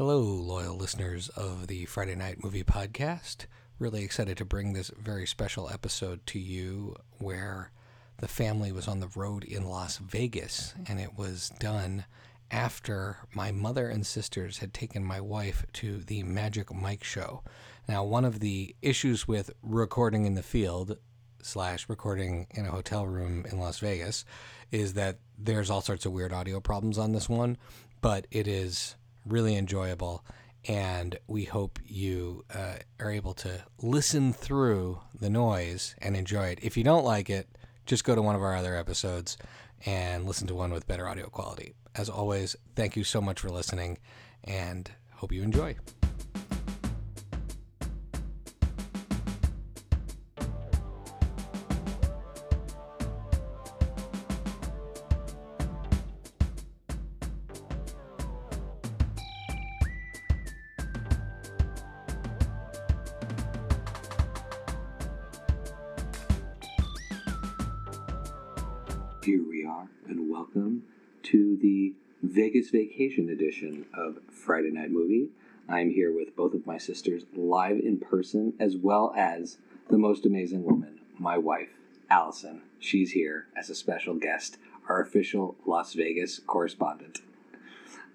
Hello, 0.00 0.22
loyal 0.22 0.78
listeners 0.78 1.28
of 1.36 1.66
the 1.66 1.84
Friday 1.84 2.14
Night 2.14 2.42
Movie 2.42 2.64
Podcast. 2.64 3.44
Really 3.78 4.02
excited 4.02 4.38
to 4.38 4.46
bring 4.46 4.72
this 4.72 4.90
very 4.98 5.26
special 5.26 5.68
episode 5.68 6.24
to 6.28 6.38
you 6.38 6.96
where 7.18 7.70
the 8.16 8.26
family 8.26 8.72
was 8.72 8.88
on 8.88 9.00
the 9.00 9.10
road 9.14 9.44
in 9.44 9.66
Las 9.66 9.98
Vegas 9.98 10.72
and 10.86 10.98
it 10.98 11.18
was 11.18 11.52
done 11.58 12.06
after 12.50 13.18
my 13.34 13.52
mother 13.52 13.90
and 13.90 14.06
sisters 14.06 14.56
had 14.56 14.72
taken 14.72 15.04
my 15.04 15.20
wife 15.20 15.66
to 15.74 15.98
the 15.98 16.22
Magic 16.22 16.72
Mike 16.72 17.04
show. 17.04 17.42
Now, 17.86 18.02
one 18.02 18.24
of 18.24 18.40
the 18.40 18.74
issues 18.80 19.28
with 19.28 19.50
recording 19.62 20.24
in 20.24 20.34
the 20.34 20.42
field 20.42 20.96
slash 21.42 21.90
recording 21.90 22.46
in 22.52 22.64
a 22.64 22.70
hotel 22.70 23.06
room 23.06 23.44
in 23.52 23.58
Las 23.58 23.80
Vegas 23.80 24.24
is 24.72 24.94
that 24.94 25.18
there's 25.38 25.68
all 25.68 25.82
sorts 25.82 26.06
of 26.06 26.12
weird 26.12 26.32
audio 26.32 26.58
problems 26.58 26.96
on 26.96 27.12
this 27.12 27.28
one, 27.28 27.58
but 28.00 28.26
it 28.30 28.48
is 28.48 28.96
really 29.26 29.56
enjoyable. 29.56 30.24
And 30.68 31.18
we 31.26 31.44
hope 31.44 31.78
you 31.86 32.44
uh, 32.54 32.76
are 32.98 33.10
able 33.10 33.32
to 33.34 33.64
listen 33.80 34.32
through 34.32 35.00
the 35.18 35.30
noise 35.30 35.94
and 35.98 36.16
enjoy 36.16 36.48
it. 36.48 36.58
If 36.62 36.76
you 36.76 36.84
don't 36.84 37.04
like 37.04 37.30
it, 37.30 37.48
just 37.86 38.04
go 38.04 38.14
to 38.14 38.22
one 38.22 38.36
of 38.36 38.42
our 38.42 38.54
other 38.54 38.76
episodes 38.76 39.38
and 39.86 40.26
listen 40.26 40.46
to 40.48 40.54
one 40.54 40.72
with 40.72 40.86
better 40.86 41.08
audio 41.08 41.28
quality. 41.28 41.74
As 41.94 42.08
always, 42.08 42.56
thank 42.76 42.94
you 42.94 43.04
so 43.04 43.20
much 43.20 43.40
for 43.40 43.48
listening 43.48 43.98
and 44.44 44.90
hope 45.14 45.32
you 45.32 45.42
enjoy. 45.42 45.76
Here 69.22 69.46
we 69.46 69.66
are, 69.66 69.86
and 70.08 70.30
welcome 70.30 70.84
to 71.24 71.58
the 71.60 71.92
Vegas 72.22 72.70
Vacation 72.70 73.28
edition 73.28 73.84
of 73.92 74.18
Friday 74.30 74.70
Night 74.70 74.90
Movie. 74.90 75.28
I'm 75.68 75.90
here 75.90 76.10
with 76.10 76.34
both 76.34 76.54
of 76.54 76.66
my 76.66 76.78
sisters 76.78 77.24
live 77.36 77.78
in 77.78 77.98
person, 77.98 78.54
as 78.58 78.78
well 78.78 79.12
as 79.14 79.58
the 79.90 79.98
most 79.98 80.24
amazing 80.24 80.64
woman, 80.64 81.00
my 81.18 81.36
wife, 81.36 81.68
Allison. 82.08 82.62
She's 82.78 83.12
here 83.12 83.48
as 83.54 83.68
a 83.68 83.74
special 83.74 84.14
guest, 84.14 84.56
our 84.88 85.02
official 85.02 85.54
Las 85.66 85.92
Vegas 85.92 86.38
correspondent, 86.46 87.20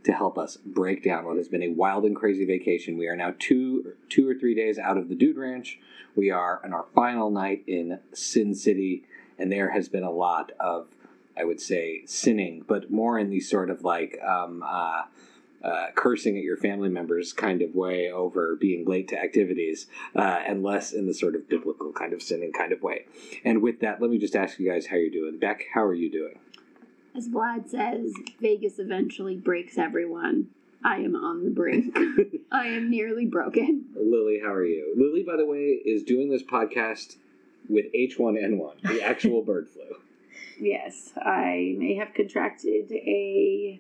to 0.06 0.12
help 0.12 0.40
us 0.40 0.58
break 0.58 1.04
down 1.04 1.26
what 1.26 1.38
has 1.38 1.48
been 1.48 1.62
a 1.62 1.70
wild 1.70 2.06
and 2.06 2.16
crazy 2.16 2.46
vacation. 2.46 2.98
We 2.98 3.08
are 3.08 3.16
now 3.16 3.36
two, 3.38 3.94
two 4.10 4.28
or 4.28 4.34
three 4.34 4.56
days 4.56 4.80
out 4.80 4.98
of 4.98 5.10
the 5.10 5.16
Dude 5.16 5.38
Ranch. 5.38 5.80
We 6.16 6.32
are 6.32 6.62
on 6.64 6.74
our 6.74 6.88
final 6.96 7.30
night 7.30 7.64
in 7.68 8.00
Sin 8.12 8.56
City, 8.56 9.04
and 9.38 9.52
there 9.52 9.70
has 9.70 9.88
been 9.88 10.04
a 10.04 10.12
lot 10.12 10.52
of 10.60 10.88
I 11.38 11.44
would 11.44 11.60
say 11.62 12.04
sinning, 12.06 12.64
but 12.68 12.92
more 12.92 13.20
in 13.20 13.30
the 13.30 13.40
sort 13.40 13.70
of 13.70 13.84
like 13.84 14.18
um, 14.24 14.64
uh, 14.66 15.04
uh, 15.64 15.88
cursing 15.96 16.38
at 16.38 16.44
your 16.44 16.58
family 16.58 16.90
members 16.90 17.34
kind 17.34 17.62
of 17.62 17.74
way 17.74 18.12
over 18.12 18.56
being 18.56 18.86
late 18.86 19.08
to 19.10 19.20
activities, 19.20 19.88
uh, 20.16 20.40
and 20.46 20.64
less 20.64 20.92
in 20.92 21.08
the 21.08 21.14
sort 21.14 21.36
of 21.36 21.50
biblical 21.50 21.92
kind 21.92 22.14
of 22.14 22.22
sinning 22.22 22.54
kind 22.54 22.72
of 22.72 22.82
way. 22.82 23.06
And 23.44 23.62
with 23.62 23.80
that, 23.80 24.02
let 24.02 24.12
me 24.12 24.18
just 24.18 24.36
ask 24.36 24.60
you 24.60 24.70
guys 24.70 24.88
how 24.88 24.98
you're 24.98 25.10
doing. 25.10 25.40
Beck, 25.40 25.66
how 25.74 25.84
are 25.84 25.96
you 25.96 26.12
doing? 26.12 26.40
As 27.16 27.30
Vlad 27.30 27.70
says, 27.70 28.14
Vegas 28.42 28.78
eventually 28.78 29.38
breaks 29.38 29.78
everyone. 29.78 30.50
I 30.84 30.98
am 30.98 31.16
on 31.16 31.44
the 31.44 31.50
brink. 31.50 31.98
I 32.52 32.68
am 32.68 32.92
nearly 32.92 33.26
broken. 33.26 33.86
Lily, 33.96 34.40
how 34.44 34.54
are 34.54 34.66
you? 34.66 34.94
Lily, 34.96 35.24
by 35.24 35.36
the 35.36 35.46
way, 35.46 35.82
is 35.84 36.04
doing 36.04 36.30
this 36.30 36.44
podcast 36.44 37.16
with 37.68 37.86
H1N1, 37.94 38.82
the 38.84 39.02
actual 39.02 39.42
bird 39.46 39.68
flu. 39.68 39.98
Yes, 40.60 41.12
I 41.18 41.76
may 41.78 41.96
have 41.96 42.14
contracted 42.14 42.92
a 42.92 43.80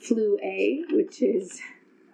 flu 0.00 0.38
A, 0.42 0.84
which 0.90 1.22
is, 1.22 1.60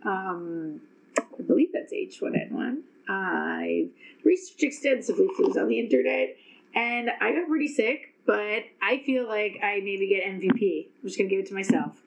um, 0.05 0.81
I 1.19 1.43
believe 1.47 1.71
that's 1.73 1.93
H1N1. 1.93 2.79
I 3.09 3.89
researched 4.25 4.63
extensively 4.63 5.29
flus 5.39 5.57
on 5.57 5.69
the 5.69 5.79
internet, 5.79 6.37
and 6.75 7.11
I 7.21 7.33
got 7.33 7.49
pretty 7.49 7.69
sick, 7.69 8.15
but 8.27 8.63
I 8.81 9.03
feel 9.05 9.27
like 9.27 9.59
I 9.63 9.81
maybe 9.83 10.09
get 10.09 10.25
MVP. 10.25 10.89
I'm 11.03 11.09
just 11.09 11.19
gonna 11.19 11.29
give 11.29 11.41
it 11.41 11.47
to 11.49 11.55
myself 11.55 12.03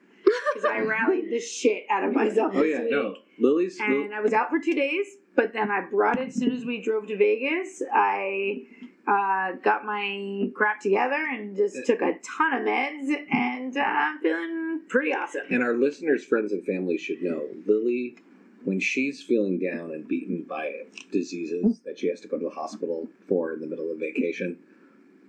because 0.54 0.64
I 0.64 0.80
rallied 0.80 1.30
the 1.30 1.38
shit 1.40 1.84
out 1.90 2.04
of 2.04 2.12
myself 2.14 2.52
Oh 2.54 2.62
yeah, 2.62 2.80
week. 2.82 2.90
no, 2.90 3.16
Lily's. 3.38 3.78
and 3.80 4.14
I 4.14 4.20
was 4.20 4.32
out 4.32 4.48
for 4.50 4.58
two 4.58 4.74
days, 4.74 5.06
but 5.34 5.52
then 5.52 5.70
I 5.70 5.82
brought 5.82 6.18
it 6.18 6.28
as 6.28 6.34
soon 6.34 6.52
as 6.52 6.64
we 6.64 6.80
drove 6.80 7.06
to 7.08 7.16
Vegas. 7.16 7.82
I 7.92 8.62
uh, 9.06 9.52
got 9.62 9.84
my 9.84 10.50
crap 10.54 10.80
together 10.80 11.14
and 11.30 11.56
just 11.56 11.86
took 11.86 12.00
a 12.02 12.14
ton 12.24 12.54
of 12.54 12.66
meds, 12.66 13.14
and 13.30 13.76
uh, 13.76 13.80
I'm 13.80 14.18
feeling 14.18 14.80
pretty 14.88 15.12
awesome. 15.12 15.42
And 15.50 15.62
our 15.62 15.74
listeners, 15.74 16.24
friends, 16.24 16.52
and 16.52 16.64
family 16.64 16.98
should 16.98 17.22
know 17.22 17.42
Lily, 17.66 18.16
when 18.64 18.80
she's 18.80 19.22
feeling 19.22 19.58
down 19.60 19.92
and 19.92 20.08
beaten 20.08 20.42
by 20.42 20.72
diseases 21.12 21.78
that 21.84 21.98
she 22.00 22.08
has 22.08 22.20
to 22.22 22.28
go 22.28 22.36
to 22.36 22.44
the 22.46 22.50
hospital 22.50 23.06
for 23.28 23.52
in 23.52 23.60
the 23.60 23.66
middle 23.68 23.92
of 23.92 23.98
vacation, 23.98 24.58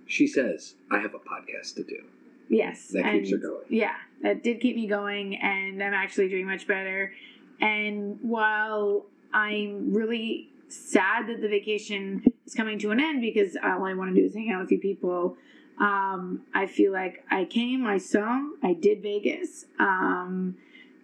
she 0.06 0.26
says, 0.26 0.74
I 0.90 0.98
have 0.98 1.14
a 1.14 1.18
podcast 1.18 1.76
to 1.76 1.84
do. 1.84 2.02
yes, 2.48 2.88
That 2.88 3.12
keeps 3.12 3.30
her 3.30 3.36
going. 3.36 3.64
Yeah, 3.68 3.94
that 4.22 4.42
did 4.42 4.60
keep 4.60 4.74
me 4.74 4.88
going, 4.88 5.36
and 5.36 5.80
I'm 5.82 5.94
actually 5.94 6.28
doing 6.28 6.46
much 6.46 6.66
better. 6.66 7.12
And 7.60 8.18
while 8.22 9.06
I'm 9.32 9.92
really 9.94 10.48
sad 10.68 11.28
that 11.28 11.40
the 11.40 11.48
vacation 11.48 12.24
is 12.46 12.54
coming 12.54 12.78
to 12.80 12.90
an 12.90 13.00
end 13.00 13.20
because 13.20 13.56
all 13.62 13.84
I 13.84 13.94
want 13.94 14.14
to 14.14 14.20
do 14.20 14.26
is 14.26 14.34
hang 14.34 14.50
out 14.50 14.62
with 14.62 14.72
you 14.72 14.78
people, 14.78 15.36
um, 15.80 16.42
I 16.54 16.66
feel 16.66 16.92
like 16.92 17.24
I 17.30 17.44
came, 17.44 17.86
I 17.86 17.98
saw, 17.98 18.40
I 18.62 18.74
did 18.74 19.02
Vegas. 19.02 19.66
Um, 19.78 20.56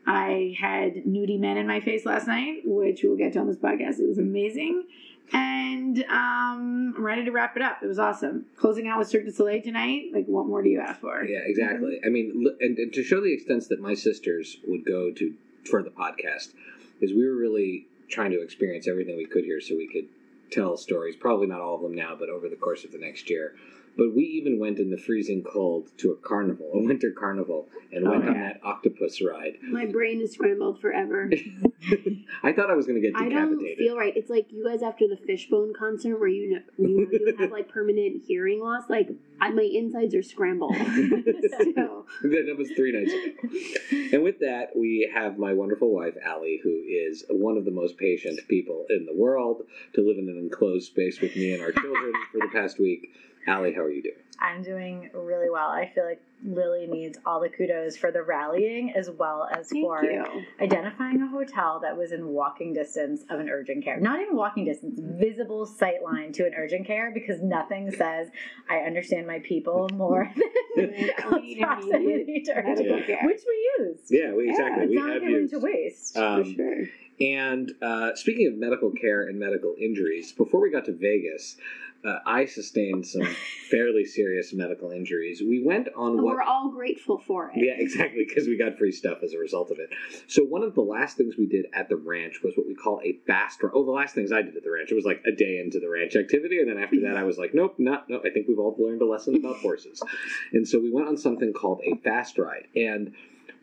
I 0.06 0.54
had 0.58 1.04
nudie 1.04 1.38
men 1.38 1.56
in 1.56 1.66
my 1.66 1.80
face 1.80 2.04
last 2.04 2.26
night, 2.26 2.62
which 2.64 3.00
we'll 3.02 3.16
get 3.16 3.32
to 3.34 3.38
on 3.38 3.46
this 3.46 3.56
podcast. 3.56 4.00
It 4.00 4.08
was 4.08 4.18
amazing. 4.18 4.84
And 5.32 6.04
um, 6.10 6.94
I'm 6.96 7.04
ready 7.04 7.24
to 7.24 7.30
wrap 7.30 7.56
it 7.56 7.62
up. 7.62 7.78
It 7.82 7.86
was 7.86 7.98
awesome. 7.98 8.44
Closing 8.56 8.86
out 8.88 8.98
with 8.98 9.08
Cirque 9.08 9.24
du 9.24 9.32
Soleil 9.32 9.62
tonight. 9.62 10.10
Like, 10.12 10.26
what 10.26 10.46
more 10.46 10.62
do 10.62 10.68
you 10.68 10.80
ask 10.80 11.00
for? 11.00 11.24
Yeah, 11.24 11.40
exactly. 11.44 11.98
I 12.04 12.10
mean, 12.10 12.46
and, 12.60 12.76
and 12.76 12.92
to 12.92 13.02
show 13.02 13.22
the 13.22 13.32
extent 13.32 13.64
that 13.70 13.80
my 13.80 13.94
sisters 13.94 14.58
would 14.66 14.84
go 14.84 15.10
to 15.12 15.34
for 15.70 15.82
the 15.82 15.90
podcast, 15.90 16.52
is 17.00 17.12
we 17.12 17.26
were 17.26 17.36
really 17.36 17.86
trying 18.14 18.30
to 18.30 18.42
experience 18.42 18.86
everything 18.86 19.16
we 19.16 19.26
could 19.26 19.44
here 19.44 19.60
so 19.60 19.74
we 19.74 19.88
could 19.88 20.06
tell 20.50 20.76
stories. 20.76 21.16
Probably 21.16 21.46
not 21.46 21.60
all 21.60 21.74
of 21.74 21.82
them 21.82 21.94
now, 21.94 22.16
but 22.18 22.28
over 22.28 22.48
the 22.48 22.56
course 22.56 22.84
of 22.84 22.92
the 22.92 22.98
next 22.98 23.28
year. 23.28 23.54
But 23.96 24.14
we 24.14 24.24
even 24.24 24.58
went 24.58 24.78
in 24.80 24.90
the 24.90 24.96
freezing 24.98 25.44
cold 25.44 25.88
to 25.98 26.10
a 26.10 26.16
carnival, 26.16 26.68
a 26.74 26.80
winter 26.82 27.12
carnival, 27.12 27.68
and 27.92 28.06
Oh, 28.06 28.10
went 28.10 28.28
on 28.28 28.34
that 28.34 28.60
octopus 28.64 29.22
ride. 29.22 29.54
My 29.62 29.86
brain 29.86 30.20
is 30.20 30.32
scrambled 30.32 30.80
forever. 30.80 31.30
I 32.42 32.52
thought 32.52 32.70
I 32.70 32.74
was 32.74 32.86
going 32.86 33.00
to 33.00 33.08
get 33.08 33.16
I 33.16 33.28
don't 33.28 33.50
decapitated. 33.52 33.78
feel 33.78 33.96
right. 33.96 34.12
It's 34.16 34.30
like 34.30 34.46
you 34.50 34.64
guys 34.64 34.82
after 34.82 35.06
the 35.06 35.16
Fishbone 35.16 35.72
concert 35.78 36.18
where 36.18 36.28
you 36.28 36.54
know 36.54 36.60
you, 36.78 37.08
you 37.12 37.36
have 37.38 37.50
like 37.52 37.68
permanent 37.68 38.22
hearing 38.26 38.60
loss. 38.60 38.84
Like 38.88 39.10
I, 39.40 39.50
my 39.50 39.62
insides 39.62 40.14
are 40.14 40.22
scrambled. 40.22 40.74
so 40.76 42.04
that 42.22 42.54
was 42.58 42.70
three 42.72 42.92
nights 42.92 43.12
ago. 43.12 44.08
And 44.12 44.22
with 44.22 44.40
that, 44.40 44.70
we 44.76 45.10
have 45.14 45.38
my 45.38 45.52
wonderful 45.52 45.94
wife, 45.94 46.14
Allie, 46.24 46.60
who 46.62 46.82
is 46.88 47.24
one 47.30 47.56
of 47.56 47.64
the 47.64 47.70
most 47.70 47.96
patient 47.96 48.40
people 48.48 48.86
in 48.90 49.06
the 49.06 49.14
world 49.14 49.62
to 49.94 50.00
live 50.00 50.18
in 50.18 50.28
an 50.28 50.38
enclosed 50.38 50.86
space 50.86 51.20
with 51.20 51.34
me 51.36 51.52
and 51.52 51.62
our 51.62 51.72
children 51.72 52.12
for 52.32 52.38
the 52.40 52.48
past 52.52 52.78
week. 52.80 53.10
Allie, 53.46 53.74
how 53.74 53.82
are 53.82 53.90
you 53.90 54.02
doing? 54.02 54.14
I'm 54.40 54.62
doing 54.62 55.10
really 55.14 55.48
well. 55.48 55.68
I 55.68 55.90
feel 55.94 56.04
like 56.04 56.20
Lily 56.44 56.86
needs 56.86 57.18
all 57.24 57.40
the 57.40 57.48
kudos 57.48 57.96
for 57.96 58.10
the 58.10 58.22
rallying 58.22 58.92
as 58.94 59.08
well 59.10 59.48
as 59.50 59.68
Thank 59.68 59.84
for 59.84 60.04
you. 60.04 60.24
identifying 60.60 61.22
a 61.22 61.28
hotel 61.28 61.78
that 61.80 61.96
was 61.96 62.12
in 62.12 62.28
walking 62.28 62.72
distance 62.74 63.22
of 63.30 63.38
an 63.40 63.48
urgent 63.48 63.84
care. 63.84 63.98
Not 64.00 64.20
even 64.20 64.36
walking 64.36 64.64
distance, 64.64 64.98
visible 65.00 65.64
sight 65.66 66.02
line 66.02 66.32
to 66.32 66.44
an 66.46 66.52
urgent 66.56 66.86
care 66.86 67.12
because 67.14 67.40
nothing 67.42 67.90
says 67.92 68.28
I 68.68 68.78
understand 68.78 69.26
my 69.26 69.38
people 69.38 69.88
more 69.94 70.30
than 70.76 70.92
close 71.18 71.54
proximity 71.60 72.42
to 72.46 72.52
urgent 72.52 72.78
medical 72.78 72.96
care, 72.98 73.18
care. 73.18 73.26
which 73.26 73.40
we 73.46 73.84
used. 73.84 74.04
Yeah, 74.10 74.34
we 74.34 74.50
exactly. 74.50 74.84
it's 74.84 74.90
we 74.90 74.96
not 74.96 75.10
have 75.10 75.22
given 75.22 75.48
to 75.50 75.58
waste. 75.58 76.16
Um, 76.16 76.44
for 76.44 76.50
sure. 76.50 76.82
And 77.20 77.72
uh, 77.80 78.16
speaking 78.16 78.48
of 78.48 78.54
medical 78.58 78.90
care 78.90 79.28
and 79.28 79.38
medical 79.38 79.74
injuries, 79.80 80.32
before 80.32 80.60
we 80.60 80.70
got 80.70 80.84
to 80.86 80.92
Vegas, 80.92 81.56
uh, 82.04 82.18
I 82.26 82.44
sustained 82.44 83.06
some 83.06 83.22
fairly 83.70 84.04
serious 84.04 84.52
medical 84.52 84.90
injuries. 84.90 85.40
We 85.40 85.62
went 85.64 85.88
on 85.96 86.22
what 86.22 86.36
we're 86.36 86.42
all 86.42 86.70
grateful 86.70 87.18
for 87.18 87.50
it. 87.50 87.52
Yeah, 87.56 87.74
exactly, 87.76 88.24
because 88.28 88.46
we 88.46 88.58
got 88.58 88.78
free 88.78 88.92
stuff 88.92 89.18
as 89.22 89.32
a 89.32 89.38
result 89.38 89.70
of 89.70 89.78
it. 89.78 89.90
So 90.28 90.42
one 90.44 90.62
of 90.62 90.74
the 90.74 90.82
last 90.82 91.16
things 91.16 91.36
we 91.38 91.46
did 91.46 91.66
at 91.74 91.88
the 91.88 91.96
ranch 91.96 92.40
was 92.42 92.54
what 92.56 92.66
we 92.66 92.74
call 92.74 93.00
a 93.02 93.18
fast 93.26 93.62
run. 93.62 93.72
Oh, 93.74 93.84
the 93.84 93.90
last 93.90 94.14
things 94.14 94.32
I 94.32 94.42
did 94.42 94.56
at 94.56 94.62
the 94.62 94.70
ranch, 94.70 94.90
it 94.90 94.94
was 94.94 95.04
like 95.04 95.22
a 95.26 95.32
day 95.32 95.60
into 95.64 95.80
the 95.80 95.88
ranch 95.88 96.16
activity, 96.16 96.58
and 96.58 96.68
then 96.68 96.78
after 96.78 97.00
that, 97.02 97.16
I 97.16 97.24
was 97.24 97.38
like, 97.38 97.54
nope, 97.54 97.76
not, 97.78 98.08
no. 98.08 98.20
I 98.24 98.30
think 98.30 98.48
we've 98.48 98.58
all 98.58 98.76
learned 98.78 99.02
a 99.02 99.06
lesson 99.06 99.36
about 99.36 99.56
horses, 99.56 100.02
and 100.52 100.66
so 100.66 100.78
we 100.78 100.92
went 100.92 101.08
on 101.08 101.16
something 101.16 101.52
called 101.52 101.80
a 101.84 101.96
fast 102.02 102.38
ride, 102.38 102.66
and 102.76 103.14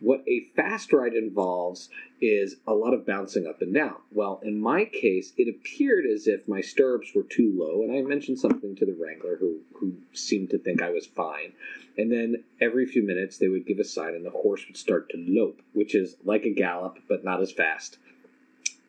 what 0.02 0.24
a 0.26 0.48
fast 0.56 0.92
ride 0.92 1.14
involves 1.14 1.88
is 2.20 2.56
a 2.66 2.74
lot 2.74 2.92
of 2.92 3.06
bouncing 3.06 3.46
up 3.46 3.62
and 3.62 3.72
down. 3.72 3.94
Well, 4.10 4.40
in 4.42 4.60
my 4.60 4.84
case, 4.84 5.32
it 5.36 5.48
appeared 5.48 6.04
as 6.06 6.26
if 6.26 6.48
my 6.48 6.60
stirrups 6.60 7.14
were 7.14 7.22
too 7.22 7.54
low, 7.56 7.82
and 7.82 7.96
I 7.96 8.02
mentioned 8.02 8.40
something 8.40 8.74
to 8.76 8.84
the 8.84 8.96
wrangler 9.00 9.36
who, 9.36 9.60
who 9.74 9.94
seemed 10.12 10.50
to 10.50 10.58
think 10.58 10.82
I 10.82 10.90
was 10.90 11.06
fine. 11.06 11.52
And 11.96 12.10
then 12.10 12.42
every 12.60 12.84
few 12.84 13.04
minutes 13.04 13.38
they 13.38 13.48
would 13.48 13.66
give 13.66 13.78
a 13.78 13.84
sign 13.84 14.14
and 14.14 14.26
the 14.26 14.30
horse 14.30 14.66
would 14.66 14.76
start 14.76 15.08
to 15.10 15.24
lope, 15.28 15.62
which 15.72 15.94
is 15.94 16.16
like 16.24 16.44
a 16.44 16.50
gallop, 16.50 16.98
but 17.08 17.24
not 17.24 17.40
as 17.40 17.52
fast. 17.52 17.98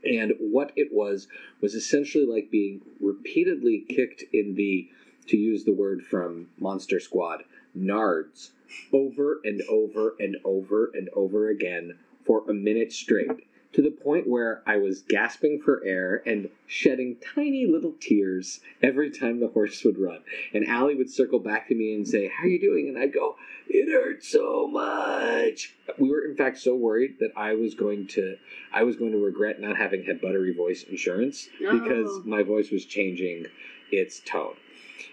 And 0.03 0.33
what 0.39 0.71
it 0.75 0.89
was 0.91 1.27
was 1.61 1.75
essentially 1.75 2.25
like 2.25 2.49
being 2.49 2.81
repeatedly 2.99 3.85
kicked 3.87 4.23
in 4.33 4.55
the, 4.55 4.89
to 5.27 5.37
use 5.37 5.63
the 5.63 5.73
word 5.73 6.03
from 6.03 6.47
Monster 6.59 6.99
Squad, 6.99 7.43
nards, 7.77 8.51
over 8.91 9.39
and 9.43 9.61
over 9.69 10.15
and 10.19 10.37
over 10.43 10.91
and 10.93 11.09
over 11.13 11.49
again 11.49 11.97
for 12.25 12.43
a 12.49 12.53
minute 12.53 12.91
straight, 12.93 13.29
to 13.73 13.81
the 13.81 13.89
point 13.91 14.27
where 14.29 14.61
I 14.67 14.77
was 14.77 15.01
gasping 15.01 15.59
for 15.59 15.83
air 15.83 16.21
and 16.27 16.49
shedding 16.67 17.17
tiny 17.35 17.65
little 17.65 17.93
tears 17.99 18.59
every 18.83 19.09
time 19.09 19.39
the 19.39 19.47
horse 19.47 19.83
would 19.83 19.97
run. 19.97 20.19
And 20.53 20.65
Allie 20.67 20.93
would 20.95 21.09
circle 21.09 21.39
back 21.39 21.67
to 21.69 21.75
me 21.75 21.95
and 21.95 22.07
say, 22.07 22.27
How 22.29 22.43
are 22.43 22.47
you 22.47 22.59
doing? 22.61 22.87
And 22.87 22.97
I'd 22.99 23.13
go, 23.13 23.35
It 23.67 23.91
hurts 23.91 24.27
so 24.31 24.67
much. 24.67 25.73
We 25.97 26.09
were 26.09 26.23
in 26.23 26.35
fact 26.35 26.59
so 26.59 26.75
worried 26.75 27.15
that 27.19 27.31
I 27.35 27.55
was 27.55 27.73
going 27.73 28.05
to 28.09 28.35
I 28.71 28.83
was 28.83 28.95
going 28.95 29.11
to 29.11 29.17
regret 29.17 29.59
not 29.59 29.75
having 29.77 30.03
had 30.03 30.21
buttery 30.21 30.53
voice 30.53 30.83
insurance 30.83 31.47
because 31.59 32.07
Oh. 32.09 32.23
my 32.25 32.43
voice 32.43 32.69
was 32.69 32.85
changing 32.85 33.47
its 33.91 34.19
tone. 34.19 34.53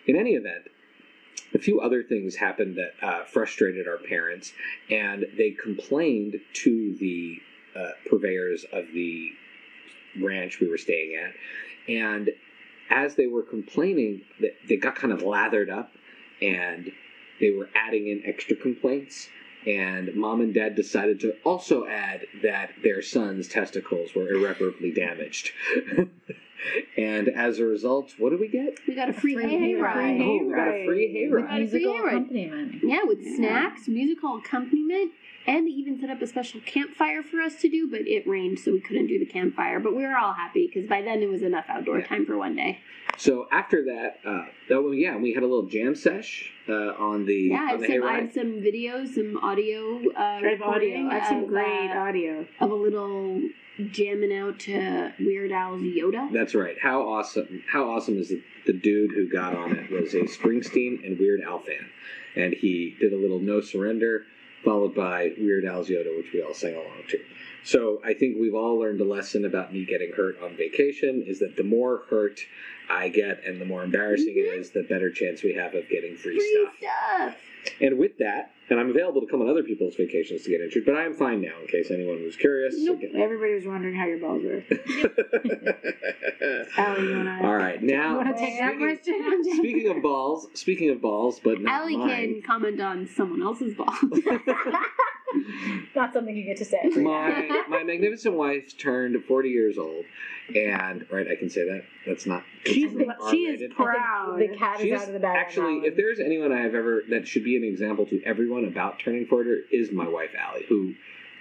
In 0.06 0.16
any 0.16 0.34
event, 0.34 0.68
a 1.54 1.58
few 1.58 1.80
other 1.80 2.02
things 2.02 2.36
happened 2.36 2.76
that 2.76 2.92
uh, 3.02 3.24
frustrated 3.24 3.88
our 3.88 3.98
parents, 3.98 4.52
and 4.88 5.26
they 5.36 5.50
complained 5.50 6.40
to 6.52 6.94
the 6.96 7.38
uh, 7.76 7.90
purveyors 8.08 8.64
of 8.72 8.86
the 8.92 9.30
ranch 10.20 10.60
we 10.60 10.68
were 10.68 10.78
staying 10.78 11.16
at. 11.16 11.32
And 11.92 12.30
as 12.90 13.14
they 13.14 13.26
were 13.26 13.42
complaining, 13.42 14.22
they, 14.40 14.52
they 14.68 14.76
got 14.76 14.96
kind 14.96 15.12
of 15.12 15.22
lathered 15.22 15.70
up 15.70 15.92
and 16.42 16.90
they 17.40 17.50
were 17.50 17.68
adding 17.74 18.08
in 18.08 18.22
extra 18.24 18.56
complaints. 18.56 19.28
And 19.66 20.14
mom 20.14 20.40
and 20.40 20.54
dad 20.54 20.74
decided 20.74 21.20
to 21.20 21.36
also 21.44 21.86
add 21.86 22.26
that 22.42 22.70
their 22.82 23.02
son's 23.02 23.46
testicles 23.46 24.14
were 24.14 24.28
irreparably 24.28 24.92
damaged. 24.92 25.52
and 27.00 27.29
as 27.29 27.58
a 27.58 27.64
result, 27.64 28.14
what 28.19 28.31
did 28.31 28.41
we 28.41 28.49
get? 28.49 28.79
We 28.87 28.94
got 28.94 29.08
a 29.08 29.12
free, 29.12 29.35
Free 29.35 29.49
hay 29.49 29.73
hayride. 29.75 29.82
ride. 29.82 30.20
Oh, 30.20 30.38
we 30.47 30.55
got 30.55 30.69
a 30.69 30.85
free 30.87 31.12
hay 31.12 31.29
With 31.29 31.43
ride. 31.44 31.61
Got 31.62 31.70
free 31.70 31.85
musical 31.85 31.93
hayride. 31.94 32.08
accompaniment. 32.08 32.75
Yeah, 32.82 33.00
with 33.05 33.37
snacks, 33.37 33.88
musical 33.88 34.37
accompaniment, 34.38 35.12
and 35.46 35.66
they 35.66 35.70
even 35.70 35.98
set 36.00 36.10
up 36.10 36.20
a 36.22 36.26
special 36.26 36.60
campfire 36.60 37.22
for 37.22 37.40
us 37.40 37.56
to 37.62 37.69
do, 37.69 37.88
but 37.90 38.00
it 38.02 38.26
rained, 38.26 38.58
so 38.58 38.72
we 38.72 38.81
couldn't 38.81 39.06
do 39.06 39.19
the 39.19 39.26
campfire. 39.26 39.81
But 39.81 39.96
we 39.96 40.02
were 40.04 40.16
all 40.16 40.32
happy 40.34 40.66
because 40.72 40.88
by 40.88 41.02
then 41.02 41.22
it 41.22 41.28
was 41.28 41.42
enough 41.42 41.64
outdoor 41.69 41.98
Yeah. 42.00 42.06
time 42.06 42.26
for 42.26 42.37
one 42.37 42.54
day. 42.56 42.81
So 43.16 43.48
after 43.52 43.84
that, 43.84 44.19
uh, 44.25 44.46
that 44.69 44.82
well, 44.82 44.94
yeah, 44.94 45.16
we 45.16 45.32
had 45.34 45.42
a 45.42 45.46
little 45.46 45.66
jam 45.66 45.94
sesh 45.94 46.52
uh, 46.69 46.72
on 46.98 47.26
the 47.26 47.34
Yeah, 47.34 47.56
I 47.56 47.60
on 47.62 47.69
have 47.69 47.81
the 47.81 47.87
some, 47.87 48.02
I 48.04 48.20
have 48.20 48.32
some 48.32 48.52
videos, 48.62 49.14
some 49.14 49.37
audio, 49.38 50.10
uh, 50.16 50.19
I 50.19 50.34
have 50.34 50.42
audio. 50.44 50.52
recording 50.52 51.08
I 51.10 51.19
have 51.19 51.28
some 51.28 51.42
of, 51.44 51.48
great 51.48 51.90
uh, 51.90 51.98
audio. 51.98 52.46
of 52.60 52.70
a 52.70 52.75
little 52.75 53.42
jamming 53.90 54.34
out 54.37 54.58
to 54.60 55.12
Weird 55.19 55.52
Al's 55.52 55.81
Yoda. 55.82 56.32
That's 56.32 56.54
right. 56.54 56.76
How 56.81 57.02
awesome! 57.02 57.62
How 57.70 57.90
awesome 57.90 58.19
is 58.19 58.31
it? 58.31 58.42
The 58.66 58.72
dude 58.75 59.10
who 59.12 59.28
got 59.28 59.54
on 59.56 59.76
it 59.76 59.90
was 59.90 60.14
a 60.14 60.20
Springsteen 60.20 61.04
and 61.04 61.19
Weird 61.19 61.40
Al 61.42 61.58
fan, 61.60 61.88
and 62.37 62.52
he 62.54 62.96
did 63.00 63.12
a 63.12 63.16
little 63.16 63.40
"No 63.40 63.60
Surrender," 63.60 64.25
followed 64.64 64.94
by 64.94 65.32
Weird 65.38 65.64
Al's 65.64 65.88
Yoda, 65.88 66.16
which 66.16 66.32
we 66.32 66.42
all 66.42 66.54
sang 66.54 66.74
along 66.74 67.04
to. 67.08 67.20
So 67.64 68.00
I 68.04 68.14
think 68.14 68.36
we've 68.40 68.54
all 68.54 68.78
learned 68.78 69.00
a 69.00 69.04
lesson 69.04 69.44
about 69.44 69.72
me 69.72 69.84
getting 69.84 70.12
hurt 70.12 70.40
on 70.42 70.56
vacation: 70.56 71.22
is 71.26 71.38
that 71.40 71.56
the 71.56 71.64
more 71.64 72.02
hurt 72.08 72.40
I 72.88 73.08
get 73.08 73.44
and 73.44 73.60
the 73.60 73.64
more 73.64 73.84
embarrassing 73.84 74.34
it 74.36 74.48
mhm. 74.48 74.58
is, 74.58 74.70
the 74.70 74.82
better 74.82 75.10
chance 75.10 75.42
we 75.42 75.54
have 75.54 75.74
of 75.74 75.88
getting 75.88 76.16
free, 76.16 76.36
Free 76.38 76.58
stuff. 76.62 76.76
stuff. 76.78 77.36
And 77.80 77.98
with 77.98 78.18
that, 78.18 78.52
and 78.68 78.78
I'm 78.78 78.90
available 78.90 79.20
to 79.22 79.26
come 79.26 79.40
on 79.42 79.48
other 79.48 79.64
people's 79.64 79.96
vacations 79.96 80.42
to 80.44 80.50
get 80.50 80.60
injured, 80.60 80.84
but 80.86 80.94
I 80.94 81.04
am 81.04 81.14
fine 81.14 81.40
now. 81.40 81.54
In 81.60 81.66
case 81.66 81.90
anyone 81.90 82.22
was 82.22 82.36
curious. 82.36 82.74
Nope. 82.78 82.98
Again- 82.98 83.20
Everybody 83.20 83.54
was 83.54 83.66
wondering 83.66 83.96
how 83.96 84.06
your 84.06 84.18
balls 84.18 84.44
were. 84.44 84.62
Allie, 86.76 87.08
you 87.08 87.16
wanna? 87.16 87.40
All 87.42 87.56
right, 87.56 87.80
You 87.82 87.88
now 87.88 88.16
want 88.16 88.28
to 88.36 88.40
take 88.40 88.58
that 88.60 88.76
question? 88.78 89.42
Speaking 89.56 89.88
of 89.96 90.02
balls, 90.02 90.46
speaking 90.54 90.90
of 90.90 91.00
balls, 91.00 91.40
but 91.42 91.60
not 91.60 91.82
Allie 91.82 91.96
mine. 91.96 92.34
can 92.34 92.42
comment 92.42 92.80
on 92.80 93.08
someone 93.08 93.42
else's 93.42 93.74
ball. 93.74 93.94
Not 95.94 96.12
something 96.12 96.36
you 96.36 96.44
get 96.44 96.56
to 96.58 96.64
say. 96.64 96.80
my 96.96 97.64
my 97.68 97.82
magnificent 97.82 98.34
wife 98.34 98.76
turned 98.78 99.22
40 99.24 99.48
years 99.48 99.78
old, 99.78 100.04
and 100.54 101.06
right, 101.10 101.26
I 101.28 101.36
can 101.36 101.50
say 101.50 101.64
that. 101.64 101.82
That's 102.06 102.26
not. 102.26 102.42
She's, 102.64 102.92
that's 102.94 103.30
she 103.30 103.46
is 103.46 103.72
proud. 103.74 104.38
The 104.38 104.48
cat 104.48 104.76
is 104.76 104.82
She's 104.82 105.00
out 105.00 105.08
of 105.08 105.14
the 105.14 105.20
bag. 105.20 105.36
actually, 105.36 105.86
if 105.86 105.96
there's 105.96 106.20
anyone 106.20 106.52
I 106.52 106.60
have 106.60 106.74
ever 106.74 107.02
that 107.10 107.26
should 107.26 107.44
be 107.44 107.56
an 107.56 107.64
example 107.64 108.06
to 108.06 108.22
everyone 108.24 108.64
about 108.64 108.98
turning 108.98 109.26
40, 109.26 109.50
is 109.72 109.92
my 109.92 110.08
wife 110.08 110.30
Allie, 110.38 110.66
who 110.68 110.94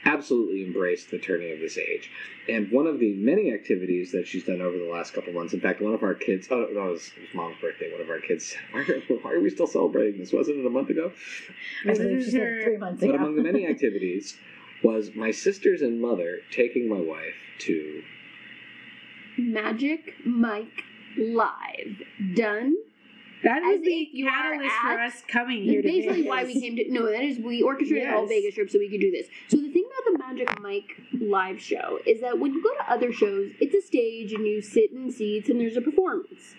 absolutely 0.05 0.63
embraced 0.65 1.11
the 1.11 1.19
turning 1.19 1.51
of 1.53 1.59
this 1.59 1.77
age. 1.77 2.09
And 2.47 2.71
one 2.71 2.87
of 2.87 2.99
the 2.99 3.13
many 3.13 3.53
activities 3.53 4.11
that 4.11 4.27
she's 4.27 4.45
done 4.45 4.61
over 4.61 4.77
the 4.77 4.89
last 4.91 5.13
couple 5.13 5.33
months, 5.33 5.53
in 5.53 5.59
fact, 5.59 5.81
one 5.81 5.93
of 5.93 6.03
our 6.03 6.13
kids, 6.13 6.47
oh, 6.51 6.67
no, 6.71 6.89
it 6.89 6.91
was, 6.91 7.11
it 7.15 7.21
was 7.21 7.33
mom's 7.33 7.57
birthday, 7.61 7.91
one 7.91 8.01
of 8.01 8.09
our 8.09 8.19
kids 8.19 8.45
said, 8.45 8.59
why 8.71 8.81
are, 8.81 9.17
why 9.21 9.31
are 9.33 9.41
we 9.41 9.49
still 9.49 9.67
celebrating 9.67 10.19
this? 10.19 10.33
Wasn't 10.33 10.57
it 10.57 10.65
a 10.65 10.69
month 10.69 10.89
ago? 10.89 11.11
I 11.87 11.93
believe 11.93 12.17
This 12.17 12.25
she 12.25 12.31
said 12.31 12.63
three 12.63 12.77
months 12.77 13.03
ago. 13.03 13.11
But 13.11 13.19
among 13.19 13.35
the 13.35 13.43
many 13.43 13.67
activities 13.69 14.37
was 14.83 15.11
my 15.15 15.31
sisters 15.31 15.81
and 15.81 16.01
mother 16.01 16.39
taking 16.51 16.89
my 16.89 16.99
wife 16.99 17.35
to 17.59 18.03
Magic 19.37 20.13
Mike 20.25 20.83
Live. 21.17 22.01
Done. 22.35 22.75
That 23.43 23.61
was 23.61 23.81
the 23.81 23.93
if 23.93 24.13
you 24.13 24.27
are 24.27 24.31
catalyst 24.31 24.75
for 24.75 24.99
us 24.99 25.23
coming 25.27 25.63
here. 25.63 25.81
to 25.81 25.87
Basically, 25.87 26.27
why 26.27 26.43
we 26.43 26.59
came 26.59 26.75
to 26.75 26.91
no, 26.91 27.09
that 27.09 27.23
is 27.23 27.39
we 27.39 27.61
orchestrated 27.61 28.07
the 28.07 28.11
whole 28.11 28.27
Vegas 28.27 28.55
trip 28.55 28.69
so 28.69 28.79
we 28.79 28.89
could 28.89 29.01
do 29.01 29.11
this. 29.11 29.27
So 29.47 29.57
the 29.57 29.71
thing 29.71 29.85
about 29.85 30.11
the 30.11 30.17
Magic 30.27 30.61
Mike 30.61 31.01
live 31.19 31.61
show 31.61 31.99
is 32.05 32.21
that 32.21 32.39
when 32.39 32.53
you 32.53 32.63
go 32.63 32.73
to 32.75 32.91
other 32.91 33.13
shows, 33.13 33.51
it's 33.59 33.75
a 33.75 33.85
stage 33.85 34.33
and 34.33 34.45
you 34.45 34.61
sit 34.61 34.91
in 34.91 35.11
seats 35.11 35.49
and 35.49 35.59
there's 35.59 35.77
a 35.77 35.81
performance. 35.81 36.55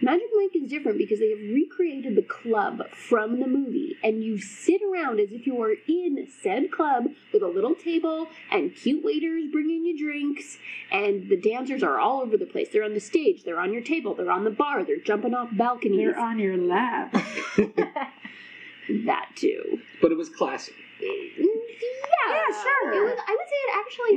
Magic 0.00 0.26
Mike 0.34 0.54
is 0.54 0.68
different 0.68 0.98
because 0.98 1.20
they 1.20 1.30
have 1.30 1.38
recreated 1.38 2.16
the 2.16 2.22
club 2.22 2.88
from 2.90 3.40
the 3.40 3.46
movie, 3.46 3.96
and 4.02 4.22
you 4.22 4.38
sit 4.38 4.80
around 4.82 5.20
as 5.20 5.30
if 5.30 5.46
you 5.46 5.60
are 5.62 5.74
in 5.86 6.26
said 6.42 6.70
club 6.70 7.06
with 7.32 7.42
a 7.42 7.46
little 7.46 7.74
table 7.74 8.28
and 8.50 8.74
cute 8.74 9.04
waiters 9.04 9.44
bringing 9.50 9.84
you 9.84 9.96
drinks, 9.96 10.58
and 10.90 11.28
the 11.28 11.36
dancers 11.36 11.82
are 11.82 11.98
all 11.98 12.20
over 12.20 12.36
the 12.36 12.46
place. 12.46 12.68
They're 12.72 12.84
on 12.84 12.94
the 12.94 13.00
stage, 13.00 13.44
they're 13.44 13.60
on 13.60 13.72
your 13.72 13.82
table, 13.82 14.14
they're 14.14 14.30
on 14.30 14.44
the 14.44 14.50
bar, 14.50 14.84
they're 14.84 14.98
jumping 14.98 15.34
off 15.34 15.48
balconies. 15.52 15.98
They're 15.98 16.18
on 16.18 16.38
your 16.38 16.56
lap. 16.56 17.12
that 19.06 19.28
too. 19.36 19.80
But 20.02 20.12
it 20.12 20.18
was 20.18 20.28
classy. 20.28 20.72
Yeah, 21.00 22.30
Yeah, 22.30 22.62
sure. 22.62 22.92
It 22.92 23.04
was, 23.04 23.18
I 23.26 23.36
would 23.36 23.48
say 23.48 23.60
it 23.66 23.74
actually 23.76 24.14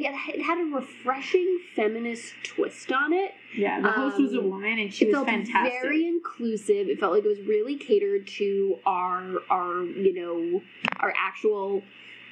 had 0.00 0.34
it 0.34 0.42
had 0.42 0.58
a 0.58 0.64
refreshing 0.64 1.60
feminist 1.74 2.32
twist 2.42 2.90
on 2.92 3.12
it. 3.12 3.32
Yeah, 3.56 3.80
the 3.80 3.90
host 3.90 4.18
was 4.20 4.34
a 4.34 4.38
Um, 4.38 4.50
woman, 4.50 4.78
and 4.78 4.92
she 4.94 5.04
it 5.04 5.08
was 5.08 5.14
felt 5.16 5.26
fantastic. 5.26 5.72
very 5.82 6.06
inclusive. 6.06 6.88
It 6.88 6.98
felt 7.00 7.12
like 7.12 7.24
it 7.24 7.28
was 7.28 7.40
really 7.40 7.76
catered 7.76 8.26
to 8.38 8.78
our 8.86 9.34
our 9.50 9.82
you 9.84 10.14
know 10.14 10.62
our 11.00 11.12
actual 11.16 11.82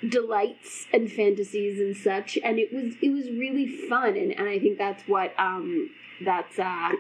delights 0.09 0.87
and 0.93 1.11
fantasies 1.11 1.81
and 1.81 1.97
such 1.97 2.39
and 2.45 2.61
it 2.61 2.73
was 2.73 2.95
it 3.03 3.11
was 3.11 3.29
really 3.33 3.67
fun 3.89 4.17
and, 4.17 4.31
and 4.31 4.49
I 4.49 4.61
think 4.61 4.79
that's 4.79 5.03
what 5.09 5.33
um 5.41 5.91
that's 6.25 6.57
uh 6.57 6.93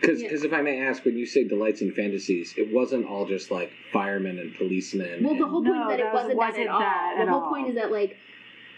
Because, 0.00 0.22
Yeah. 0.22 0.28
if 0.32 0.52
I 0.52 0.60
may 0.62 0.80
ask, 0.80 1.04
when 1.04 1.16
you 1.16 1.26
say 1.26 1.44
delights 1.44 1.80
and 1.80 1.94
fantasies, 1.94 2.54
it 2.56 2.72
wasn't 2.72 3.06
all 3.06 3.24
just 3.26 3.50
like 3.50 3.70
firemen 3.92 4.38
and 4.38 4.54
policemen. 4.54 5.24
Well, 5.24 5.36
the 5.36 5.46
whole 5.46 5.62
point 5.62 5.74
No, 5.76 5.82
is 5.84 5.88
that, 5.88 5.96
that 5.98 6.06
it 6.08 6.12
wasn't, 6.14 6.36
wasn't 6.36 6.56
that 6.56 6.62
at 6.66 6.70
all. 6.70 6.80
that 6.80 7.24
the 7.26 7.30
whole 7.32 7.42
all. 7.44 7.50
point 7.54 7.68
is 7.70 7.74
that, 7.76 7.90
like, 7.90 8.16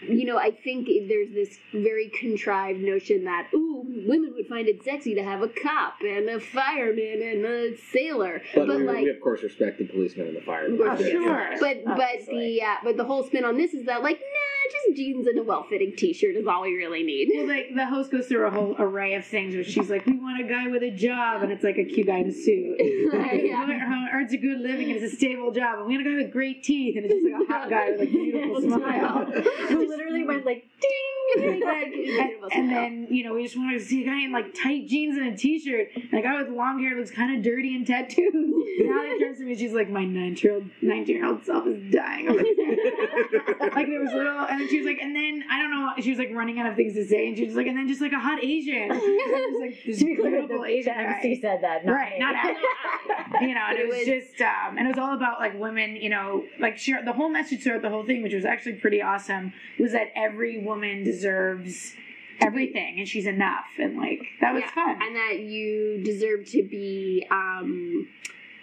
you 0.01 0.23
know, 0.23 0.37
I 0.37 0.51
think 0.51 0.87
there's 1.09 1.31
this 1.33 1.57
very 1.73 2.09
contrived 2.17 2.79
notion 2.79 3.25
that, 3.25 3.49
ooh, 3.53 3.83
women 4.07 4.31
would 4.33 4.47
find 4.47 4.69
it 4.69 4.81
sexy 4.85 5.13
to 5.15 5.21
have 5.23 5.41
a 5.41 5.49
cop 5.49 5.95
and 6.01 6.29
a 6.29 6.39
fireman 6.39 7.21
and 7.21 7.43
a 7.45 7.75
sailor. 7.91 8.41
but, 8.55 8.67
But, 8.67 8.77
we, 8.77 8.83
like, 8.85 9.03
we 9.03 9.09
of 9.09 9.19
course 9.19 9.43
respect 9.43 9.77
the 9.77 9.85
policemen 9.87 10.27
and 10.29 10.37
the 10.37 10.41
firemen. 10.41 10.79
Oh, 10.81 10.97
Yeah. 10.97 11.09
sure. 11.11 11.49
but 11.59 11.83
but 11.83 11.91
Obviously. 11.99 12.59
the 12.59 12.61
uh, 12.63 12.75
but 12.81 12.95
the 12.95 13.03
whole 13.03 13.23
spin 13.23 13.43
on 13.43 13.57
this 13.57 13.73
is 13.73 13.85
that 13.87 14.01
like 14.01 14.19
nah, 14.19 14.25
just 14.71 14.97
jeans 14.97 15.27
and 15.27 15.39
a 15.39 15.43
well 15.43 15.63
fitting 15.69 15.93
t 15.95 16.13
shirt 16.13 16.35
is 16.35 16.47
all 16.47 16.61
we 16.63 16.75
really 16.75 17.03
need. 17.03 17.29
Well, 17.35 17.47
like 17.47 17.67
the 17.75 17.85
host 17.85 18.11
goes 18.11 18.27
through 18.27 18.47
a 18.47 18.51
whole 18.51 18.75
array 18.79 19.15
of 19.15 19.25
things 19.25 19.55
where 19.55 19.63
she's 19.63 19.89
like, 19.89 20.05
"We 20.05 20.17
want 20.19 20.41
a 20.43 20.47
guy 20.47 20.67
with 20.67 20.83
a 20.83 20.91
job," 20.91 21.43
and 21.43 21.51
it's 21.51 21.63
like 21.63 21.77
a 21.77 21.85
cute 21.85 22.07
guy 22.07 22.17
in 22.19 22.27
a 22.27 22.33
suit. 22.33 22.77
Yeah. 23.39 23.65
Who 23.65 24.07
earns 24.17 24.33
a 24.33 24.37
good 24.37 24.59
living 24.59 24.91
and 24.91 25.01
is 25.01 25.13
a 25.13 25.15
stable 25.15 25.51
job. 25.51 25.79
And 25.79 25.87
we 25.87 25.95
want 25.95 26.07
a 26.07 26.09
guy 26.11 26.15
with 26.23 26.31
great 26.31 26.63
teeth, 26.63 26.95
and 26.97 27.05
it's 27.05 27.13
just 27.13 27.25
like 27.25 27.41
a 27.49 27.51
hot 27.51 27.69
guy 27.69 27.91
with 27.91 28.01
a 28.01 28.05
beautiful 28.11 28.61
smile. 28.61 29.25
Who 29.69 29.87
literally 29.87 30.23
went 30.25 30.45
like 30.45 30.65
ding. 30.81 31.43
and, 31.43 32.51
and 32.51 32.69
then 32.71 33.07
you 33.11 33.23
know 33.23 33.35
we 33.35 33.43
just 33.43 33.55
want 33.55 33.77
to 33.77 33.85
see 33.85 34.01
a 34.03 34.05
guy 34.05 34.21
in 34.23 34.31
like 34.31 34.53
tight 34.55 34.87
jeans 34.87 35.15
and 35.17 35.27
a 35.33 35.37
t-shirt, 35.37 35.89
and 35.95 36.13
a 36.19 36.21
guy 36.23 36.41
with 36.41 36.49
long 36.51 36.79
hair 36.81 36.97
looks 36.97 37.11
kind 37.11 37.35
of 37.37 37.43
dirty 37.43 37.75
and 37.75 37.85
tattooed. 37.85 38.33
And 38.33 38.89
Allie 38.89 39.19
turns 39.19 39.37
to 39.37 39.43
me, 39.45 39.55
she's 39.55 39.73
like, 39.73 39.89
my 39.89 40.05
nine-year-old, 40.05 40.65
nineteen-year-old 40.81 41.45
self 41.45 41.67
is 41.67 41.93
dying 41.93 42.29
over 42.29 42.41
there. 42.41 43.69
like 43.75 43.87
there 43.87 43.99
was 44.01 44.11
little, 44.13 44.37
and 44.49 44.59
then 44.61 44.69
she 44.69 44.77
was 44.79 44.85
like, 44.87 44.99
and 45.01 45.15
then 45.15 45.43
I 45.49 45.59
don't 45.61 45.71
know, 45.71 45.89
she 46.01 46.09
was 46.09 46.19
like 46.19 46.29
running 46.33 46.59
out 46.59 46.69
of 46.69 46.75
things 46.75 46.93
to 46.95 47.05
say, 47.05 47.27
and 47.27 47.37
she 47.37 47.45
was 47.45 47.55
like, 47.55 47.67
and 47.67 47.77
then 47.77 47.87
just 47.87 48.01
like 48.01 48.11
a 48.13 48.19
hot 48.19 48.43
Asian, 48.43 48.89
was 48.89 49.59
like 49.61 49.77
this 49.85 49.99
To 49.99 50.05
be 50.05 50.15
clear, 50.15 50.31
beautiful 50.41 50.61
the, 50.63 50.67
Asian 50.69 50.97
the 50.97 51.03
guy. 51.03 51.37
Said 51.41 51.59
that, 51.61 51.85
not 51.85 51.93
right, 51.93 52.13
me. 52.13 52.19
not 52.19 52.35
you 53.41 53.53
know, 53.53 53.61
and 53.69 53.77
it 53.77 53.81
it 53.83 53.87
was, 53.87 53.97
was- 53.99 54.05
just, 54.07 54.41
um, 54.41 54.77
and 54.77 54.87
it 54.87 54.89
was 54.89 54.97
all 54.97 55.13
about 55.15 55.39
like 55.39 55.57
women, 55.59 55.95
you 55.95 56.09
know, 56.09 56.43
like 56.59 56.77
she, 56.77 56.93
the 57.05 57.13
whole 57.13 57.29
message 57.29 57.63
throughout 57.63 57.81
the 57.81 57.89
whole 57.89 58.05
thing, 58.05 58.21
which 58.23 58.33
was 58.33 58.45
actually 58.45 58.73
pretty 58.73 59.01
awesome, 59.01 59.53
was 59.79 59.91
that 59.93 60.07
every 60.15 60.63
woman 60.63 61.03
deserves 61.03 61.93
everything 62.41 62.99
and 62.99 63.07
she's 63.07 63.25
enough, 63.25 63.65
and 63.77 63.97
like 63.97 64.21
that 64.41 64.53
was 64.53 64.61
Yeah, 64.61 64.71
fun. 64.71 64.99
and 65.01 65.15
that 65.15 65.39
you 65.39 66.01
deserve 66.03 66.45
to 66.51 66.63
be 66.63 67.25
um 67.31 68.07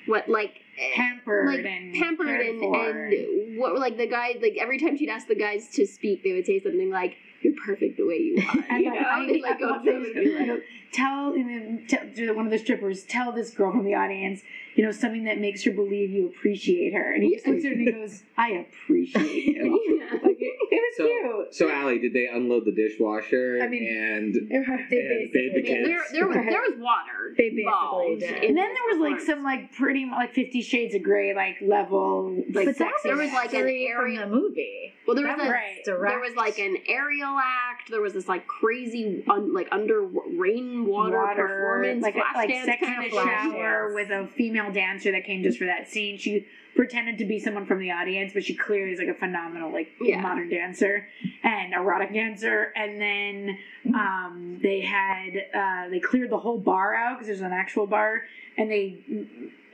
what 0.06 0.28
like 0.28 0.60
pampered 0.94 1.46
like 1.46 1.64
and 1.64 1.94
pampered 1.94 2.28
and, 2.40 2.62
and 2.62 3.58
what 3.58 3.78
like 3.78 3.96
the 3.96 4.06
guys 4.06 4.36
like 4.42 4.56
every 4.60 4.78
time 4.78 4.96
she'd 4.96 5.08
ask 5.08 5.26
the 5.26 5.34
guys 5.34 5.68
to 5.68 5.86
speak 5.86 6.22
they 6.22 6.32
would 6.32 6.44
say 6.46 6.60
something 6.60 6.90
like 6.90 7.16
you're 7.42 7.54
perfect 7.64 7.96
the 7.96 8.06
way 8.06 8.16
you 8.16 8.38
are. 8.48 8.64
And 8.68 8.84
you 8.84 8.90
like, 8.90 9.00
know? 9.00 9.06
I, 9.06 9.40
like 9.42 9.58
go 9.60 9.68
I- 9.68 9.76
up 9.76 9.84
to 9.84 9.92
them 9.92 10.04
and 10.04 10.14
be 10.14 10.20
you 10.22 10.38
like, 10.38 10.62
tell, 10.92 11.36
you 11.36 11.44
know, 11.44 11.78
tell 11.88 12.34
one 12.34 12.46
of 12.46 12.50
the 12.52 12.58
strippers, 12.58 13.04
tell 13.04 13.32
this 13.32 13.50
girl 13.50 13.70
from 13.72 13.84
the 13.84 13.94
audience, 13.94 14.40
you 14.76 14.84
know, 14.84 14.92
something 14.92 15.24
that 15.24 15.40
makes 15.40 15.64
her 15.64 15.70
believe 15.72 16.10
you 16.10 16.28
appreciate 16.28 16.92
her. 16.94 17.12
And 17.14 17.22
he 17.24 17.34
just 17.34 17.46
looks 17.46 17.64
at 17.64 17.68
her 17.68 17.72
and 17.72 17.80
he 17.88 17.92
goes, 18.00 18.22
I 18.36 18.50
appreciate 18.68 19.44
you. 19.46 19.98
yeah. 20.00 20.12
like, 20.12 20.36
it, 20.38 20.56
it 20.70 20.70
was 20.70 20.96
So, 20.96 21.04
cute. 21.06 21.54
so 21.54 21.70
Allie, 21.70 21.98
did 21.98 22.12
they 22.12 22.28
unload 22.28 22.64
the 22.66 22.72
dishwasher 22.72 23.58
I 23.62 23.68
mean- 23.68 23.86
and 23.88 24.34
They 24.90 24.96
And 25.00 25.32
bathe 25.32 25.54
the 25.54 25.62
kids. 25.62 25.86
there, 25.88 26.00
there 26.12 26.26
was 26.28 26.36
there 26.36 26.60
was 26.60 26.74
water 26.78 27.34
They 27.36 27.50
basically 27.50 27.62
involved 27.64 28.20
did. 28.20 28.44
And 28.44 28.56
then 28.56 28.74
there 28.74 28.86
was 28.92 28.98
like 28.98 29.20
some 29.20 29.42
like 29.42 29.72
pretty 29.72 30.06
like 30.06 30.32
Fifty 30.34 30.60
Shades 30.62 30.94
of 30.94 31.02
Grey 31.02 31.34
like 31.34 31.56
level 31.66 32.36
like 32.52 32.66
But 32.66 32.76
sexy. 32.76 32.92
there 33.08 33.16
was, 33.16 33.32
like, 33.32 33.52
an 33.54 33.60
straight 33.60 33.92
from 33.96 34.16
the 34.16 34.26
movie. 34.26 34.92
well 35.06 35.16
there 35.16 35.26
was 35.26 35.46
a, 35.46 35.50
right. 35.50 35.82
there 35.84 36.20
was 36.20 36.34
like 36.36 36.58
an 36.58 36.76
aerial 36.86 37.36
act 37.38 37.90
there 37.90 38.00
was 38.00 38.12
this 38.12 38.28
like 38.28 38.46
crazy 38.46 39.24
un, 39.28 39.52
like 39.54 39.68
under 39.72 40.02
rainwater 40.02 41.16
water 41.18 41.46
performance 41.46 42.02
like 42.02 42.14
flash 42.14 42.34
like 42.34 42.48
dance 42.48 42.66
sex 42.66 42.82
in 42.82 42.88
kind 42.88 43.02
the 43.02 43.06
of 43.06 43.12
flash 43.12 43.42
shower 43.52 43.94
with 43.94 44.10
a 44.10 44.28
female 44.36 44.65
dancer 44.72 45.12
that 45.12 45.24
came 45.24 45.42
just 45.42 45.58
for 45.58 45.64
that 45.66 45.88
scene. 45.88 46.18
She 46.18 46.46
pretended 46.74 47.16
to 47.18 47.24
be 47.24 47.38
someone 47.40 47.64
from 47.66 47.78
the 47.78 47.90
audience, 47.90 48.32
but 48.34 48.44
she 48.44 48.54
clearly 48.54 48.92
is 48.92 48.98
like 48.98 49.08
a 49.08 49.14
phenomenal 49.14 49.72
like 49.72 49.88
Yeah. 50.00 50.20
modern 50.20 50.48
dancer 50.50 51.06
and 51.42 51.72
erotic 51.72 52.12
dancer. 52.12 52.72
And 52.76 53.00
then 53.00 53.58
um, 53.94 54.58
they 54.62 54.80
had 54.82 55.30
uh, 55.54 55.88
they 55.90 56.00
cleared 56.00 56.30
the 56.30 56.38
whole 56.38 56.58
bar 56.58 56.94
out 56.94 57.14
because 57.18 57.28
there's 57.28 57.40
an 57.40 57.52
actual 57.52 57.86
bar, 57.86 58.22
and 58.58 58.70
they 58.70 58.98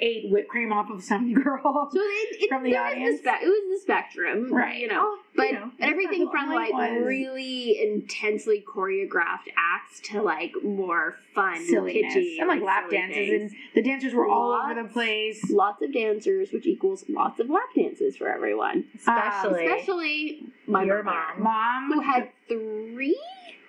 ate 0.02 0.28
whipped 0.30 0.49
cream 0.49 0.73
off 0.73 0.90
of 0.90 1.02
some 1.02 1.32
girl. 1.42 1.88
So 1.92 1.99
it, 2.00 2.42
it, 2.42 2.49
From 2.49 2.64
the 2.64 2.73
there 2.73 2.82
was 2.82 2.92
audience? 2.92 3.21
spe- 3.21 3.42
it 3.42 3.47
was 3.47 3.78
the 3.78 3.82
spectrum, 3.82 4.52
Right. 4.52 4.80
You 4.80 4.88
know, 4.88 5.16
but 5.37 5.47
you 5.47 5.52
know, 5.54 5.71
everything 5.80 6.28
from 6.30 6.50
like 6.52 6.73
was- 6.73 7.06
really 7.06 7.80
intensely 7.80 8.62
choreographed 8.66 9.49
acts 9.56 10.00
to 10.11 10.21
like 10.21 10.52
more 10.64 11.16
fun, 11.35 11.64
silliness 11.66 12.12
pitchy, 12.14 12.38
and 12.40 12.49
like 12.49 12.61
lap 12.62 12.90
dances, 12.90 13.16
things. 13.16 13.52
and 13.52 13.61
the 13.75 13.82
dancers 13.82 14.12
were 14.12 14.26
all 14.26 14.52
over 14.52 14.82
the 14.82 14.88
place. 14.88 15.49
lots 15.50 15.80
of 15.82 15.92
dancers, 15.92 16.50
which 16.52 16.66
equals 16.66 17.04
lots 17.09 17.38
of 17.40 17.49
lap 17.49 17.68
dances 17.76 18.16
for 18.16 18.28
everyone, 18.28 18.85
especially 18.97 19.66
especially 19.66 20.42
my 20.66 20.82
your 20.85 21.02
mother, 21.02 21.16
mom. 21.38 21.42
Mom 21.42 21.92
who 21.92 22.00
had 22.00 22.28
three, 22.49 23.18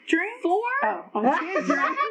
drinks. 0.07 0.41
four. 0.41 0.61
Oh, 0.83 1.05
oh, 1.15 1.21
she 1.39 1.45
had 1.47 1.63
drinks. 1.65 2.01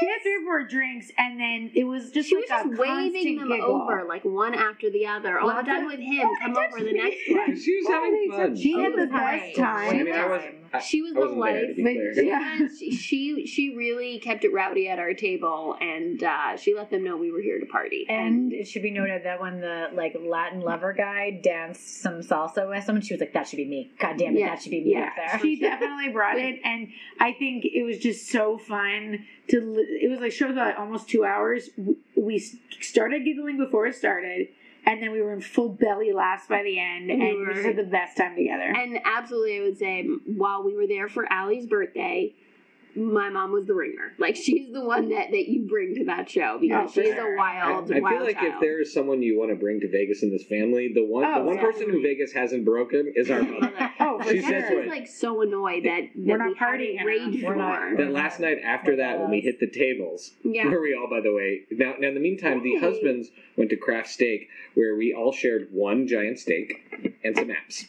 She 0.00 0.06
had 0.06 0.18
three 0.22 0.36
or 0.36 0.44
four 0.44 0.62
drinks, 0.64 1.10
and 1.18 1.38
then 1.40 1.70
it 1.74 1.84
was 1.84 2.10
just 2.10 2.28
She 2.28 2.36
like 2.36 2.48
was 2.48 2.66
a 2.66 2.68
just 2.68 2.80
waving 2.80 3.36
them 3.38 3.48
giggle. 3.48 3.82
over 3.82 4.04
like 4.08 4.24
one 4.24 4.54
after 4.54 4.90
the 4.90 5.06
other. 5.06 5.38
Oh, 5.40 5.48
I'm 5.48 5.56
Lots 5.56 5.66
done 5.68 5.86
with 5.86 6.00
him. 6.00 6.20
Oh, 6.28 6.36
Come 6.42 6.56
over 6.56 6.84
the 6.84 6.92
next 6.92 7.18
one. 7.28 7.56
she 7.60 7.76
was 7.76 7.88
having 7.88 8.28
oh, 8.32 8.36
fun? 8.36 8.56
She 8.56 8.72
had 8.72 8.92
Oh, 8.92 8.96
the 9.00 9.06
best 9.06 9.40
great. 9.42 9.56
time. 9.56 9.88
I 9.90 10.02
mean, 10.02 10.14
I 10.14 10.26
was. 10.26 10.42
I, 10.76 10.80
She 10.80 11.02
was 11.02 11.12
I 11.12 11.14
the 11.14 11.20
wasn't 11.34 11.42
there, 11.44 11.60
to 11.62 11.66
life. 11.68 11.76
be 11.76 11.82
But- 11.82 11.92
clear. 11.92 12.22
yeah. 12.24 12.58
she, 12.78 12.90
she 12.96 13.46
she 13.46 13.76
really 13.76 14.18
kept 14.18 14.44
it 14.44 14.52
rowdy 14.52 14.88
at 14.88 14.98
our 14.98 15.14
table, 15.14 15.76
and 15.80 16.22
uh, 16.22 16.56
she 16.56 16.74
let 16.74 16.90
them 16.90 17.04
know 17.04 17.16
we 17.16 17.30
were 17.32 17.40
here 17.40 17.58
to 17.60 17.66
party. 17.66 18.06
And 18.08 18.52
it 18.52 18.66
should 18.68 18.82
be 18.82 18.90
noted 18.90 19.24
that 19.24 19.40
when 19.40 19.60
the 19.60 19.88
like 19.94 20.16
Latin 20.20 20.60
lover 20.60 20.92
guy 20.92 21.40
danced 21.42 22.00
some 22.02 22.20
salsa 22.20 22.68
with 22.68 22.84
someone, 22.84 23.02
she 23.02 23.14
was 23.14 23.20
like, 23.20 23.32
"That 23.32 23.48
should 23.48 23.56
be 23.58 23.64
me. 23.66 23.90
God 23.98 24.16
damn 24.18 24.36
it, 24.36 24.40
Yeah. 24.40 24.48
that 24.50 24.62
should 24.62 24.70
be 24.70 24.82
me 24.84 24.92
Yeah, 24.92 25.06
up 25.06 25.12
there." 25.16 25.38
she 25.40 25.58
definitely 25.60 26.08
brought 26.10 26.38
it, 26.38 26.60
and 26.64 26.88
I 27.20 27.32
think 27.32 27.64
it 27.64 27.82
was 27.84 27.98
just 27.98 28.28
so 28.30 28.58
fun 28.58 29.24
to. 29.48 29.84
It 30.00 30.10
was 30.10 30.20
like 30.20 30.32
shows 30.32 30.50
about 30.52 30.76
almost 30.76 31.08
two 31.08 31.24
hours. 31.24 31.70
We 32.16 32.38
started 32.80 33.24
giggling 33.24 33.56
before 33.58 33.86
it 33.86 33.94
started, 33.94 34.48
and 34.86 35.02
then 35.02 35.10
we 35.12 35.20
were 35.20 35.32
in 35.34 35.40
full 35.40 35.68
belly 35.68 36.12
laughs 36.12 36.46
by 36.48 36.62
the 36.62 36.78
end, 36.78 37.06
We 37.08 37.12
and 37.12 37.20
we 37.38 37.46
were. 37.46 37.52
just 37.54 37.66
had 37.66 37.76
the 37.76 37.82
best 37.84 38.16
time 38.16 38.36
together. 38.36 38.62
and 38.64 38.98
absolutely, 39.04 39.58
I 39.58 39.62
would 39.62 39.78
say 39.78 40.04
while 40.26 40.62
we 40.62 40.74
were 40.76 40.86
there 40.86 41.08
for 41.08 41.30
Allie's 41.30 41.66
birthday. 41.66 42.32
My 42.98 43.28
mom 43.28 43.52
was 43.52 43.66
the 43.66 43.74
ringer. 43.74 44.12
Like 44.18 44.36
she's 44.44 44.72
the 44.72 44.80
one 44.82 45.10
that, 45.10 45.30
that 45.30 45.48
you 45.50 45.66
bring 45.68 45.94
to 45.96 46.04
that 46.06 46.30
show 46.30 46.54
oh, 46.56 46.58
because 46.58 46.88
Oh, 46.96 47.02
she's 47.02 47.12
sure. 47.12 47.34
a 47.34 47.36
wild, 47.36 47.92
I, 47.92 47.98
I 47.98 48.00
wild 48.00 48.16
feel 48.16 48.24
like 48.26 48.36
child. 48.38 48.54
if 48.54 48.60
there's 48.62 48.94
someone 48.94 49.20
you 49.22 49.38
want 49.38 49.50
to 49.50 49.54
bring 49.56 49.80
to 49.80 49.88
Vegas 49.90 50.22
in 50.22 50.30
this 50.30 50.44
family, 50.44 50.92
the 50.94 51.04
one 51.04 51.22
Oh, 51.22 51.40
the 51.40 51.44
one 51.44 51.56
yeah. 51.56 51.60
person 51.62 51.90
who 51.90 52.00
Vegas 52.00 52.32
hasn't 52.32 52.64
broken 52.64 53.12
is 53.14 53.30
our 53.30 53.42
mother. 53.60 53.90
Oh, 54.06 54.18
for 54.18 54.24
She 54.30 54.36
She's 54.36 54.48
said 54.48 54.68
sure. 54.68 54.82
just 54.84 54.88
like 54.96 55.06
so 55.06 55.42
annoyed 55.42 55.84
that, 55.84 56.08
that 56.14 56.16
We're 56.16 56.38
not 56.38 56.48
we 56.48 56.54
had 56.56 56.68
partying 56.68 57.02
a 57.02 57.04
rage 57.04 57.34
enough. 57.34 57.42
We're 57.42 57.54
not- 57.56 57.90
for. 57.90 57.96
that 58.04 58.10
last 58.12 58.40
night 58.40 58.58
after 58.64 58.96
that, 58.96 59.18
when 59.20 59.30
we 59.30 59.40
hit 59.40 59.60
the 59.60 59.68
tables, 59.68 60.32
Yeah. 60.44 60.68
where 60.68 60.80
we 60.80 60.94
all, 60.94 61.08
by 61.10 61.20
the 61.20 61.32
way, 61.32 61.62
now, 61.70 61.94
now 61.98 62.08
in 62.08 62.14
the 62.14 62.20
meantime, 62.20 62.62
the 62.62 62.74
Right. 62.74 62.82
husbands 62.82 63.30
went 63.56 63.70
to 63.70 63.76
Craft 63.76 64.08
Steak, 64.08 64.48
where 64.74 64.94
we 64.96 65.12
all 65.12 65.32
shared 65.32 65.68
one 65.72 66.06
giant 66.06 66.38
steak 66.38 66.82
and 67.24 67.36
some 67.36 67.48
apps. 67.48 67.88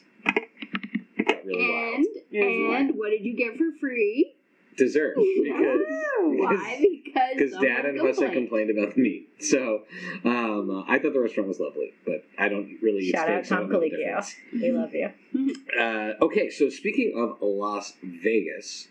Got 1.25 1.45
really 1.45 1.69
wild. 1.69 1.95
And 1.95 2.05
It 2.31 2.67
was 2.69 2.79
and 2.81 2.95
what 2.97 3.09
did 3.11 3.23
you 3.25 3.33
get 3.35 3.57
for 3.57 3.71
free? 3.79 4.33
Dessert 4.77 5.15
because 5.43 5.79
Why? 6.21 6.85
Because 7.03 7.35
because 7.35 7.51
Dad 7.61 7.85
and 7.85 7.99
Wessa 7.99 8.31
complained. 8.31 8.33
complained 8.33 8.69
about 8.77 8.95
the 8.95 9.01
meat. 9.01 9.29
So 9.39 9.83
um, 10.23 10.69
uh, 10.69 10.83
I 10.91 10.99
thought 10.99 11.13
the 11.13 11.19
restaurant 11.19 11.47
was 11.49 11.59
lovely, 11.59 11.93
but 12.05 12.23
I 12.37 12.47
don't 12.47 12.77
really 12.81 12.99
eat 13.05 13.11
Shout 13.15 13.25
steak, 13.25 13.37
out 13.39 13.45
so 13.47 13.55
I 13.55 13.57
Tom 13.59 13.69
don't 13.69 13.73
know 13.73 13.79
the 13.81 13.89
Colicchio. 13.89 14.05
difference. 14.05 14.35
We 14.53 14.71
love 14.71 14.93
you. 14.93 15.09
Uh, 15.79 16.13
okay, 16.21 16.49
so 16.49 16.69
speaking 16.69 17.13
of 17.15 17.37
Las 17.41 17.93
Vegas, 18.01 18.87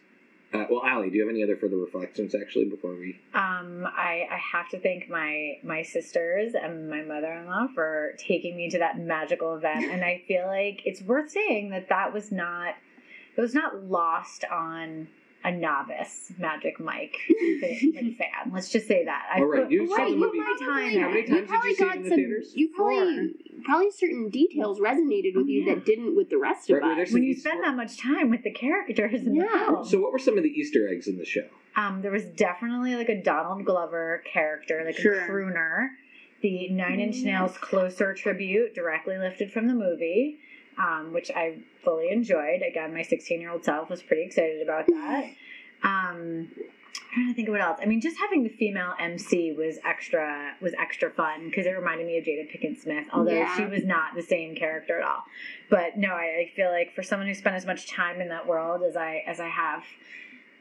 uh, 0.52 0.64
well, 0.70 0.82
Allie, 0.84 1.10
do 1.10 1.16
you 1.16 1.22
have 1.26 1.30
any 1.30 1.42
other 1.42 1.56
further 1.56 1.76
reflections 1.76 2.34
actually 2.34 2.66
before 2.66 2.94
we? 2.94 3.18
Um, 3.34 3.84
I, 3.86 4.26
I 4.30 4.38
have 4.52 4.68
to 4.70 4.78
thank 4.78 5.08
my 5.08 5.54
my 5.64 5.82
sisters 5.82 6.54
and 6.54 6.88
my 6.88 7.02
mother 7.02 7.32
in 7.32 7.46
law 7.46 7.66
for 7.74 8.12
taking 8.18 8.56
me 8.56 8.70
to 8.70 8.78
that 8.78 8.98
magical 9.00 9.56
event, 9.56 9.84
and 9.90 10.04
I 10.04 10.22
feel 10.28 10.46
like 10.46 10.82
it's 10.84 11.02
worth 11.02 11.30
saying 11.30 11.70
that 11.70 11.88
that 11.88 12.12
was 12.12 12.30
not 12.30 12.74
it 13.36 13.40
was 13.40 13.54
not 13.54 13.84
lost 13.84 14.44
on 14.50 15.08
a 15.44 15.52
novice 15.52 16.32
Magic 16.38 16.80
Mike 16.80 17.16
fan. 17.60 18.52
Let's 18.52 18.68
just 18.70 18.88
say 18.88 19.04
that. 19.04 19.26
I 19.34 19.38
All 19.40 19.46
right, 19.46 19.70
you 19.70 19.86
saw 19.86 19.94
right, 19.96 20.10
the 20.10 20.16
put 20.18 20.34
movie. 20.34 20.38
my 20.38 20.56
time. 20.58 21.00
How 21.00 21.08
many 21.08 21.20
in. 21.20 21.26
times 21.26 21.40
did 21.40 21.48
probably 21.48 21.70
you 21.70 21.76
see 21.76 21.84
it 21.84 21.86
got 21.86 21.96
in 21.96 22.02
the 22.02 22.08
some- 22.08 22.16
theaters? 22.18 22.52
You 22.56 22.68
probably 22.74 23.34
probably 23.64 23.90
certain 23.90 24.28
details 24.30 24.80
resonated 24.80 25.34
with 25.36 25.46
you 25.48 25.62
yeah. 25.64 25.74
that 25.74 25.84
didn't 25.86 26.16
with 26.16 26.30
the 26.30 26.38
rest 26.38 26.68
Right, 26.70 26.78
of 26.78 26.82
were 26.84 26.90
us. 27.02 27.08
there 27.10 27.14
When 27.14 27.22
you 27.22 27.30
Easter- 27.30 27.48
spend 27.50 27.64
that 27.64 27.76
much 27.76 27.98
time 27.98 28.30
with 28.30 28.42
the 28.42 28.52
characters 28.52 29.26
in 29.26 29.34
Yeah. 29.34 29.42
the 29.44 29.58
film, 29.66 29.84
So, 29.84 30.00
what 30.00 30.12
were 30.12 30.18
some 30.18 30.36
of 30.36 30.42
the 30.42 30.50
Easter 30.50 30.88
eggs 30.88 31.06
in 31.08 31.16
the 31.18 31.24
show? 31.24 31.46
Um, 31.76 32.00
there 32.02 32.10
was 32.12 32.24
definitely 32.24 32.94
like 32.96 33.08
a 33.08 33.22
Donald 33.22 33.64
Glover 33.64 34.22
character, 34.30 34.82
like 34.84 34.96
Sure. 34.96 35.20
a 35.24 35.28
crooner. 35.28 35.88
The 36.42 36.68
Nine 36.70 37.00
Inch 37.00 37.16
Mm. 37.16 37.24
Nails 37.24 37.56
closer 37.58 38.12
tribute, 38.14 38.74
directly 38.74 39.16
lifted 39.16 39.50
from 39.52 39.68
the 39.68 39.74
movie, 39.74 40.38
um, 40.78 41.12
which 41.12 41.30
I 41.34 41.58
fully 41.84 42.10
enjoyed. 42.10 42.62
Again, 42.62 42.92
my 42.94 43.02
16 43.02 43.40
year 43.40 43.50
old 43.50 43.64
self 43.64 43.88
was 43.90 44.02
pretty 44.02 44.22
excited 44.24 44.62
about 44.62 44.86
that. 44.86 45.24
Um, 45.82 46.48
I'm 46.52 47.12
trying 47.12 47.28
to 47.28 47.34
think 47.34 47.48
of 47.48 47.52
what 47.52 47.60
else. 47.60 47.78
I 47.80 47.86
mean, 47.86 48.00
just 48.00 48.18
having 48.18 48.42
the 48.42 48.48
female 48.50 48.92
MC 48.98 49.52
was 49.52 49.78
extra 49.84 50.54
was 50.60 50.72
extra 50.78 51.10
fun 51.10 51.46
because 51.46 51.66
it 51.66 51.70
reminded 51.70 52.06
me 52.06 52.18
of 52.18 52.24
Jada 52.24 52.46
Pinkett 52.50 52.80
Smith, 52.80 53.06
although 53.12 53.32
Yeah. 53.32 53.56
she 53.56 53.64
was 53.64 53.84
not 53.84 54.14
the 54.14 54.22
same 54.22 54.54
character 54.54 55.00
at 55.00 55.06
all. 55.06 55.22
But 55.70 55.96
no, 55.96 56.08
I, 56.08 56.46
I 56.50 56.52
feel 56.56 56.70
like 56.70 56.94
for 56.94 57.02
someone 57.02 57.28
who 57.28 57.34
spent 57.34 57.56
as 57.56 57.64
much 57.66 57.88
time 57.90 58.20
in 58.20 58.28
that 58.28 58.46
world 58.46 58.82
as 58.82 58.96
I 58.96 59.22
as 59.26 59.40
I 59.40 59.48
have, 59.48 59.82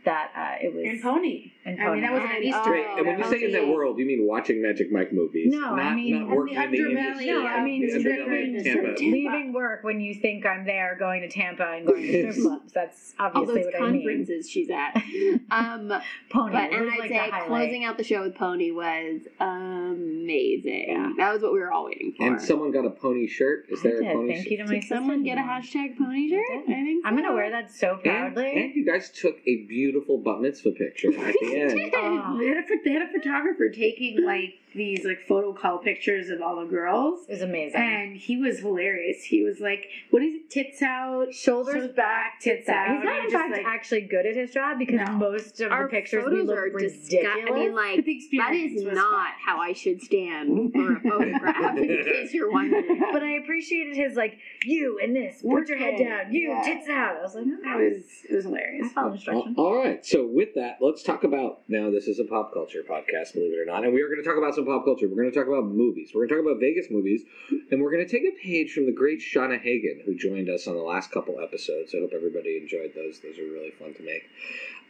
that 0.06 0.32
uh, 0.36 0.66
it 0.66 0.74
was 0.74 0.84
and 0.88 1.02
Pony. 1.02 1.52
and 1.66 1.82
I 1.82 1.92
mean, 1.94 2.02
that 2.02 2.12
wasn't 2.14 2.32
an 2.38 2.44
Easter 2.44 2.76
egg. 2.76 2.98
and 2.98 3.08
when 3.08 3.20
you 3.20 3.26
say 3.30 3.44
in 3.44 3.52
that 3.52 3.68
world, 3.68 3.98
you 4.00 4.06
mean 4.06 4.26
watching 4.28 4.62
Magic 4.62 4.92
Mike 4.92 5.12
movies? 5.12 5.52
No, 5.52 5.74
I 5.76 5.84
not, 5.84 5.96
mean- 5.96 6.28
not 6.28 6.36
working 6.36 6.56
in 6.56 6.72
the 6.72 6.78
underbelly 6.78 6.90
industry. 6.98 7.26
No, 7.28 7.46
I 7.48 7.64
mean, 7.64 7.82
the 7.88 8.00
stripping 8.00 8.26
underbelly 8.26 8.58
of 8.60 8.64
Tampa. 8.64 9.02
leaving 9.02 9.54
work 9.54 9.84
when 9.84 10.00
you 10.00 10.14
think 10.16 10.46
I'm 10.46 10.66
there, 10.66 10.96
going 10.98 11.22
to 11.22 11.28
Tampa 11.30 11.64
and 11.64 11.86
going 11.88 12.02
to 12.02 12.32
strip 12.34 12.46
clubs. 12.46 12.72
That's 12.74 13.14
all 13.20 13.28
obviously 13.34 13.64
those 13.64 13.74
what 13.74 13.82
I 13.82 13.92
mean. 13.92 14.02
conferences 14.08 14.50
she's 14.50 14.70
at. 14.70 15.02
Um, 15.52 15.92
Pony, 16.32 16.54
but 16.54 16.74
and 16.74 16.90
I'd 16.90 17.00
like 17.00 17.10
say 17.10 17.32
closing 17.46 17.84
out 17.86 17.98
the 17.98 18.04
show 18.04 18.24
with 18.24 18.36
Pony 18.36 18.72
was 18.72 19.22
amazing. 19.40 20.86
Yeah. 20.88 21.10
That 21.18 21.34
was 21.34 21.42
what 21.44 21.54
we 21.54 21.60
were 21.60 21.72
all 21.72 21.86
waiting 21.86 22.14
for. 22.18 22.26
And 22.26 22.42
someone 22.42 22.72
got 22.72 22.86
a 22.86 22.90
pony 22.90 23.28
shirt. 23.28 23.66
Is 23.70 23.80
I 23.80 23.84
there 23.84 24.02
did. 24.02 24.10
a 24.10 24.14
pony 24.14 24.34
Thank 24.34 24.44
shirt? 24.44 24.52
you 24.52 24.58
to 24.58 24.66
my 24.66 24.74
Did 24.80 24.84
someone 24.86 25.24
get 25.24 25.38
a 25.38 25.42
hashtag 25.42 25.98
Pony 25.98 26.30
shirt? 26.30 26.42
I 26.52 26.58
did. 26.58 26.70
I 26.70 26.84
think 26.84 27.06
I'm 27.06 27.16
gonna 27.16 27.34
wear 27.34 27.52
that 27.52 27.72
so 27.72 27.98
proudly. 28.04 28.52
and 28.64 28.76
you 28.76 28.86
guys 28.86 29.10
took 29.12 29.36
a 29.48 29.66
beautiful 29.68 29.95
beautiful 29.96 30.18
bat 30.18 30.42
mitzvah 30.42 30.72
picture 30.72 31.08
at 31.10 31.36
the 31.42 31.56
end. 31.56 31.92
Oh. 31.96 32.38
They 32.38 32.48
had, 32.48 32.58
a, 32.58 32.84
they 32.84 32.92
had 32.92 33.02
a 33.04 33.12
photographer 33.12 33.70
taking 33.70 34.26
like 34.26 34.56
these 34.76 35.06
like 35.06 35.22
photo 35.28 35.54
call 35.54 35.80
pictures 35.80 36.30
of 36.30 36.42
all 36.42 36.60
the 36.60 36.66
girls, 36.70 37.26
It 37.28 37.34
was 37.34 37.42
amazing. 37.42 37.80
and 37.82 38.18
he 38.18 38.38
was 38.38 38.60
hilarious. 38.60 39.24
He 39.24 39.44
was 39.44 39.60
like, 39.60 39.86
"What 40.12 40.22
is 40.24 40.36
it? 40.36 40.50
Tits 40.50 40.82
out, 40.82 41.34
Shoulders 41.34 41.92
back, 41.96 42.40
tits 42.42 42.70
out. 42.70 42.96
He's 42.96 43.04
not, 43.04 43.26
in 43.26 43.32
fact, 43.32 43.52
like- 43.52 43.66
actually 43.66 44.02
good 44.02 44.26
at 44.26 44.36
his 44.36 44.52
job 44.52 44.78
because 44.80 45.00
No. 45.08 45.14
most 45.14 45.60
of 45.62 45.72
Our 45.72 45.84
the 45.84 45.90
pictures 45.90 46.24
we 46.26 46.32
photos 46.32 46.48
look 46.48 46.58
are 46.58 46.62
ridiculous. 46.64 47.10
disgusting. 47.10 47.48
I 47.48 47.52
mean, 47.56 47.74
like 47.76 47.96
But 47.98 48.06
the 48.06 48.12
that 48.12 48.18
experience 48.18 48.74
is 48.80 48.86
was 48.86 48.96
not 48.96 49.12
fun. 49.12 49.32
how 49.46 49.60
I 49.60 49.74
should 49.74 50.02
stand 50.02 50.74
for 50.74 50.94
a 50.98 51.00
photograph. 51.02 51.78
in 51.78 51.88
case 52.06 52.34
you're 52.34 52.52
wondering. 52.52 53.00
but 53.12 53.24
I 53.24 53.32
appreciated 53.38 53.96
his 53.96 54.16
like 54.16 54.38
you 54.64 55.00
and 55.02 55.16
this. 55.16 55.42
Put 55.42 55.70
your 55.70 55.78
head 55.78 55.98
down. 56.00 56.34
You 56.34 56.50
yeah. 56.50 56.62
tits 56.64 56.88
out. 56.90 57.18
I 57.18 57.22
was 57.22 57.36
like, 57.36 57.46
It 57.46 57.54
okay. 57.60 57.96
was 57.96 58.04
it 58.30 58.36
was 58.36 58.44
hilarious. 58.46 58.88
I 58.88 58.90
followed 58.90 59.08
All- 59.08 59.14
instructions. 59.14 59.56
all 59.58 59.76
right. 59.76 60.06
So 60.06 60.26
with 60.26 60.54
that, 60.56 60.78
let's 60.82 61.04
talk 61.04 61.24
about 61.24 61.62
now. 61.68 61.90
This 61.92 62.08
is 62.08 62.20
a 62.20 62.26
pop 62.26 62.54
culture 62.54 62.84
podcast, 62.88 63.34
believe 63.34 63.54
it 63.54 63.60
or 63.60 63.66
not, 63.66 63.84
and 63.84 63.94
we 63.94 64.02
are 64.02 64.08
going 64.08 64.22
to 64.22 64.28
talk 64.28 64.38
about 64.38 64.56
some 64.56 64.65
pop 64.66 64.86
culture. 64.86 65.08
We're 65.08 65.16
going 65.16 65.32
to 65.32 65.38
talk 65.38 65.48
about 65.48 65.66
movies. 65.66 66.12
We're 66.14 66.28
going 66.28 66.30
to 66.30 66.36
talk 66.36 66.46
about 66.46 66.60
Vegas 66.60 66.88
movies, 66.90 67.24
and 67.72 67.82
we're 67.82 67.92
going 67.92 68.06
to 68.06 68.12
take 68.12 68.26
a 68.26 68.36
page 68.42 68.74
from 68.74 68.86
the 68.86 68.92
great 68.92 69.20
Shauna 69.20 69.62
Hagen, 69.62 70.02
who 70.06 70.16
joined 70.16 70.50
us 70.50 70.68
on 70.68 70.76
the 70.76 70.82
last 70.82 71.12
couple 71.12 71.40
episodes. 71.40 71.94
I 71.96 72.00
hope 72.00 72.12
everybody 72.14 72.58
enjoyed 72.58 72.94
those. 72.96 73.20
Those 73.20 73.38
are 73.40 73.44
really 73.44 73.72
fun 73.72 73.94
to 73.94 74.04
make. 74.04 74.24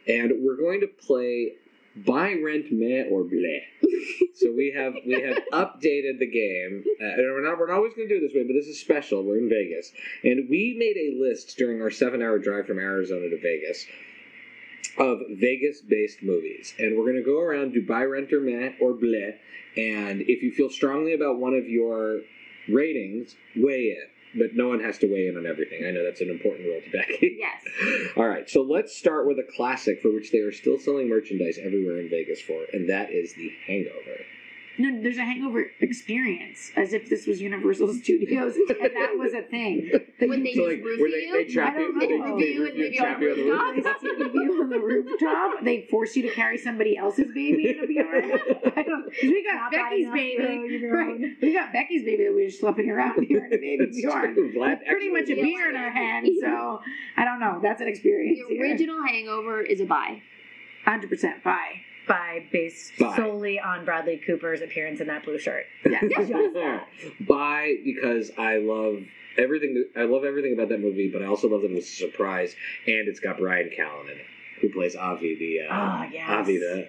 And 0.08 0.44
we're 0.44 0.56
going 0.56 0.80
to 0.80 0.86
play 0.86 1.52
buy, 2.04 2.34
rent, 2.44 2.66
meh, 2.70 3.04
or 3.10 3.24
bleh. 3.24 3.60
so 4.34 4.52
we 4.52 4.72
have 4.76 4.94
we 5.06 5.20
have 5.22 5.38
updated 5.52 6.18
the 6.18 6.30
game, 6.30 6.84
uh, 7.00 7.04
and 7.04 7.18
we're 7.18 7.42
not 7.42 7.58
we're 7.58 7.68
not 7.68 7.76
always 7.76 7.94
going 7.94 8.08
to 8.08 8.14
do 8.14 8.22
it 8.22 8.28
this 8.28 8.36
way, 8.36 8.44
but 8.44 8.52
this 8.52 8.66
is 8.66 8.80
special. 8.80 9.22
We're 9.22 9.38
in 9.38 9.48
Vegas, 9.48 9.92
and 10.22 10.48
we 10.50 10.76
made 10.78 10.96
a 10.96 11.16
list 11.18 11.56
during 11.56 11.80
our 11.80 11.90
seven-hour 11.90 12.38
drive 12.40 12.66
from 12.66 12.78
Arizona 12.78 13.30
to 13.30 13.40
Vegas 13.40 13.86
of 14.98 15.20
Vegas-based 15.30 16.22
movies, 16.22 16.74
and 16.78 16.96
we're 16.96 17.04
going 17.04 17.16
to 17.16 17.22
go 17.22 17.40
around 17.40 17.72
do 17.72 17.84
buy, 17.84 18.04
rent, 18.04 18.32
or 18.32 18.40
meh, 18.40 18.72
or 18.80 18.92
bleh. 18.92 19.34
And 19.76 20.22
if 20.22 20.42
you 20.42 20.52
feel 20.52 20.70
strongly 20.70 21.14
about 21.14 21.38
one 21.38 21.54
of 21.54 21.68
your 21.68 22.20
ratings, 22.68 23.36
weigh 23.54 23.90
in. 23.90 24.06
But 24.38 24.54
no 24.54 24.68
one 24.68 24.80
has 24.80 24.98
to 24.98 25.06
weigh 25.06 25.28
in 25.28 25.36
on 25.36 25.46
everything. 25.46 25.86
I 25.86 25.92
know 25.92 26.04
that's 26.04 26.20
an 26.20 26.28
important 26.28 26.66
rule 26.66 26.80
to 26.80 26.90
Becky. 26.90 27.38
Yes. 27.38 27.64
All 28.16 28.28
right, 28.28 28.48
so 28.48 28.62
let's 28.62 28.96
start 28.96 29.26
with 29.26 29.38
a 29.38 29.46
classic 29.56 30.02
for 30.02 30.12
which 30.12 30.30
they 30.30 30.38
are 30.38 30.52
still 30.52 30.78
selling 30.78 31.08
merchandise 31.08 31.58
everywhere 31.62 32.00
in 32.00 32.10
Vegas 32.10 32.40
for, 32.40 32.64
and 32.72 32.88
that 32.90 33.10
is 33.10 33.34
The 33.34 33.50
Hangover. 33.66 34.24
No, 34.78 35.02
there's 35.02 35.16
a 35.16 35.24
hangover 35.24 35.70
experience, 35.80 36.70
as 36.76 36.92
if 36.92 37.08
this 37.08 37.26
was 37.26 37.40
Universal 37.40 37.94
Studios 37.94 38.56
and 38.56 38.68
that 38.68 39.14
was 39.16 39.32
a 39.32 39.42
thing. 39.42 39.90
When 40.18 40.42
they 40.42 40.54
So, 40.54 40.68
just 40.70 40.76
like, 40.78 40.84
roof 40.84 41.12
they- 41.12 41.26
you, 41.26 41.32
they 41.32 41.44
trap 41.52 41.74
I 41.74 41.78
don't 41.78 42.00
you- 42.00 42.18
know. 42.18 42.38
they- 42.38 42.44
They 42.46 42.52
they 42.54 42.58
review 42.58 42.84
and 42.86 42.94
you, 42.94 43.00
trap 43.00 43.16
on 43.16 43.22
you 43.22 43.30
on 43.30 43.36
the 43.36 43.44
rooftop. 43.44 43.76
roof. 43.76 43.84
They 43.84 44.08
sit 44.08 44.34
you 44.34 44.60
on 44.62 44.68
the 44.70 44.78
rooftop. 44.80 45.64
They 45.64 45.86
force 45.90 46.16
you 46.16 46.22
to 46.22 46.30
carry 46.30 46.58
somebody 46.58 46.96
else's 46.96 47.32
baby 47.34 47.68
in 47.70 47.84
a 47.84 47.86
beer. 47.86 48.40
I 48.76 48.82
don't. 48.82 49.04
'cause 49.04 49.12
We 49.22 49.44
got 49.44 49.54
Not 49.54 49.72
Becky's 49.72 50.10
baby. 50.10 50.78
though. 50.80 50.88
Right. 50.88 51.20
We 51.42 51.52
got 51.52 51.72
Becky's 51.72 52.04
baby 52.04 52.24
that 52.24 52.34
we 52.34 52.44
were 52.44 52.48
schlepping 52.48 52.88
around 52.88 53.22
here 53.28 53.44
in 53.44 53.52
a 53.52 53.56
baby 53.58 53.84
It's 53.84 54.00
Bjorn. 54.00 54.34
true. 54.34 54.52
Vlad 54.54 54.78
With 54.80 54.88
pretty 54.88 55.10
much 55.10 55.28
a 55.28 55.34
beer 55.34 55.68
in 55.70 55.76
our 55.76 55.90
hand, 55.90 56.28
so 56.40 56.80
I 57.16 57.24
don't 57.24 57.38
know. 57.40 57.60
That's 57.62 57.80
an 57.82 57.88
experience. 57.88 58.40
the 58.48 58.58
original 58.60 59.02
Hangover 59.06 59.60
is 59.60 59.80
a 59.80 59.84
buy. 59.86 60.22
hundred 60.84 61.10
percent 61.10 61.42
buy. 61.44 61.82
By 62.08 62.46
based 62.52 62.92
Bye. 62.98 63.16
solely 63.16 63.58
on 63.58 63.84
Bradley 63.84 64.20
Cooper's 64.24 64.60
appearance 64.60 65.00
in 65.00 65.08
that 65.08 65.24
blue 65.24 65.38
shirt. 65.38 65.64
Yes. 65.84 66.04
Buy 67.28 67.74
because 67.84 68.30
I 68.38 68.58
love 68.58 69.02
everything. 69.38 69.84
I 69.96 70.02
love 70.04 70.24
everything 70.24 70.52
about 70.54 70.68
that 70.68 70.80
movie, 70.80 71.10
but 71.12 71.22
I 71.22 71.26
also 71.26 71.48
love 71.48 71.62
that 71.62 71.70
it 71.70 71.74
was 71.74 71.84
a 71.84 71.88
surprise, 71.88 72.54
and 72.86 73.08
it's 73.08 73.20
got 73.20 73.38
Bryan 73.38 73.70
Callen 73.76 74.04
in 74.12 74.18
it, 74.18 74.26
who 74.60 74.68
plays 74.72 74.94
Avi, 74.94 75.34
the 75.36 75.66
uh, 75.72 75.76
Oh, 75.76 76.08
yes. 76.12 76.28
Avi, 76.30 76.58
the 76.58 76.88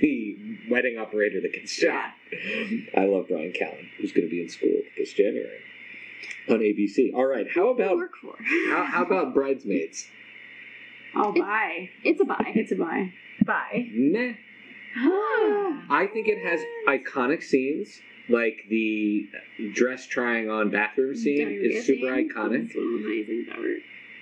the 0.00 0.38
wedding 0.70 0.96
operator 0.98 1.42
that 1.42 1.52
gets 1.52 1.72
shot. 1.72 2.12
I 2.96 3.04
love 3.04 3.28
Bryan 3.28 3.52
Callen, 3.52 3.88
who's 3.98 4.12
going 4.12 4.26
to 4.26 4.30
be 4.30 4.40
in 4.42 4.48
school 4.48 4.80
this 4.96 5.12
January 5.12 5.58
on 6.48 6.60
ABC. 6.60 7.12
All 7.14 7.26
right, 7.26 7.46
how 7.54 7.68
about 7.68 7.96
work 7.96 8.12
for? 8.16 8.34
how, 8.70 8.84
how 8.84 9.02
about 9.04 9.34
Bridesmaids? 9.34 10.08
I'll 11.14 11.30
It's- 11.30 11.44
buy. 11.44 11.90
It's 12.02 12.20
a 12.20 12.24
buy. 12.24 12.52
It's 12.54 12.72
a 12.72 12.76
buy. 12.76 13.12
Bye. 13.44 13.88
Meh. 13.92 14.32
I 14.96 16.08
think 16.12 16.28
it 16.28 16.38
has 16.46 16.60
iconic 16.88 17.42
scenes. 17.42 18.00
Like 18.28 18.56
the 18.70 19.28
dress 19.74 20.06
trying 20.06 20.48
on 20.48 20.70
bathroom 20.70 21.14
scene 21.14 21.48
is 21.62 21.84
super 21.84 22.06
iconic, 22.06 22.66
It's 22.66 22.74
one 22.74 22.86
of 22.86 23.00
my 23.00 23.06
amazing 23.06 23.46
ever. 23.54 23.74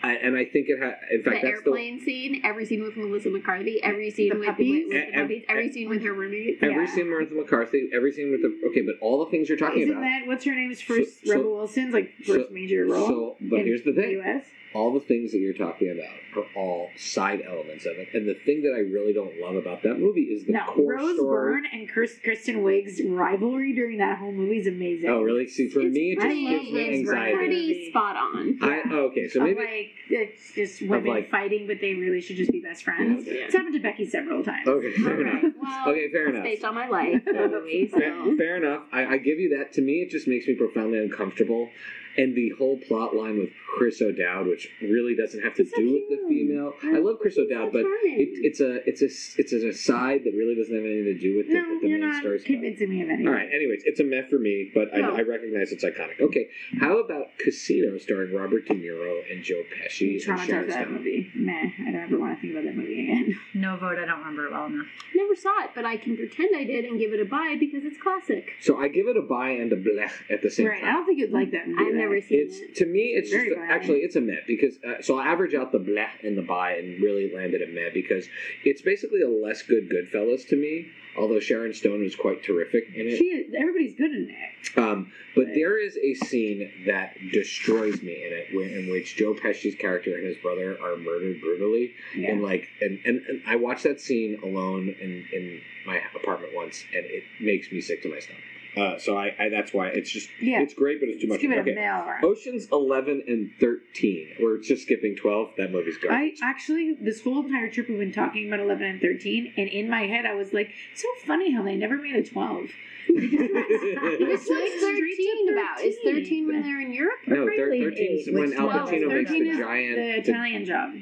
I, 0.05 0.15
and 0.17 0.37
I 0.37 0.45
think 0.45 0.67
it 0.69 0.83
has. 0.83 0.95
In 1.13 1.23
fact, 1.23 1.43
the 1.43 1.47
that's 1.49 1.63
the 1.63 1.71
airplane 1.71 2.01
scene, 2.01 2.41
every 2.43 2.67
scene 2.67 2.83
with 2.83 2.97
Melissa 2.97 3.31
McCarthy, 3.31 3.81
every 3.85 4.11
scene 4.11 4.31
The 4.31 4.39
with, 4.41 4.49
puppies? 4.49 4.87
with, 4.89 4.95
with 4.95 5.07
the 5.07 5.09
E- 5.17 5.23
puppies, 5.23 5.45
every 5.49 5.73
scene 5.73 5.89
with 5.89 6.03
her 6.03 6.13
roommate. 6.13 6.59
every 6.61 6.85
Yeah. 6.85 6.91
scene 6.93 7.05
with 7.09 7.31
Martha 7.31 7.35
McCarthy, 7.37 7.89
every 7.95 8.11
scene 8.11 8.33
with 8.33 8.43
the 8.43 8.59
okay, 8.71 8.81
but 8.83 8.97
all 9.01 9.25
the 9.25 9.31
things 9.31 9.49
you're 9.49 9.57
talking 9.57 9.85
about 9.85 10.03
Isn't 10.03 10.03
that 10.03 10.27
what's 10.27 10.45
her 10.45 10.55
name's 10.57 10.81
first 10.81 11.21
So- 11.21 11.27
so- 11.27 11.37
Rebel 11.37 11.55
Wilson's 11.55 11.95
like 11.95 12.11
so- 12.25 12.35
first 12.41 12.51
major 12.51 12.85
role? 12.87 13.07
So, 13.07 13.37
but 13.43 13.61
in 13.61 13.67
here's 13.67 13.85
the 13.85 13.93
thing: 13.93 14.11
U.S. 14.11 14.47
all 14.75 14.93
the 14.93 15.01
things 15.01 15.33
that 15.33 15.39
you're 15.39 15.53
talking 15.55 15.91
about 15.91 16.43
are 16.43 16.47
all 16.57 16.89
side 16.97 17.43
elements 17.47 17.85
of 17.87 17.93
it, 17.99 18.09
and 18.15 18.27
the 18.29 18.35
thing 18.35 18.63
that 18.63 18.73
I 18.75 18.79
really 18.81 19.13
don't 19.13 19.39
love 19.41 19.55
about 19.57 19.83
that 19.83 19.99
movie 19.99 20.23
is 20.23 20.45
the 20.47 20.53
No, 20.53 20.65
core 20.75 20.95
Rose 20.97 21.17
story. 21.17 21.53
Byrne 21.53 21.67
and 21.73 21.89
Kristen 21.89 22.63
Wiig's 22.63 23.01
rivalry 23.05 23.75
during 23.75 23.99
that 23.99 24.19
whole 24.19 24.33
movie 24.33 24.59
is 24.59 24.67
amazing. 24.67 25.11
Oh, 25.11 25.21
really? 25.23 25.47
See, 25.49 25.69
for 25.69 25.81
It's 25.81 25.95
me, 25.95 26.13
it 26.13 26.21
just 26.21 26.27
gives 26.29 26.73
me 26.73 26.81
it's 26.81 26.99
anxiety. 27.11 27.37
Pretty 27.37 27.91
spot 27.91 28.17
on. 28.17 28.59
I, 28.63 28.83
oh, 28.91 28.97
okay, 29.11 29.29
so 29.29 29.41
Of, 29.41 29.47
maybe 29.49 29.61
like 29.61 29.91
it's 30.09 30.53
just 30.55 30.83
women 30.83 31.07
like- 31.07 31.31
fighting, 31.31 31.67
but 31.67 31.81
they 31.81 31.95
really 31.95 32.21
should 32.21 32.37
just 32.37 32.51
be 32.53 32.61
best 32.61 32.83
friends. 32.85 33.27
Yeah. 33.27 33.33
It's 33.45 33.55
happened 33.55 33.75
to 33.75 33.81
Becky 33.81 34.09
several 34.09 34.43
times. 34.43 34.67
okay, 34.67 34.93
fair 34.93 35.21
enough. 35.21 35.53
Well, 35.61 35.89
Okay, 35.91 36.11
fair 36.11 36.29
enough. 36.31 36.45
based 36.45 36.65
on 36.65 36.75
my 36.75 36.89
life, 36.89 37.25
the 37.27 37.49
movie. 37.49 37.87
Fair, 37.89 38.37
fair 38.37 38.57
enough. 38.57 38.83
I, 38.93 39.05
I 39.07 39.17
give 39.19 39.39
you 39.39 39.59
that. 39.59 39.73
To 39.75 39.83
me, 39.83 40.03
it 40.03 40.11
just 40.11 40.27
makes 40.27 40.47
me 40.47 40.55
profoundly 40.55 40.99
uncomfortable. 40.99 41.69
And 42.17 42.35
the 42.37 42.51
whole 42.59 42.79
plot 42.79 43.15
line 43.17 43.39
with 43.39 43.51
Chris 43.77 44.03
O'Dowd, 44.03 44.47
which 44.47 44.69
really 44.83 45.15
doesn't 45.17 45.43
have 45.43 45.55
to 45.55 45.65
so 45.65 45.77
do 45.77 45.93
with 45.93 46.09
the 46.11 46.29
female. 46.29 46.75
I 46.83 46.99
love 46.99 47.19
Chris 47.21 47.39
O'Dowd, 47.39 47.73
but 47.73 47.81
it, 47.87 48.29
it's 48.45 48.61
a 48.61 48.87
it's 48.89 49.01
a 49.03 49.07
it's 49.41 49.53
an 49.53 49.69
aside 49.69 50.25
that 50.25 50.33
really 50.37 50.55
doesn't 50.55 50.75
have 50.75 50.85
anything 50.85 51.05
to 51.05 51.19
do 51.19 51.37
with 51.39 51.49
the, 51.49 51.55
No, 51.55 51.69
with 51.73 51.81
the 51.83 51.89
you're 51.89 51.99
main 51.99 52.11
not 52.11 52.21
story. 52.21 52.39
stuff. 52.39 52.47
convincing 52.47 52.91
me 52.91 53.03
of 53.03 53.09
anything. 53.09 53.29
All 53.29 53.33
right. 53.35 53.49
Anyways, 53.53 53.83
it's 53.87 54.01
a 54.01 54.05
meh 54.05 54.23
for 54.29 54.39
me, 54.39 54.71
but 54.75 54.89
No. 54.95 55.15
I, 55.15 55.19
I 55.19 55.23
recognize 55.23 55.73
it's 55.73 55.85
iconic. 55.85 56.21
Okay, 56.21 56.49
how 56.81 56.99
about 56.99 57.29
Casino 57.39 57.97
starring 57.99 58.35
Robert 58.35 58.67
De 58.67 58.75
Niro 58.75 59.21
and 59.31 59.43
Joe 59.43 59.63
Pesci 59.73 60.15
and 60.15 60.39
Traumatized 60.39 60.47
Sharon 60.47 60.69
that 60.69 60.91
movie. 60.91 61.31
Meh. 61.35 61.71
I 61.89 61.93
don't 61.93 62.03
ever 62.03 62.19
want 62.19 62.37
to 62.37 62.41
think 62.43 62.53
about 62.53 62.65
that 62.65 62.77
movie 62.77 63.05
again. 63.09 63.39
No 63.55 63.77
vote. 63.77 63.97
I 63.99 64.07
don't 64.07 64.19
remember 64.19 64.47
it 64.47 64.53
well 64.53 64.67
enough. 64.67 64.87
Never 65.15 65.37
saw 65.37 65.63
it, 65.65 65.71
but 65.75 65.85
I 65.85 65.97
can 65.97 66.17
pretend 66.17 66.57
I 66.57 66.65
did 66.65 66.85
and 66.85 66.99
give 66.99 67.13
it 67.13 67.21
a 67.21 67.25
buy 67.25 67.57
because 67.61 67.85
it's 67.85 68.01
classic. 68.03 68.51
So 68.61 68.77
I 68.81 68.89
give 68.89 69.07
it 69.09 69.17
a 69.17 69.23
buy 69.23 69.51
and 69.51 69.73
a 69.73 69.77
bleh 69.77 70.11
at 70.31 70.43
the 70.43 70.51
same 70.51 70.67
time. 70.67 70.75
right. 70.75 70.85
I 70.85 70.93
don't 70.93 71.07
think 71.07 71.19
you'd 71.21 71.31
like 71.33 71.53
that 71.53 71.69
movie. 71.69 71.83
Never 72.03 72.21
seen 72.21 72.41
It's 72.47 72.57
it. 72.59 72.75
to 72.77 72.87
me, 72.87 73.15
it's 73.17 73.31
Very 73.31 73.49
just 73.51 73.61
actually 73.71 73.99
it's 74.01 74.17
a 74.17 74.21
meh 74.21 74.37
because 74.47 74.75
uh, 74.87 75.01
so 75.03 75.19
I 75.19 75.27
average 75.27 75.55
out 75.55 75.73
the 75.73 75.79
bleh 75.79 76.09
and 76.23 76.37
the 76.37 76.43
buy 76.43 76.73
and 76.75 77.03
really 77.03 77.33
landed 77.35 77.63
at 77.63 77.71
meh 77.73 77.91
because 77.93 78.27
it's 78.65 78.83
basically 78.83 79.23
a 79.23 79.29
less 79.29 79.63
good 79.63 79.89
Goodfellas 79.91 80.47
to 80.49 80.57
me. 80.57 80.89
Although 81.15 81.41
Sharon 81.41 81.75
Stone 81.75 82.01
was 82.03 82.17
quite 82.17 82.43
terrific 82.43 82.85
in 82.95 83.07
it, 83.07 83.19
She 83.19 83.25
is, 83.27 83.53
everybody's 83.55 83.95
good 83.95 84.13
in 84.13 84.31
it. 84.31 84.79
um, 84.79 85.13
but 85.35 85.45
Right. 85.45 85.55
there 85.55 85.79
is 85.79 85.99
a 85.99 86.15
scene 86.27 86.71
that 86.87 87.15
destroys 87.33 88.01
me 88.03 88.13
in 88.25 88.33
it, 88.33 88.47
where, 88.55 88.67
in 88.67 88.89
which 88.91 89.15
Joe 89.17 89.35
Pesci's 89.35 89.75
character 89.75 90.15
and 90.17 90.25
his 90.25 90.39
brother 90.39 90.79
are 90.83 90.97
murdered 90.97 91.39
brutally, 91.43 91.93
Yeah. 92.17 92.31
and 92.31 92.43
like, 92.43 92.67
and, 92.81 92.99
and, 93.05 93.21
and 93.29 93.43
I 93.47 93.57
watched 93.57 93.83
that 93.83 94.01
scene 94.01 94.39
alone 94.43 94.89
in 95.01 95.27
in 95.35 95.61
my 95.87 96.01
apartment 96.15 96.55
once, 96.55 96.83
and 96.97 97.05
it 97.05 97.25
makes 97.41 97.71
me 97.71 97.83
sick 97.83 98.03
to 98.05 98.09
my 98.11 98.19
stomach. 98.19 98.41
Uh, 98.77 98.99
so 98.99 99.17
I, 99.19 99.35
I 99.39 99.49
that's 99.51 99.73
why 99.75 99.89
it's 99.89 100.11
just 100.11 100.31
Yeah. 100.41 100.63
it's 100.63 100.73
great, 100.73 100.99
but 101.01 101.09
it's 101.11 101.21
too 101.23 101.29
Let's 101.29 101.43
much. 101.43 101.51
give 101.51 101.59
it 101.59 101.61
okay. 101.61 101.73
a 101.73 101.75
mail. 101.75 102.05
Right? 102.07 102.25
Oceans 102.25 102.69
11 102.73 103.25
and 103.29 103.51
13. 103.61 104.37
We're 104.41 104.59
just 104.59 104.83
skipping 104.85 105.15
12. 105.15 105.51
That 105.59 105.71
movie's 105.73 105.97
I 106.09 106.33
actually, 106.43 106.97
this 107.01 107.23
whole 107.23 107.45
entire 107.45 107.71
trip, 107.71 107.89
we've 107.89 107.99
been 107.99 108.13
talking 108.13 108.47
about 108.49 108.61
11 108.61 108.83
and 108.87 109.01
13, 109.01 109.53
and 109.59 109.69
in 109.69 109.91
my 109.91 110.03
head, 110.07 110.25
I 110.25 110.35
was 110.35 110.53
like, 110.55 110.71
so 110.95 111.07
funny 111.27 111.53
how 111.53 111.63
they 111.63 111.77
never 111.77 111.97
made 111.99 112.17
a 112.17 112.23
12. 112.23 112.69
What's 113.09 114.45
Straight 114.45 114.73
to 114.73 114.81
13 114.81 115.53
about? 115.53 115.81
Is 115.83 115.97
13 116.05 116.47
when 116.47 116.63
they're 116.63 116.81
in 116.81 116.93
Europe? 116.93 117.19
no, 117.27 117.45
thir- 117.47 117.55
Frankly, 117.57 117.81
13 117.85 118.19
is 118.21 118.27
when 118.29 118.51
which 118.51 118.59
Al 118.59 118.71
twelve 118.71 118.91
Pacino 118.91 119.09
makes 119.09 119.31
the 119.31 119.53
giant. 119.59 119.97
the 119.97 120.03
the- 120.03 120.31
Italian 120.31 120.65
job. 120.65 120.95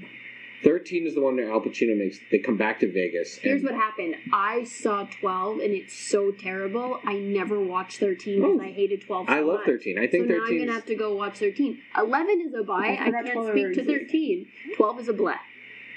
13 0.62 1.07
is 1.07 1.14
the 1.14 1.20
one 1.23 1.37
that 1.37 1.49
Al 1.49 1.61
Pacino 1.61 1.96
makes. 1.96 2.18
They 2.31 2.38
come 2.38 2.57
back 2.59 2.81
to 2.81 2.92
Vegas. 2.92 3.37
Here's 3.37 3.62
what 3.62 3.75
happened. 3.75 4.16
I 4.33 4.64
saw 4.64 5.07
12 5.20 5.61
and 5.61 5.73
it's 5.73 5.94
so 5.94 6.31
terrible. 6.33 7.01
I 7.05 7.14
never 7.14 7.59
watched 7.61 7.99
13 7.99 8.40
because 8.42 8.59
Oh. 8.61 8.62
I 8.62 8.70
hated 8.70 9.01
12 9.03 9.27
so 9.27 9.33
I 9.33 9.40
love 9.40 9.61
much. 9.61 9.66
13. 9.66 9.99
I 9.99 10.07
think 10.07 10.25
so 10.27 10.35
now 10.35 10.35
I'm 10.37 10.40
13 10.42 10.59
gonna 10.61 10.73
have 10.73 10.87
to 10.87 10.94
go 10.94 11.14
watch 11.14 11.38
13. 11.38 11.79
11 11.96 12.40
is 12.46 12.55
a 12.55 12.62
buy. 12.62 12.75
I 12.75 13.03
I, 13.03 13.05
forgot 13.07 13.25
can't 13.25 13.33
12 13.35 13.51
speak 13.51 13.62
to 13.62 13.68
exists. 13.81 13.90
13. 14.12 14.46
12 14.77 15.01
is 15.01 15.09
a 15.09 15.12
bleh. 15.14 15.37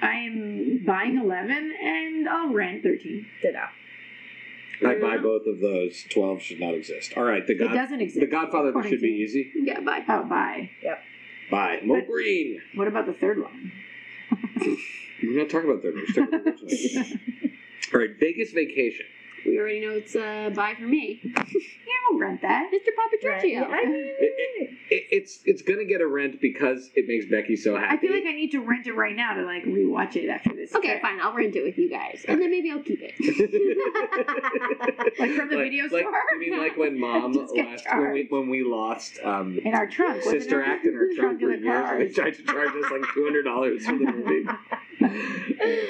I 0.02 0.14
am 0.16 0.84
buying 0.86 1.18
11, 1.18 1.74
and 1.82 2.28
I'll 2.28 2.52
rent 2.54 2.84
13. 2.84 3.26
Ditto. 3.42 3.60
I 4.86 4.96
buy 4.96 5.18
both 5.18 5.46
of 5.48 5.62
those. 5.62 6.04
12 6.10 6.42
should 6.42 6.60
not 6.60 6.74
exist. 6.74 7.14
All 7.16 7.24
right, 7.24 7.46
the 7.48 7.54
It 7.54 7.60
God, 7.60 7.74
doesn't 7.74 8.02
exist. 8.02 8.20
the 8.20 8.26
Godfather 8.28 8.70
according 8.70 8.92
should 8.92 9.02
be 9.02 9.10
to- 9.12 9.24
easy. 9.24 9.52
Yeah, 9.56 9.80
bye. 9.80 10.04
Oh, 10.10 10.24
buy. 10.24 10.72
Yep. 10.82 11.00
Buy 11.52 11.80
Mo 11.84 11.96
But- 11.96 12.08
Green. 12.08 12.60
What 12.76 12.88
about 12.90 13.06
the 13.06 13.14
third 13.14 13.42
one? 13.42 13.72
We're 15.24 15.40
not 15.40 15.50
talking 15.50 15.70
about 15.70 15.82
third. 15.82 15.96
We're 15.96 16.06
talking 16.08 16.40
about 16.40 16.48
original. 16.64 17.18
All 17.94 18.00
right, 18.00 18.10
Vegas 18.20 18.52
Vacation. 18.52 19.06
We 19.46 19.60
already 19.60 19.82
know 19.86 19.94
it's 19.94 20.16
a 20.16 20.52
buy 20.56 20.76
for 20.76 20.84
me. 20.86 21.22
Yeah, 21.86 21.94
I'll 22.12 22.18
rent 22.20 22.42
that. 22.42 22.72
Mr. 22.74 23.30
Right. 23.30 23.44
Papagiorgio. 23.44 23.68
I 23.70 23.82
It, 23.84 24.70
it, 24.90 25.04
it's 25.12 25.40
it's 25.46 25.62
gonna 25.62 25.86
get 25.86 26.02
a 26.02 26.08
rent 26.08 26.42
because 26.42 26.90
it 26.96 27.08
makes 27.08 27.26
Becky 27.30 27.56
so 27.56 27.78
happy. 27.78 27.96
I 27.96 28.00
feel 28.02 28.14
like 28.14 28.24
I 28.26 28.32
need 28.32 28.52
to 28.52 28.62
rent 28.62 28.88
it 28.88 28.94
right 28.94 29.16
now 29.16 29.34
to 29.36 29.44
like 29.44 29.64
rewatch 29.64 30.16
it 30.16 30.28
after 30.30 30.54
this. 30.56 30.74
Okay, 30.76 30.88
trip. 30.90 31.02
fine. 31.02 31.20
I'll 31.22 31.34
rent 31.34 31.56
it 31.56 31.64
with 31.64 31.78
you 31.78 31.90
guys, 31.90 32.26
and 32.28 32.42
then 32.42 32.50
maybe 32.50 32.72
I'll 32.72 32.82
keep 32.82 33.00
it. 33.02 33.14
Like 35.20 35.32
from 35.32 35.50
the 35.50 35.58
video 35.58 35.84
like, 35.84 36.02
store? 36.02 36.12
You 36.34 36.40
mean 36.40 36.58
like 36.60 36.78
when 36.78 37.00
mom 37.00 37.34
Just 37.34 37.54
get 37.54 37.82
when 37.96 38.12
we 38.12 38.28
when 38.30 38.50
we 38.50 38.64
lost 38.64 39.20
um, 39.24 39.60
In 39.64 39.74
our 39.74 39.88
trunk. 39.88 40.24
Sister 40.24 40.62
it? 40.62 40.68
Act 40.68 40.86
in 40.86 40.96
our 40.96 41.08
trunk 41.16 41.40
for 41.40 41.52
years? 41.54 41.64
car. 41.66 42.00
They 42.00 42.10
tried 42.10 42.34
to 42.36 42.44
charge 42.44 42.70
us 42.70 42.92
like 42.92 43.04
two 43.14 43.24
hundred 43.24 43.44
dollars 43.44 43.86
for 43.86 43.94
the 43.98 44.06
movie. 44.06 44.44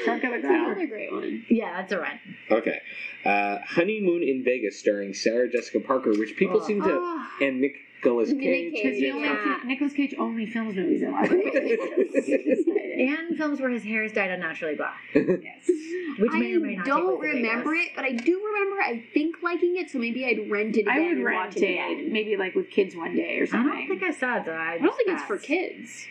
trunk 0.04 0.24
of 0.24 0.32
the 0.32 0.40
That's 0.42 0.46
another 0.46 0.88
great 0.88 1.12
one. 1.12 1.46
yeah, 1.50 1.82
that's 1.82 1.94
a 1.94 2.00
rent. 2.02 2.20
Okay, 2.58 2.80
uh, 3.26 3.60
Honeymoon 3.66 4.24
in 4.24 4.44
Vegas, 4.44 4.80
starring 4.80 5.14
Sarah 5.14 5.50
Jessica 5.50 5.80
Parker, 5.80 6.12
which 6.12 6.36
people 6.36 6.60
Oh. 6.62 6.66
seem 6.66 6.82
to 6.82 6.90
Oh, 6.92 7.28
and 7.42 7.62
Nicolas 7.62 8.30
Nick 8.32 8.42
Cage. 8.42 8.74
because 8.74 8.96
he 8.98 9.02
Cage, 9.02 9.14
only 9.14 9.28
yeah. 9.28 9.60
Nicolas 9.66 9.94
Cage 9.94 10.16
only 10.20 10.46
films 10.46 10.76
movies 10.76 11.02
in 11.02 11.12
Las 11.12 11.28
Vegas. 11.30 12.66
And 12.96 13.38
films 13.38 13.60
where 13.60 13.70
his 13.72 13.84
hair 13.84 14.04
is 14.04 14.12
dyed 14.14 14.30
unnaturally 14.30 14.76
black, 14.76 14.98
yes. 15.14 15.68
which 16.20 16.32
I 16.32 16.40
may 16.40 16.54
or 16.56 16.60
may 16.60 16.76
not 16.76 16.86
don't 16.86 17.20
remember 17.20 17.72
Vegas. 17.72 17.88
it, 17.88 17.96
but 17.96 18.06
I 18.06 18.12
do 18.12 18.42
remember. 18.46 18.82
I 18.82 19.04
think 19.14 19.38
liking 19.42 19.78
it, 19.78 19.90
so 19.90 19.98
maybe 20.00 20.26
I'd 20.26 20.50
rent 20.52 20.78
it 20.78 20.82
again 20.82 20.94
I 20.96 21.00
would 21.08 21.12
and 21.18 21.26
rent 21.26 21.38
watch 21.48 21.58
it 21.58 21.64
it, 21.64 21.72
again. 21.72 22.14
maybe 22.14 22.38
like 22.38 22.54
with 22.56 22.70
kids 22.70 22.96
one 22.96 23.16
day 23.16 23.40
or 23.40 23.48
something. 23.48 23.72
I 23.72 23.76
don't 23.80 23.88
think 23.88 24.04
I 24.04 24.12
saw 24.12 24.38
it 24.38 24.46
though. 24.46 24.52
I, 24.54 24.74
I 24.74 24.78
don't 24.78 24.96
think 24.96 25.10
it's 25.10 25.24
for 25.24 25.38
kids. 25.38 26.06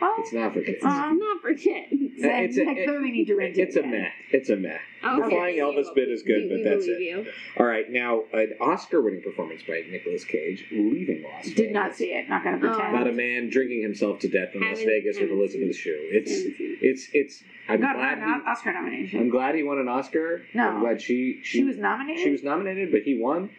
Well, 0.00 0.14
It's 0.18 0.32
not 0.32 0.54
for 0.54 0.60
kids. 0.60 0.76
It's 0.76 0.84
Uh-huh. 0.84 1.12
not 1.12 1.42
for 1.42 1.54
kids. 1.54 1.90
then 2.20 2.44
It's 2.44 2.56
a- 2.58 2.66
I 2.66 2.74
clearly 2.84 3.10
need 3.10 3.26
to 3.26 3.34
rent 3.34 3.58
it. 3.58 3.62
It's 3.62 3.76
a 3.76 3.80
again. 3.80 3.90
meh. 3.92 4.08
It's 4.32 4.48
a 4.50 4.56
meh. 4.56 4.78
Okay. 5.04 5.20
The 5.22 5.30
Flying 5.30 5.56
Elvis 5.58 5.94
bit 5.94 6.08
is 6.08 6.22
good, 6.22 6.42
We- 6.44 6.48
but 6.48 6.56
we 6.58 6.62
that's 6.62 6.86
it. 6.86 7.00
You. 7.00 7.26
All 7.56 7.66
right, 7.66 7.90
now 7.90 8.24
an 8.32 8.54
Oscar-winning 8.60 9.22
performance 9.22 9.62
by 9.62 9.82
Nicolas 9.90 10.24
Cage, 10.24 10.66
leaving 10.70 11.22
Las 11.22 11.44
Vegas. 11.44 11.54
Did 11.54 11.72
not 11.72 11.94
see 11.94 12.12
it. 12.12 12.28
Not 12.28 12.44
gonna 12.44 12.58
pretend. 12.58 12.82
Oh. 12.82 12.88
About 12.96 13.08
a 13.08 13.12
man 13.12 13.48
drinking 13.48 13.82
himself 13.82 14.18
to 14.20 14.28
death 14.28 14.54
in 14.54 14.60
Las 14.62 14.82
Vegas 14.82 15.18
with 15.18 15.28
haven't 15.30 15.38
Elizabeth 15.38 15.76
Shue. 15.76 15.98
It's 16.10 16.30
Haven't 16.30 16.56
seen 16.56 16.70
it. 16.72 16.78
it's 16.82 17.10
it's. 17.14 17.44
I'm 17.68 17.80
Got 17.80 17.96
glad. 17.96 18.18
an 18.18 18.24
He, 18.24 18.50
Oscar 18.50 18.72
nomination. 18.72 19.20
I'm 19.20 19.28
glad 19.28 19.54
he 19.54 19.62
won 19.62 19.78
an 19.78 19.88
Oscar. 19.88 20.42
No. 20.54 20.68
I'm 20.68 20.80
glad 20.80 21.00
she 21.00 21.40
she 21.42 21.58
she 21.58 21.64
was 21.64 21.78
nominated. 21.78 22.22
she 22.22 22.30
was 22.30 22.42
nominated, 22.42 22.90
but 22.92 23.02
he 23.02 23.14
won. 23.18 23.50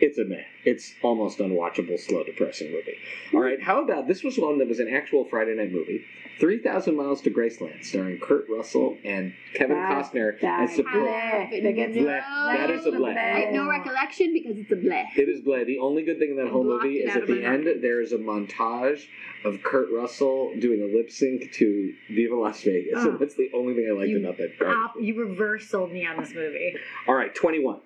It's 0.00 0.18
a 0.18 0.24
meh. 0.24 0.42
It's 0.64 0.94
almost 1.02 1.38
unwatchable, 1.38 1.98
slow, 2.00 2.24
depressing 2.24 2.72
movie. 2.72 2.96
All 3.32 3.40
right, 3.40 3.62
how 3.62 3.82
about 3.82 4.08
this 4.08 4.22
was 4.24 4.36
one 4.38 4.58
that 4.58 4.68
was 4.68 4.80
an 4.80 4.92
actual 4.92 5.24
Friday 5.24 5.54
night 5.54 5.70
movie, 5.72 6.04
Three 6.40 6.58
Thousand 6.58 6.96
Miles 6.96 7.20
to 7.22 7.30
Graceland, 7.30 7.84
starring 7.84 8.18
Kurt 8.18 8.46
Russell 8.50 8.96
and 9.04 9.34
Kevin 9.54 9.76
That- 9.76 9.92
Costner 10.12 10.40
that- 10.40 10.68
as 10.70 10.76
the 10.76 10.82
Bleh. 10.82 11.62
That 11.62 11.72
gets- 11.76 11.94
That 11.94 12.70
is 12.70 12.86
a 12.86 12.90
bleh. 12.90 13.16
I 13.16 13.40
have 13.40 13.54
no 13.54 13.68
recollection 13.68 14.32
because 14.32 14.58
it's 14.58 14.72
a 14.72 14.76
bleh. 14.76 15.04
It 15.16 15.28
is 15.28 15.40
Blade. 15.42 15.66
The 15.68 15.78
only 15.78 16.02
good 16.02 16.18
thing 16.18 16.30
in 16.30 16.36
that 16.36 16.46
I 16.46 16.50
whole 16.50 16.64
movie 16.64 16.96
is 16.96 17.14
at 17.14 17.26
the 17.28 17.44
end 17.44 17.64
mind. 17.66 17.82
there 17.82 18.00
is 18.00 18.12
a 18.12 18.18
montage 18.18 19.06
of 19.44 19.62
Kurt 19.62 19.90
Russell 19.92 20.52
doing 20.58 20.82
a 20.82 20.86
lip 20.86 21.10
sync 21.10 21.52
to 21.52 21.94
Viva 22.10 22.34
Las 22.34 22.62
Vegas. 22.62 23.02
So 23.02 23.12
Oh. 23.12 23.16
that's 23.16 23.34
the 23.34 23.50
only 23.54 23.74
thing 23.74 23.86
I 23.88 23.92
liked 23.92 24.08
You 24.10 24.18
about 24.18 24.38
that. 24.38 24.58
part. 24.58 24.76
Op- 24.76 25.00
you 25.00 25.14
reverse 25.14 25.68
sold 25.68 25.92
me 25.92 26.04
on 26.04 26.16
this 26.18 26.34
movie. 26.34 26.74
All 27.06 27.14
right, 27.14 27.32
twenty 27.34 27.60
one. 27.60 27.80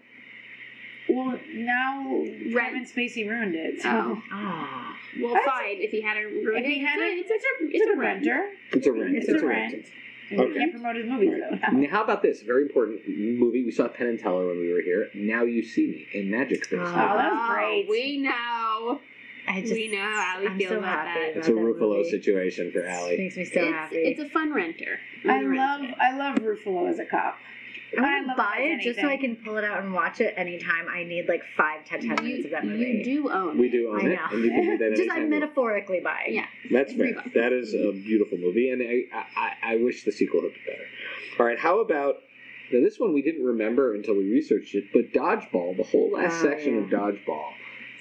Well, 1.09 1.39
now 1.55 2.05
Kevin 2.25 2.53
Rent. 2.55 2.89
Spacey 2.95 3.29
ruined 3.29 3.55
it. 3.55 3.81
So. 3.83 3.89
Oh. 3.91 4.23
Oh. 4.33 4.95
Well, 5.21 5.35
That's- 5.35 5.49
fine. 5.49 5.77
If 5.81 5.91
he 5.91 6.01
had 6.03 6.17
a 6.19 6.27
ruined 6.27 6.65
If 6.65 6.71
he 6.71 6.81
it, 6.83 6.87
had 6.87 6.99
a, 7.01 7.05
it's 7.05 7.31
it's 7.31 7.45
a, 7.45 7.77
it's 7.77 7.91
a 7.95 7.99
renter. 7.99 8.51
It's 8.73 8.87
a 8.87 8.93
rent. 8.93 9.17
It's, 9.17 9.29
a 9.29 9.47
rent. 9.47 9.75
And 10.31 10.41
Okay. 10.41 10.59
Can't 10.59 10.73
promote 10.73 10.97
his 10.97 11.07
movies 11.07 11.33
though. 11.41 11.57
Now, 11.73 11.89
how 11.91 12.05
about 12.05 12.21
this 12.21 12.43
very 12.43 12.63
important 12.65 13.01
movie? 13.09 13.65
We 13.65 13.71
saw 13.71 13.89
Penn 13.89 14.09
and 14.09 14.19
Teller 14.19 14.47
when 14.47 14.59
we 14.61 14.71
were 14.73 14.83
here. 14.83 15.09
Now 15.15 15.45
you 15.45 15.63
see 15.65 15.87
me 15.87 16.07
in 16.13 16.31
Magic 16.31 16.67
Space. 16.67 16.79
Oh. 16.83 16.85
Oh, 16.85 16.93
that 17.17 17.33
was 17.33 17.41
Oh, 17.51 17.55
great. 17.55 17.87
We 17.89 18.19
know. 18.19 19.01
I 19.51 19.63
just, 19.63 19.73
We 19.73 19.89
know 19.91 19.99
how 20.03 20.37
Allie 20.37 20.49
I'm 20.49 20.59
feels 20.59 20.69
so 20.73 20.79
about 20.79 21.07
happy 21.07 21.21
that. 21.33 21.37
it's 21.39 21.49
a 21.49 21.53
about 21.53 21.63
that 21.65 21.73
Ruffalo 21.81 21.97
movie. 21.97 22.11
situation 22.11 22.71
for 22.71 22.85
Allie. 22.87 23.17
Makes 23.17 23.37
me 23.39 23.45
so 23.47 23.61
it's, 23.61 23.73
happy. 23.73 23.97
it's 23.97 24.21
a 24.21 24.29
fun 24.29 24.53
renter. 24.53 25.01
I 25.27 25.33
I'm 25.33 25.57
love 25.57 25.81
rent. 25.81 25.95
I 25.99 26.15
love 26.19 26.37
Ruffalo 26.41 26.91
as 26.91 26.99
a 26.99 27.07
cop. 27.07 27.39
I'm 27.97 28.03
gonna 28.03 28.27
love 28.29 28.37
buy 28.37 28.57
it 28.61 28.81
it 28.81 28.83
just 28.83 29.01
so 29.01 29.09
I 29.09 29.17
can 29.17 29.37
pull 29.37 29.57
it 29.57 29.65
out 29.65 29.83
and 29.83 29.93
watch 29.95 30.21
it 30.21 30.35
anytime 30.37 30.87
I 30.89 31.05
need 31.05 31.27
like 31.29 31.43
five 31.57 31.85
to 31.85 31.91
ten 31.99 32.23
minutes 32.23 32.45
of 32.45 32.51
that 32.51 32.65
movie. 32.67 32.85
you 32.85 33.05
do 33.05 33.31
own. 33.33 33.59
We 33.59 33.69
do 33.71 33.89
own 33.91 34.01
I 34.01 34.11
it, 34.11 34.15
know. 34.17 34.27
and 34.33 34.45
you 34.45 34.51
can 34.51 34.65
do 34.65 34.79
that 34.79 34.91
just 34.91 35.01
anytime. 35.01 35.17
I'm 35.17 35.23
you 35.25 35.31
metaphorically 35.41 36.01
buying. 36.01 36.35
Yeah. 36.35 36.47
That's 36.71 36.93
fair. 36.93 37.15
Reebok. 37.15 37.33
That 37.35 37.53
is 37.53 37.73
a 37.75 37.93
beautiful 37.93 38.37
movie, 38.39 38.71
and 38.71 38.83
I, 38.83 39.19
I, 39.37 39.75
I 39.75 39.77
wish 39.77 40.05
the 40.05 40.13
sequel 40.13 40.43
had 40.43 40.53
been 40.53 40.63
better. 40.67 40.85
All 41.41 41.47
right, 41.47 41.59
how 41.59 41.81
about 41.81 42.17
now? 42.71 42.81
This 42.81 42.99
one 42.99 43.15
we 43.15 43.23
didn't 43.23 43.45
remember 43.45 43.95
until 43.95 44.15
we 44.15 44.31
researched 44.31 44.75
it, 44.75 44.85
but 44.93 45.13
Dodgeball, 45.15 45.77
the 45.79 45.85
whole 45.85 46.11
last 46.13 46.45
Oh, 46.45 46.51
section 46.51 46.75
yeah. 46.75 46.81
of 46.81 46.91
Dodgeball, 46.91 47.51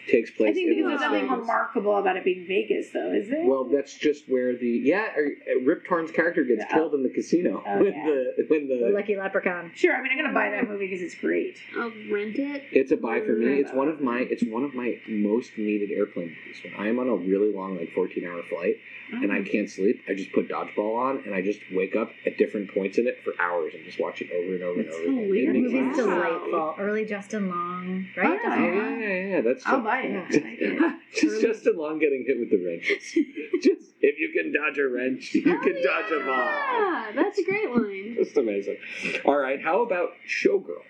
takes 0.07 0.31
place. 0.31 0.51
I 0.51 0.53
think 0.53 0.69
in 0.69 0.75
because 0.77 0.99
there's 0.99 1.01
nothing 1.11 1.27
Vegas. 1.27 1.39
remarkable 1.39 1.97
about 1.97 2.17
it 2.17 2.23
being 2.23 2.45
Vegas 2.47 2.89
though, 2.91 3.11
is 3.13 3.29
there? 3.29 3.45
Well, 3.45 3.65
that's 3.65 3.93
just 3.97 4.27
where 4.29 4.55
the 4.55 4.67
yeah, 4.67 5.07
uh, 5.17 5.59
Rip 5.65 5.85
Torn's 5.85 6.11
character 6.11 6.43
gets 6.43 6.61
Yeah. 6.61 6.73
killed 6.75 6.93
in 6.93 7.03
the 7.03 7.09
casino 7.09 7.63
Oh, 7.65 7.77
when 7.83 7.93
yeah. 7.93 8.05
the 8.05 8.45
when 8.47 8.67
The 8.67 8.77
the 8.85 8.89
Lucky 8.91 9.15
Leprechaun. 9.15 9.71
sure, 9.75 9.95
I 9.95 10.01
mean 10.01 10.11
I'm 10.11 10.17
gonna 10.17 10.33
buy 10.33 10.49
that 10.51 10.67
movie 10.69 10.87
because 10.87 11.01
it's 11.01 11.15
great. 11.15 11.57
I'll 11.77 11.91
rent 12.11 12.37
it. 12.37 12.63
It's 12.71 12.91
a 12.91 12.97
buy 12.97 13.21
for 13.21 13.33
me. 13.33 13.45
Mm. 13.45 13.59
It's 13.59 13.73
one 13.73 13.87
of 13.89 14.01
my 14.01 14.19
it's 14.19 14.43
one 14.43 14.63
of 14.63 14.73
my 14.73 14.99
most 15.07 15.57
needed 15.57 15.91
airplane 15.91 16.27
movies. 16.29 16.61
When 16.63 16.73
I 16.75 16.89
am 16.89 16.99
on 16.99 17.07
a 17.09 17.15
really 17.15 17.51
long, 17.53 17.77
like 17.77 17.91
fourteen 17.93 18.25
hour 18.25 18.41
flight, 18.49 18.77
and 19.11 19.31
I 19.31 19.41
can't 19.43 19.69
sleep, 19.69 20.01
I 20.09 20.13
just 20.13 20.31
put 20.33 20.47
dodgeball 20.49 20.95
on 20.97 21.23
and 21.25 21.33
I 21.33 21.41
just 21.41 21.59
wake 21.71 21.95
up 21.95 22.11
at 22.25 22.37
different 22.37 22.73
points 22.73 22.97
in 22.97 23.07
it 23.07 23.23
for 23.23 23.33
hours 23.39 23.73
and 23.73 23.83
just 23.85 23.99
watch 23.99 24.21
it 24.21 24.29
over 24.31 24.55
and 24.55 24.63
over 24.63 24.79
It's 24.81 24.95
and 24.95 25.07
over. 25.07 25.33
again. 25.33 25.55
hilarious. 25.55 25.71
It 25.73 25.75
movie's. 25.75 25.97
Wow. 25.97 26.03
delightful. 26.05 26.75
Early 26.79 27.05
Justin 27.05 27.49
Long, 27.49 28.07
Oh, 28.17 28.21
right? 28.21 28.29
yeah. 28.31 28.39
Oh, 28.43 28.49
Justin 28.49 28.63
yeah, 28.63 28.81
Long? 28.81 29.01
yeah, 29.01 29.07
yeah. 29.27 29.41
That's 29.41 29.65
I'll 29.65 29.75
just, 29.77 29.83
buy 29.85 29.96
it. 29.96 29.96
Yeah. 29.96 29.96
I 30.05 30.25
like 30.25 30.29
it. 30.33 30.95
just 31.15 31.41
Justin 31.41 31.77
Long 31.77 31.99
getting 31.99 32.23
hit 32.27 32.39
with 32.39 32.49
the 32.51 32.63
wrenches. 32.65 33.03
just 33.63 33.91
if 34.01 34.19
you 34.19 34.29
can 34.33 34.53
dodge 34.53 34.77
a 34.77 34.87
wrench, 34.87 35.33
you 35.33 35.43
Oh, 35.47 35.59
can 35.63 35.73
dodge 35.83 36.11
a 36.11 36.25
ball. 36.25 36.37
Yeah, 36.37 37.11
that's 37.15 37.39
a 37.39 37.43
great 37.43 37.69
line. 37.69 38.15
Just 38.17 38.37
amazing. 38.37 38.77
All 39.25 39.37
right, 39.37 39.61
how 39.61 39.81
about 39.81 40.09
Showgirls? 40.27 40.83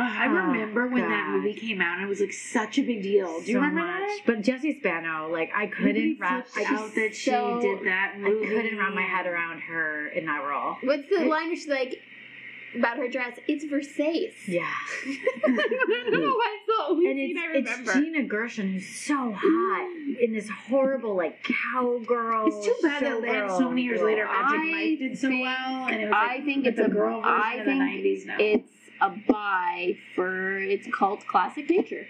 Oh, 0.00 0.02
I 0.02 0.26
Oh, 0.28 0.30
remember 0.30 0.86
when 0.86 1.02
that 1.08 1.28
movie 1.30 1.54
came 1.54 1.80
out 1.80 1.96
and 1.96 2.04
it 2.04 2.08
was 2.08 2.20
like 2.20 2.32
such 2.32 2.78
a 2.78 2.82
big 2.82 3.02
deal. 3.02 3.40
Do 3.40 3.46
you 3.46 3.54
so 3.54 3.60
remember 3.60 3.80
much. 3.80 3.98
that? 4.00 4.20
But 4.26 4.42
Jessie 4.42 4.78
Spano, 4.78 5.28
like 5.30 5.50
I 5.54 5.66
couldn't 5.66 6.18
wrap. 6.20 6.46
I 6.56 6.62
out 6.62 6.68
just 6.70 6.94
that 6.94 7.14
she 7.16 7.30
did 7.32 7.84
that 7.84 8.14
I 8.16 8.20
couldn't 8.30 8.78
wrap 8.78 8.94
my 8.94 9.02
head 9.02 9.26
around 9.26 9.58
her 9.62 10.06
in 10.08 10.26
that 10.26 10.44
role. 10.48 10.76
What's 10.84 11.08
the 11.10 11.24
line 11.24 11.48
where 11.48 11.56
she's 11.56 11.66
like 11.66 12.00
about 12.76 12.96
her 12.98 13.08
dress? 13.08 13.38
It's 13.46 13.64
Versace. 13.64 14.32
Yeah. 14.46 14.62
I 15.06 16.08
don't 16.10 16.20
know 16.20 16.34
why 16.34 16.56
it's 16.58 16.66
the 16.66 16.84
only 16.88 17.10
and 17.10 17.16
scene 17.18 17.36
it's, 17.36 17.40
I 17.40 17.46
remember. 17.46 17.90
it's 17.92 18.00
Gina 18.00 18.22
Gershon 18.24 18.72
who's 18.72 18.88
so 18.88 19.32
hot 19.36 19.88
mm. 19.88 20.18
in 20.20 20.32
this 20.32 20.48
horrible 20.68 21.14
like 21.16 21.42
cowgirl. 21.72 22.46
It's 22.48 22.66
too 22.66 22.76
bad 22.82 23.02
that 23.04 23.22
then 23.22 23.48
so 23.50 23.68
many 23.68 23.82
years 23.82 24.00
later. 24.02 24.24
Magic 24.24 24.60
I 24.60 24.70
Mike 24.70 24.98
did 24.98 25.18
so 25.18 25.28
think- 25.28 25.42
well, 25.42 25.86
and 25.88 26.00
it 26.02 26.06
was 26.06 26.14
I 26.16 26.26
like 26.36 26.44
think 26.44 26.64
with 26.64 26.66
it's 26.66 26.78
the 26.78 26.84
a- 26.86 26.88
girl 26.88 27.20
version 27.22 27.40
I 27.40 27.54
of 27.54 27.64
the 27.66 27.70
think 27.72 27.82
'90s 27.82 28.26
now. 28.26 28.36
It's 28.38 28.72
a 29.00 29.10
buy 29.28 29.96
for 30.14 30.58
its 30.58 30.86
cult 30.92 31.26
classic 31.26 31.70
nature. 31.70 32.06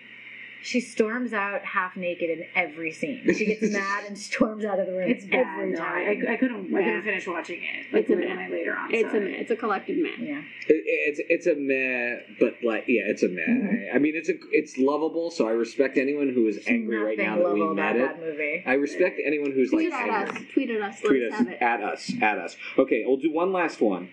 She 0.63 0.81
storms 0.81 1.33
out 1.33 1.65
half 1.65 1.97
naked 1.97 2.31
in 2.31 2.45
every 2.55 2.93
scene. 2.93 3.23
She 3.35 3.47
gets 3.47 3.63
mad 3.73 4.05
and 4.07 4.19
storms 4.19 4.65
out 4.65 4.79
of 4.81 4.87
the 4.87 4.93
room 4.93 5.11
It's 5.11 5.25
bad. 5.25 5.47
every 5.47 5.73
though. 5.73 5.79
time. 5.79 6.27
I, 6.29 6.33
I 6.33 6.37
couldn't. 6.37 6.75
I 6.75 6.79
Yeah. 6.81 6.85
couldn't 6.87 7.03
finish 7.05 7.27
watching 7.27 7.61
it. 7.63 7.93
Like 7.93 8.03
It's 8.03 8.11
a 8.11 8.15
when 8.17 8.37
meh. 8.37 8.45
I 8.45 8.49
later 8.49 8.77
on. 8.77 8.93
It's 8.93 9.11
saw 9.11 9.17
a 9.17 9.21
it. 9.21 9.41
it's 9.41 9.51
a 9.51 9.57
collective 9.57 9.97
man. 9.99 10.13
yeah. 10.21 10.43
It, 10.69 10.83
it's 10.87 11.21
it's 11.29 11.47
a 11.47 11.55
meh, 11.55 12.35
but 12.41 12.57
like 12.65 12.85
yeah, 12.89 13.03
it's 13.07 13.23
a 13.23 13.29
meh. 13.29 13.43
Mm-hmm. 13.47 13.97
I 13.97 13.99
mean, 13.99 14.15
it's 14.17 14.29
a 14.29 14.35
it's 14.51 14.77
lovable, 14.79 15.31
so 15.31 15.47
I 15.49 15.53
respect 15.53 15.97
anyone 15.97 16.33
who 16.33 16.47
is 16.49 16.59
angry 16.67 16.99
right 16.99 17.17
now 17.19 17.37
that 17.39 17.53
we 17.55 17.61
met 17.75 17.95
about 17.95 17.97
it. 17.97 17.99
that 18.01 18.21
movie. 18.21 18.65
I 18.67 18.75
respect 18.75 19.21
anyone 19.25 19.53
who's 19.53 19.73
like 19.73 19.89
Tweet 19.89 19.93
at 19.93 20.09
us. 20.11 20.29
angry. 20.31 20.47
Tweet 20.53 20.71
at 20.71 20.83
us. 20.83 21.01
Tweet 21.01 21.23
Let's 21.23 21.35
us 21.35 21.39
have 21.39 21.49
it. 21.49 21.63
at 21.63 21.83
us 21.83 22.13
at 22.21 22.39
us. 22.39 22.57
Okay, 22.79 23.05
we'll 23.07 23.17
do 23.17 23.33
one 23.33 23.53
last 23.53 23.81
one. 23.81 24.11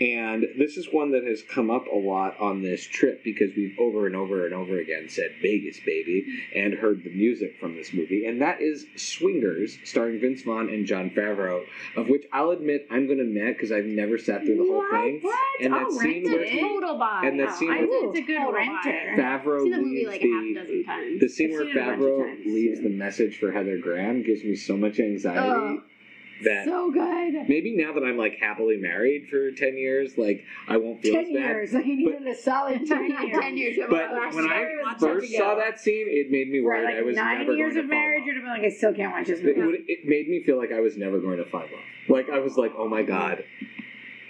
And 0.00 0.46
this 0.56 0.76
is 0.76 0.88
one 0.92 1.10
that 1.12 1.24
has 1.24 1.42
come 1.42 1.70
up 1.70 1.86
a 1.86 1.96
lot 1.96 2.38
on 2.40 2.62
this 2.62 2.86
trip 2.86 3.24
because 3.24 3.50
we've 3.56 3.76
over 3.78 4.06
and 4.06 4.14
over 4.14 4.44
and 4.46 4.54
over 4.54 4.78
again 4.78 5.08
said 5.08 5.32
Vegas, 5.42 5.80
baby, 5.84 6.24
and 6.54 6.74
heard 6.74 7.02
the 7.02 7.10
music 7.10 7.56
from 7.58 7.74
this 7.74 7.92
movie. 7.92 8.24
And 8.26 8.40
that 8.40 8.60
is 8.60 8.86
Swingers, 8.96 9.76
starring 9.84 10.20
Vince 10.20 10.42
Vaughn 10.42 10.68
and 10.68 10.86
Jon 10.86 11.10
Favreau, 11.10 11.64
of 11.96 12.08
which 12.08 12.24
I'll 12.32 12.50
admit 12.50 12.86
I'm 12.90 13.06
going 13.06 13.18
to 13.18 13.24
met 13.24 13.54
because 13.54 13.72
I've 13.72 13.86
never 13.86 14.18
sat 14.18 14.42
through 14.44 14.56
the 14.58 14.64
whole 14.70 14.78
What? 14.78 14.90
thing. 14.92 15.18
What? 15.22 15.38
And 15.60 15.72
that 15.74 15.82
I'll 15.82 15.90
scene 15.90 16.28
rent 16.30 16.40
where 16.40 16.60
Total 16.68 16.98
buy. 16.98 17.22
And 17.24 17.40
that 17.40 17.54
scene 17.56 17.70
I 17.72 17.80
where- 17.80 17.88
think 17.88 18.16
it's 18.16 18.18
a 18.18 18.22
good 18.22 18.38
Total 18.38 18.52
renter. 18.52 19.22
Favreau 19.22 19.56
I've 19.56 19.62
seen 19.62 19.70
that 19.72 19.82
leaves 19.82 19.84
movie 19.84 20.06
like 20.06 20.20
the, 20.20 20.28
a 20.28 20.54
dozen 20.54 20.84
times. 20.84 21.20
the 21.20 21.28
scene 21.28 21.46
I've 21.48 21.52
where 21.54 21.62
seen 21.64 21.70
it 21.70 21.76
a 21.76 21.84
bunch 21.86 21.92
of 21.98 22.00
Favreau 22.00 22.44
leaves 22.46 22.78
too. 22.78 22.82
the 22.84 22.94
message 22.94 23.38
for 23.38 23.50
Heather 23.52 23.78
Graham 23.78 24.22
gives 24.22 24.44
me 24.44 24.54
so 24.54 24.76
much 24.76 25.00
anxiety 25.00 25.40
Oh, 25.40 25.82
that 26.44 26.64
so 26.64 26.90
good. 26.90 27.48
maybe 27.48 27.74
now 27.76 27.92
that 27.92 28.02
I'm 28.04 28.16
like 28.16 28.36
happily 28.40 28.76
married 28.76 29.28
for 29.28 29.50
ten 29.52 29.76
years, 29.76 30.16
like 30.18 30.44
I 30.68 30.76
won't 30.76 31.02
feel 31.02 31.16
as 31.16 31.24
Ten 31.26 31.34
bad. 31.34 31.40
years. 31.40 31.72
Like 31.72 31.86
you 31.90 31.96
needed 31.96 32.26
a 32.26 32.34
solid 32.36 32.86
ten 32.86 33.10
years. 33.10 33.36
Ten 33.40 33.56
years. 33.56 33.76
But 33.88 34.12
Last 34.12 34.34
when 34.34 34.44
I 34.50 34.94
first 34.98 35.32
saw 35.36 35.54
that 35.56 35.80
scene, 35.80 36.06
it 36.08 36.30
made 36.30 36.48
me 36.50 36.60
For 36.60 36.66
worried 36.66 36.84
like 36.84 36.94
I 36.96 37.02
was 37.02 37.16
nine 37.16 37.38
never 37.40 37.54
years 37.54 37.74
going 37.74 37.84
of 37.84 37.90
to 37.90 37.96
marriage, 37.96 38.22
you'd 38.26 38.34
have 38.36 38.44
been 38.44 38.52
like 38.52 38.62
I 38.62 38.68
still 38.74 38.92
can't 38.94 39.12
watch 39.12 39.26
this 39.26 39.40
It, 39.40 39.56
movie. 39.56 39.60
would- 39.62 39.88
it 39.88 40.00
made 40.04 40.28
me 40.28 40.42
feel 40.44 40.58
like 40.58 40.72
I 40.72 40.80
was 40.80 40.96
never 40.96 41.18
going 41.20 41.38
to 41.38 41.44
find 41.44 41.70
love. 41.70 41.80
Like 42.08 42.30
I 42.30 42.38
was 42.38 42.56
like, 42.56 42.72
oh 42.76 42.88
my 42.88 43.02
god. 43.02 43.44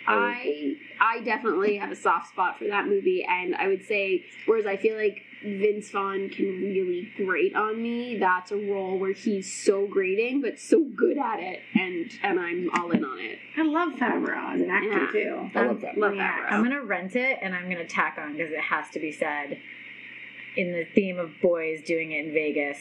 I 0.09 0.77
oh, 1.01 1.05
I 1.05 1.21
definitely 1.23 1.77
have 1.77 1.91
a 1.91 1.97
soft 1.97 2.31
spot 2.31 2.59
for 2.59 2.67
that 2.67 2.87
movie, 2.87 3.25
and 3.29 3.55
I 3.55 3.69
would 3.69 3.85
say, 3.85 4.25
whereas 4.47 4.67
I 4.67 4.77
feel 4.77 4.97
like 4.97 5.23
Vince 5.43 5.91
Vaughn 5.91 6.31
can 6.31 6.47
really 6.47 7.13
grate 7.17 7.55
on 7.55 7.81
me, 7.81 8.17
that's 8.19 8.51
a 8.51 8.57
role 8.57 8.99
where 8.99 9.13
he's 9.13 9.53
so 9.65 9.87
grating 9.87 10.41
but 10.41 10.59
so 10.59 10.85
good 10.97 11.19
at 11.19 11.39
it, 11.41 11.61
and 11.75 12.11
and 12.23 12.41
I'm 12.41 12.71
all 12.75 12.91
in 12.91 13.05
on 13.05 13.19
it. 13.21 13.39
I 13.57 13.63
love 13.63 13.93
Favreau 13.93 14.55
as 14.55 14.61
an 14.61 14.71
actor 14.71 14.89
Yeah. 14.89 15.11
too. 15.13 15.51
I 15.55 15.67
love 15.67 15.81
that. 15.83 15.99
Love 15.99 16.15
yeah, 16.17 16.39
Favreau. 16.39 16.53
I'm 16.53 16.63
gonna 16.65 16.85
rent 16.85 17.15
it 17.17 17.39
and 17.41 17.55
I'm 17.55 17.71
gonna 17.71 17.87
tack 17.87 18.19
on 18.19 18.33
because 18.37 18.53
it 18.53 18.61
has 18.61 18.91
to 18.91 18.99
be 19.01 19.13
said 19.13 19.59
in 20.57 20.73
the 20.73 20.85
theme 20.95 21.19
of 21.19 21.31
boys 21.41 21.83
doing 21.83 22.11
it 22.13 22.27
in 22.27 22.33
Vegas. 22.33 22.79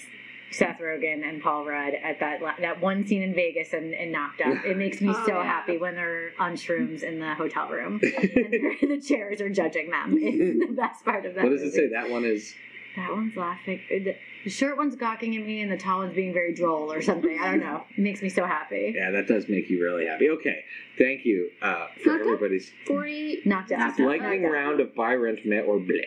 Seth 0.52 0.80
Rogen 0.80 1.28
and 1.28 1.42
Paul 1.42 1.66
Rudd 1.66 1.94
at 1.94 2.20
that 2.20 2.42
la- 2.42 2.56
that 2.60 2.80
one 2.82 3.06
scene 3.06 3.22
in 3.22 3.34
Vegas 3.34 3.74
and, 3.74 3.94
and 3.94 4.12
knocked 4.12 4.42
up. 4.42 4.64
It 4.66 4.78
makes 4.78 5.02
me 5.02 5.10
Oh, 5.16 5.26
so 5.26 5.34
yeah. 5.34 5.44
happy 5.44 5.78
when 5.78 5.96
they're 5.96 6.32
on 6.40 6.54
shrooms 6.54 7.04
in 7.04 7.20
the 7.20 7.34
hotel 7.36 7.70
room 7.70 8.00
and 8.04 8.92
the 8.92 9.02
chairs 9.06 9.42
are 9.42 9.50
judging 9.50 9.90
them. 9.92 10.16
It's 10.18 10.68
the 10.70 10.74
best 10.76 11.04
part 11.04 11.26
of 11.26 11.36
that. 11.36 11.44
What 11.44 11.50
does 11.52 11.62
it 11.64 11.74
say? 11.74 11.90
That 11.90 12.10
one 12.10 12.24
is. 12.26 12.54
That 12.96 13.12
one's 13.12 13.36
laughing. 13.36 13.80
The, 13.90 14.16
the 14.44 14.50
short 14.50 14.76
one's 14.76 14.96
gawking 14.96 15.38
at 15.38 15.46
me 15.46 15.62
and 15.62 15.72
the 15.72 15.78
tall 15.78 16.00
one's 16.00 16.16
being 16.16 16.34
very 16.34 16.52
droll 16.56 16.92
or 16.92 17.00
something. 17.04 17.38
I 17.40 17.52
don't 17.52 17.60
know. 17.60 17.84
It 17.96 18.02
makes 18.02 18.24
me 18.24 18.30
so 18.30 18.44
happy. 18.48 18.94
Yeah, 18.96 19.12
that 19.12 19.28
does 19.28 19.48
make 19.48 19.70
you 19.70 19.84
really 19.84 20.08
happy. 20.08 20.30
Okay, 20.30 20.64
thank 20.98 21.24
you 21.24 21.52
uh, 21.62 21.88
for 22.04 22.10
Knocked 22.14 22.22
everybody's 22.22 22.72
Forty. 22.88 23.42
Knocked 23.46 23.72
out. 23.72 23.80
Knocked 23.80 24.00
out. 24.00 24.08
lightning 24.08 24.42
Knocked 24.42 24.46
Up. 24.46 24.52
round 24.54 24.80
of 24.80 24.96
buy, 24.96 25.14
rent, 25.14 25.46
met, 25.46 25.66
or 25.66 25.78
bleh. 25.78 26.02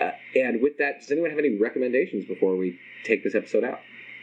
Uh, 0.00 0.10
and 0.36 0.62
with 0.62 0.78
that, 0.78 1.00
does 1.00 1.10
anyone 1.10 1.30
have 1.30 1.38
any 1.40 1.56
recommendations 1.56 2.24
before 2.26 2.54
we 2.56 2.78
take 3.04 3.24
this 3.24 3.34
episode 3.34 3.64
out? 3.64 3.80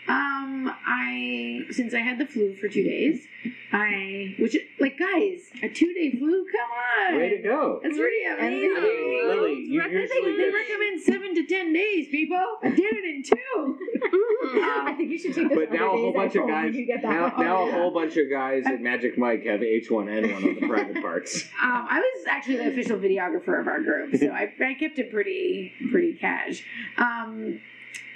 Um, 0.10 0.72
I 0.88 1.64
since 1.72 1.94
I 1.94 2.00
had 2.00 2.18
the 2.18 2.26
flu 2.26 2.56
for 2.56 2.70
two 2.70 2.82
days, 2.84 3.28
I 3.74 4.36
which 4.40 4.56
like 4.80 4.98
guys, 4.98 5.42
a 5.62 5.68
two 5.68 5.94
day 5.94 6.12
flu, 6.18 6.46
come 6.50 7.12
on, 7.14 7.18
Way 7.18 7.30
to 7.36 7.44
go! 7.44 7.82
That's 7.84 7.98
pretty 7.98 8.24
amazing. 8.26 8.74
I 8.78 8.80
mean, 8.82 9.28
Lily, 9.28 9.54
you 9.68 9.84
They- 9.84 9.90
usually 9.92 10.38
they 10.38 10.50
recommend 10.50 11.02
seven 11.02 11.36
to 11.36 11.46
ten 11.46 11.74
days, 11.74 12.08
people. 12.08 12.38
I 12.64 12.70
did 12.76 12.80
it 12.80 13.04
in 13.04 13.22
two. 13.24 13.78
I 14.64 14.94
think 14.96 15.12
you 15.12 15.18
should 15.20 15.36
take 15.36 15.50
this 15.50 15.58
But 15.58 15.74
now 15.74 15.88
a 15.88 15.98
whole 15.98 16.14
bunch 16.14 16.36
of 16.36 16.48
guys, 16.48 16.66
when 16.66 16.74
you 16.76 16.86
get 16.86 17.04
back. 17.04 17.38
now, 17.38 17.44
now 17.44 17.58
Oh, 17.64 17.68
a 17.68 17.72
whole 17.74 17.92
bunch 17.94 18.16
of 18.16 18.30
guys 18.30 18.64
at 18.66 18.80
Magic 18.82 19.18
Mike 19.18 19.44
have 19.46 19.60
H1N1 19.60 20.36
on 20.36 20.42
the 20.56 20.68
private 20.68 21.02
parts. 21.02 21.44
Um, 21.62 21.86
I 21.90 22.00
was 22.00 22.26
actually 22.28 22.58
the 22.58 22.68
official 22.70 22.98
videographer 22.98 23.60
of 23.60 23.68
our 23.68 23.82
group, 23.84 24.16
so 24.16 24.28
I, 24.30 24.54
I 24.64 24.74
kept 24.76 25.00
it 25.00 25.12
pretty 25.12 25.74
pretty 25.92 26.14
cash. 26.14 26.64
Um, 26.98 27.60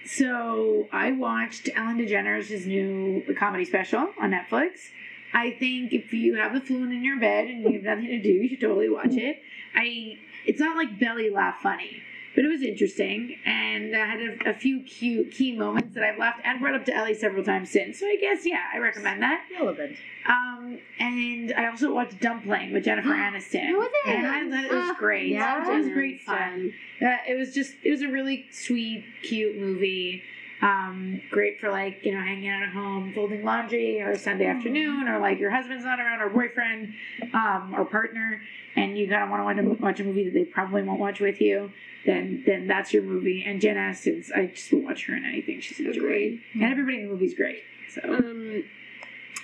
so 0.05 0.87
I 0.91 1.11
watched 1.11 1.69
Ellen 1.75 1.97
DeGeneres' 1.97 2.65
new 2.65 3.23
comedy 3.37 3.65
special 3.65 4.13
on 4.19 4.31
Netflix. 4.31 4.89
I 5.33 5.51
think 5.51 5.93
if 5.93 6.11
you 6.13 6.35
have 6.35 6.53
the 6.53 6.61
flu 6.61 6.83
in 6.83 7.03
your 7.03 7.19
bed 7.19 7.47
and 7.47 7.63
you 7.63 7.71
have 7.73 7.83
nothing 7.83 8.07
to 8.07 8.21
do, 8.21 8.29
you 8.29 8.49
should 8.49 8.61
totally 8.61 8.89
watch 8.89 9.13
it. 9.13 9.41
I 9.75 10.17
it's 10.45 10.59
not 10.59 10.75
like 10.75 10.99
belly 10.99 11.29
laugh 11.29 11.59
funny, 11.61 12.01
but 12.35 12.45
it 12.45 12.47
was 12.47 12.61
interesting 12.61 13.35
and 13.45 13.95
I 13.95 14.05
had 14.05 14.19
a, 14.21 14.49
a 14.51 14.53
few 14.53 14.81
cute 14.83 15.31
key 15.31 15.55
moments 15.57 15.93
that 15.95 16.03
I've 16.03 16.17
laughed 16.17 16.41
and 16.43 16.59
brought 16.61 16.75
up 16.75 16.85
to 16.85 16.95
Ellie 16.95 17.13
several 17.13 17.43
times 17.43 17.69
since. 17.71 17.99
So 17.99 18.05
I 18.05 18.15
guess 18.19 18.45
yeah, 18.45 18.61
I 18.73 18.77
recommend 18.77 19.21
that. 19.21 19.43
relevant. 19.59 19.95
Um, 20.27 20.77
and 20.99 21.53
I 21.57 21.67
also 21.67 21.93
watched 21.93 22.19
Dumplin' 22.21 22.71
with 22.73 22.85
Jennifer 22.85 23.09
Aniston. 23.13 23.73
Was 23.77 23.89
it? 24.05 24.09
And 24.15 24.27
I 24.27 24.49
thought 24.49 24.63
it 24.65 24.71
was 24.71 24.89
Uh, 24.91 24.93
great. 24.99 25.27
yeah. 25.29 25.69
it 25.69 25.77
was 25.77 25.87
great 25.93 26.21
fun. 26.21 26.73
Uh, 27.01 27.17
it 27.27 27.37
was 27.37 27.53
just, 27.53 27.73
it 27.83 27.89
was 27.91 28.01
a 28.01 28.07
really 28.07 28.45
sweet, 28.51 29.03
cute 29.23 29.57
movie. 29.57 30.21
Um, 30.61 31.21
great 31.31 31.59
for 31.59 31.71
like 31.71 32.05
you 32.05 32.13
know 32.13 32.21
hanging 32.21 32.49
out 32.49 32.61
at 32.61 32.69
home, 32.69 33.13
folding 33.13 33.43
laundry, 33.43 34.01
or 34.01 34.15
Sunday 34.15 34.45
afternoon, 34.45 35.07
or 35.07 35.19
like 35.19 35.39
your 35.39 35.49
husband's 35.49 35.83
not 35.83 35.99
around, 35.99 36.21
or 36.21 36.29
boyfriend, 36.29 36.93
um, 37.33 37.73
or 37.75 37.85
partner, 37.85 38.41
and 38.75 38.97
you 38.97 39.07
kind 39.07 39.23
of 39.23 39.29
want 39.29 39.57
to 39.57 39.83
watch 39.83 39.99
a 39.99 40.03
movie 40.03 40.25
that 40.25 40.33
they 40.33 40.45
probably 40.45 40.83
won't 40.83 40.99
watch 40.99 41.19
with 41.19 41.41
you. 41.41 41.71
Then, 42.05 42.43
then 42.45 42.67
that's 42.67 42.93
your 42.93 43.03
movie. 43.03 43.43
And 43.45 43.61
Jen 43.61 43.75
Aniston's, 43.75 44.31
I 44.31 44.47
just 44.47 44.73
watch 44.73 45.05
her 45.05 45.15
in 45.15 45.23
anything. 45.23 45.61
She's 45.61 45.79
a 45.79 45.91
joy, 45.93 46.39
and 46.53 46.63
everybody 46.63 46.97
in 46.97 47.07
the 47.07 47.11
movie's 47.11 47.33
great. 47.33 47.63
So. 47.93 48.01
Um, 48.03 48.63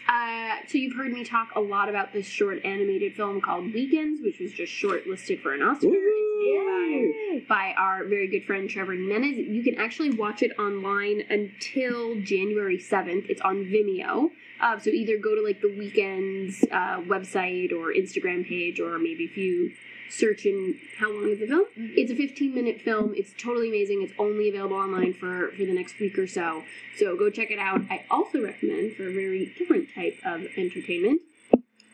uh, 0.07 0.55
so 0.67 0.77
you've 0.77 0.95
heard 0.95 1.11
me 1.11 1.23
talk 1.23 1.49
a 1.55 1.59
lot 1.59 1.89
about 1.89 2.13
this 2.13 2.25
short 2.25 2.63
animated 2.63 3.15
film 3.15 3.41
called 3.41 3.73
Weekends, 3.73 4.21
which 4.21 4.39
was 4.39 4.51
just 4.53 4.71
shortlisted 4.71 5.41
for 5.41 5.53
an 5.53 5.61
Oscar. 5.61 5.87
It's 5.91 7.45
made 7.45 7.45
by, 7.47 7.55
by 7.55 7.73
our 7.77 8.05
very 8.05 8.27
good 8.27 8.45
friend 8.45 8.69
Trevor 8.69 8.93
Jimenez. 8.93 9.37
You 9.37 9.63
can 9.63 9.75
actually 9.75 10.11
watch 10.11 10.43
it 10.43 10.51
online 10.57 11.23
until 11.29 12.19
January 12.21 12.79
seventh. 12.79 13.25
It's 13.29 13.41
on 13.41 13.65
Vimeo. 13.65 14.29
Uh, 14.59 14.79
so 14.79 14.89
either 14.89 15.17
go 15.17 15.35
to 15.35 15.41
like 15.41 15.61
the 15.61 15.75
Weekends 15.77 16.63
uh, 16.71 17.01
website 17.01 17.71
or 17.71 17.93
Instagram 17.93 18.47
page, 18.47 18.79
or 18.79 18.97
maybe 18.97 19.23
if 19.25 19.37
you 19.37 19.71
search 20.09 20.45
in 20.45 20.79
how 20.99 21.11
long 21.11 21.29
is 21.29 21.39
the 21.39 21.47
film? 21.47 21.65
Mm-hmm. 21.77 21.93
It's 21.95 22.11
a 22.11 22.15
15 22.15 22.53
minute 22.53 22.81
film. 22.81 23.13
It's 23.15 23.31
totally 23.37 23.69
amazing. 23.69 24.01
It's 24.03 24.13
only 24.17 24.49
available 24.49 24.77
online 24.77 25.13
for 25.13 25.51
for 25.51 25.65
the 25.65 25.73
next 25.73 25.99
week 25.99 26.17
or 26.17 26.27
so. 26.27 26.63
So 26.97 27.15
go 27.15 27.29
check 27.29 27.51
it 27.51 27.59
out. 27.59 27.81
I 27.89 28.05
also 28.09 28.43
recommend 28.43 28.95
for 28.95 29.07
a 29.07 29.13
very 29.13 29.53
different 29.57 29.89
type 29.93 30.17
of 30.25 30.45
entertainment 30.57 31.21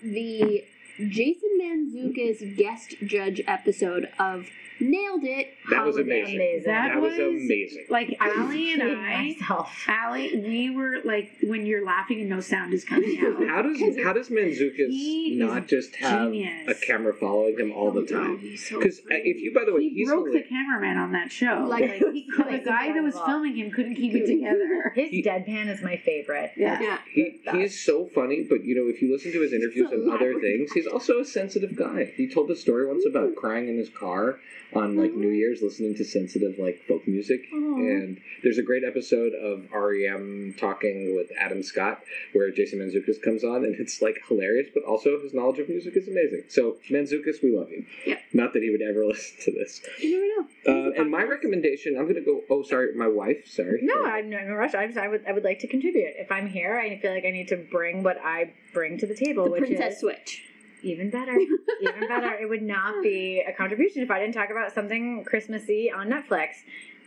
the 0.03 0.65
Jason 0.97 1.49
Mantzoukas 1.59 2.57
guest 2.57 2.95
judge 3.05 3.41
episode 3.47 4.09
of 4.19 4.47
Nailed 4.79 5.23
It. 5.23 5.53
That 5.69 5.85
was 5.85 5.97
amazing. 5.97 6.35
Amazing. 6.35 6.63
That 6.71 6.89
That 6.93 7.01
was 7.01 7.11
was 7.11 7.19
amazing. 7.19 7.85
Like 7.89 8.15
Allie 8.19 8.73
and 8.73 8.81
Kidding 8.81 8.97
I, 8.97 9.23
myself. 9.39 9.85
Allie, 9.87 10.31
we 10.39 10.69
were 10.75 10.97
like 11.03 11.31
when 11.43 11.65
you're 11.65 11.85
laughing 11.85 12.19
and 12.21 12.29
no 12.29 12.39
sound 12.41 12.73
is 12.73 12.83
coming 12.83 13.17
out. 13.25 13.47
How 13.47 13.61
does 13.61 13.79
how 14.03 14.13
does 14.13 14.29
Mantzoukas 14.29 15.37
not 15.37 15.67
just 15.67 15.95
have 15.97 16.31
genius. 16.31 16.69
a 16.69 16.85
camera 16.85 17.13
following 17.13 17.57
him 17.57 17.71
all 17.71 17.91
the 17.91 18.01
Oh, 18.01 18.05
time? 18.05 18.39
he's 18.39 18.67
so 18.67 18.77
Because 18.79 18.99
uh, 18.99 19.03
if 19.11 19.37
you, 19.41 19.53
by 19.53 19.63
the 19.65 19.73
way, 19.73 19.83
he 19.83 19.89
he's 19.89 20.09
broke 20.09 20.27
only- 20.27 20.41
the 20.41 20.47
cameraman 20.47 20.97
on 20.97 21.11
that 21.13 21.31
show. 21.31 21.65
Like- 21.67 21.83
Like, 21.83 21.93
he, 22.13 22.27
the 22.37 22.61
guy 22.63 22.91
that 22.93 23.03
was 23.03 23.15
filming 23.25 23.55
him 23.55 23.71
couldn't 23.71 23.95
keep 23.95 24.13
it 24.15 24.25
together. 24.27 24.91
His 24.95 25.09
He- 25.09 25.23
deadpan 25.23 25.67
is 25.67 25.81
my 25.81 25.97
favorite. 25.97 26.51
Yeah. 26.57 26.79
yeah. 26.81 26.97
He, 27.11 27.39
he's 27.51 27.83
so 27.83 28.05
funny, 28.07 28.43
but 28.49 28.63
you 28.63 28.75
know, 28.75 28.87
if 28.89 29.01
you 29.01 29.11
listen 29.11 29.31
to 29.31 29.41
his 29.41 29.53
interviews 29.53 29.89
so 29.89 29.95
and 29.95 30.11
other 30.11 30.39
things, 30.39 30.71
he's 30.71 30.87
also 30.87 31.19
a 31.19 31.25
sensitive 31.25 31.75
guy. 31.75 32.11
He 32.15 32.27
told 32.27 32.49
a 32.51 32.55
story 32.55 32.85
once 32.87 33.05
about 33.05 33.35
crying 33.35 33.67
in 33.67 33.77
his 33.77 33.89
car 33.89 34.39
on 34.73 34.95
like 34.95 35.13
New 35.13 35.29
Year's, 35.29 35.52
listening 35.61 35.95
to 35.95 36.03
sensitive 36.05 36.57
like 36.59 36.81
folk 36.87 37.07
music. 37.07 37.41
And 37.51 38.19
there's 38.43 38.57
a 38.57 38.63
great 38.63 38.83
episode 38.83 39.33
of 39.33 39.69
REM 39.71 40.55
talking 40.59 41.15
with 41.15 41.27
Adam 41.39 41.63
Scott 41.63 42.01
where 42.33 42.51
Jason 42.51 42.79
Mantzoukas 42.79 43.21
comes 43.21 43.43
on, 43.43 43.63
and 43.63 43.75
it's 43.79 44.01
like 44.01 44.19
hilarious, 44.27 44.69
but 44.73 44.83
also 44.83 45.19
his 45.21 45.33
knowledge 45.33 45.59
of 45.59 45.69
music 45.69 45.95
is 45.95 46.07
amazing. 46.07 46.43
So 46.49 46.77
Mantzoukas, 46.89 47.41
we 47.43 47.55
love 47.55 47.69
you. 47.69 47.85
Yeah. 48.05 48.17
Not 48.33 48.53
that 48.53 48.63
he 48.63 48.69
would 48.69 48.81
ever 48.81 49.05
listen 49.05 49.37
to 49.43 49.51
this. 49.51 49.81
You 49.99 50.11
never 50.11 50.27
know. 50.27 50.47
Uh, 50.65 51.01
and 51.01 51.11
my 51.11 51.23
recommendation, 51.23 51.95
I'm 51.97 52.03
going 52.03 52.15
to 52.15 52.21
go. 52.21 52.41
Oh, 52.49 52.63
sorry, 52.63 52.93
my 52.95 53.07
wife. 53.07 53.47
Sorry. 53.47 53.79
No, 53.81 54.05
I'm 54.05 54.29
not 54.29 54.43
in 54.43 54.49
a 54.49 54.55
rush. 54.55 54.73
I 54.73 54.87
just 54.87 54.97
I 54.97 55.07
would 55.07 55.25
I 55.27 55.33
would 55.33 55.43
like 55.43 55.59
to 55.59 55.67
contribute. 55.67 56.13
If 56.17 56.31
I'm 56.31 56.47
here, 56.47 56.77
I 56.77 56.97
feel 56.99 57.11
like 57.11 57.25
I 57.25 57.31
need 57.31 57.47
to 57.49 57.57
bring 57.57 58.03
what 58.03 58.17
I 58.23 58.53
bring 58.73 58.97
to 58.99 59.07
the 59.07 59.15
table, 59.15 59.45
The 59.45 59.51
which 59.51 59.59
Princess 59.61 59.95
is 59.95 59.99
Switch. 59.99 60.43
Even 60.83 61.09
better. 61.09 61.33
even 61.81 62.07
better. 62.07 62.33
It 62.33 62.49
would 62.49 62.61
not 62.61 63.01
be 63.01 63.43
a 63.47 63.53
contribution 63.53 64.01
if 64.03 64.11
I 64.11 64.19
didn't 64.19 64.35
talk 64.35 64.49
about 64.49 64.73
something 64.73 65.23
Christmassy 65.25 65.91
on 65.91 66.09
Netflix. 66.09 66.49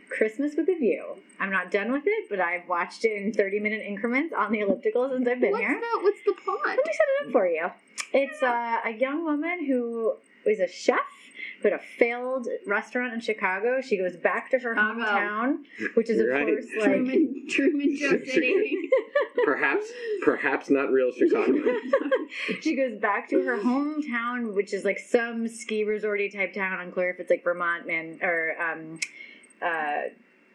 Christmas 0.09 0.55
with 0.57 0.69
a 0.69 0.79
View. 0.79 1.17
I'm 1.41 1.51
not 1.51 1.71
done 1.71 1.93
with 1.93 2.05
it, 2.07 2.29
but 2.31 2.41
I've 2.41 2.69
watched 2.69 3.05
it 3.05 3.21
in 3.21 3.33
30 3.33 3.61
minute 3.61 3.83
increments 3.85 4.33
on 4.37 4.53
the 4.53 4.61
elliptical 4.61 5.11
since 5.11 5.27
I've 5.27 5.41
been 5.41 5.51
What's 5.51 5.65
here. 5.65 5.81
the 5.81 6.03
What's 6.03 6.21
the 6.25 6.35
plot? 6.45 6.59
Let 6.65 6.77
me 6.77 6.83
set 6.85 6.93
it 6.93 7.27
up 7.27 7.33
for 7.33 7.47
you. 7.47 7.67
It's 8.13 8.43
uh, 8.43 8.79
a 8.85 8.91
young 8.93 9.25
woman 9.25 9.67
who 9.67 10.15
is 10.47 10.61
a 10.61 10.69
chef 10.69 11.01
who 11.67 11.73
had 11.73 11.81
a 11.81 11.83
failed 11.99 12.49
restaurant 12.67 13.13
in 13.13 13.21
Chicago. 13.21 13.81
She 13.81 13.97
goes 13.97 14.17
back 14.17 14.51
to 14.51 14.59
her 14.59 14.75
Chicago. 14.75 15.01
hometown, 15.01 15.59
which 15.95 16.11
is 16.11 16.21
of 16.21 16.29
Right. 16.29 16.47
course 16.47 16.65
like 16.79 16.85
Truman 16.85 17.47
Truman 17.49 17.97
Joe 17.97 18.21
City. 18.25 18.79
Perhaps, 19.45 19.87
perhaps 20.23 20.71
not 20.71 20.91
real 20.91 21.13
Chicago. 21.13 21.63
she 22.61 22.75
goes 22.75 22.99
back 22.99 23.29
to 23.29 23.43
her 23.45 23.59
hometown, 23.59 24.55
which 24.55 24.73
is 24.75 24.85
like 24.85 24.99
some 24.99 25.47
ski 25.47 25.85
resorty 25.85 26.33
type 26.33 26.53
town. 26.55 26.81
Unclear 26.81 27.11
if 27.11 27.21
it's 27.21 27.31
like 27.31 27.45
Vermont, 27.45 27.87
man, 27.87 28.19
or 28.23 28.55
um, 28.61 28.99
uh, 29.63 30.03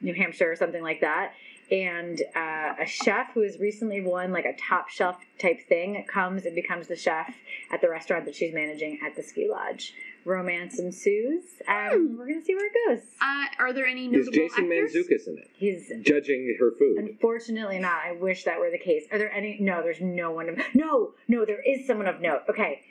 New 0.02 0.14
Hampshire 0.14 0.52
or 0.52 0.56
something 0.56 0.82
like 0.84 1.00
that. 1.02 1.34
And 1.72 2.22
uh, 2.36 2.74
a 2.82 2.86
chef 2.86 3.32
who 3.34 3.42
has 3.44 3.58
recently 3.60 4.02
won 4.02 4.34
like 4.34 4.44
a 4.46 4.54
top 4.58 4.90
shelf 4.90 5.18
type 5.40 5.66
thing 5.70 6.04
comes 6.06 6.46
and 6.46 6.54
becomes 6.54 6.88
the 6.88 6.98
chef 6.98 7.34
at 7.72 7.80
the 7.80 7.90
restaurant 7.90 8.26
that 8.26 8.36
she's 8.36 8.54
managing 8.54 9.00
at 9.06 9.16
the 9.16 9.24
ski 9.24 9.48
lodge. 9.50 9.94
Romance 10.26 10.78
ensues, 10.80 11.44
and 11.68 12.18
we're 12.18 12.28
gonna 12.28 12.42
see 12.44 12.54
where 12.56 12.68
it 12.68 12.74
goes. 12.88 13.08
Uh, 13.22 13.46
are 13.60 13.74
there 13.74 13.86
any 13.88 14.06
Is 14.06 14.12
notable 14.28 14.32
Jason 14.34 14.66
actors? 14.66 14.94
Mantzoukas 14.94 15.28
in 15.28 15.38
it? 15.40 15.50
He's 15.54 15.92
Judging 16.02 16.56
her 16.60 16.72
food. 16.78 16.98
Unfortunately, 17.00 17.80
not. 17.80 18.02
I 18.06 18.12
wish 18.14 18.44
that 18.44 18.60
were 18.60 18.70
the 18.70 18.78
case. 18.78 19.06
Are 19.12 19.18
there 19.18 19.32
any? 19.32 19.58
No, 19.60 19.82
there's 19.82 20.02
no 20.02 20.32
one. 20.32 20.50
Of, 20.50 20.60
no, 20.76 21.12
no, 21.28 21.46
there 21.46 21.62
is 21.62 21.88
someone 21.88 22.08
of 22.08 22.22
note. 22.22 22.42
Okay, 22.50 22.82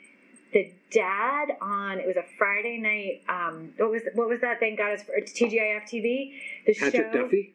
the 0.53 0.73
dad 0.91 1.49
on 1.61 1.99
it 1.99 2.07
was 2.07 2.17
a 2.17 2.25
Friday 2.37 2.77
night. 2.77 3.21
Um, 3.29 3.73
what 3.77 3.91
was 3.91 4.01
what 4.13 4.27
was 4.27 4.41
that? 4.41 4.59
Thank 4.59 4.77
God 4.77 4.91
it's 4.91 5.03
for 5.03 5.13
it's 5.15 5.31
TGIF 5.31 5.83
TV. 5.83 6.33
The 6.65 6.73
Patrick 6.73 7.13
show. 7.13 7.23
Duffy 7.23 7.53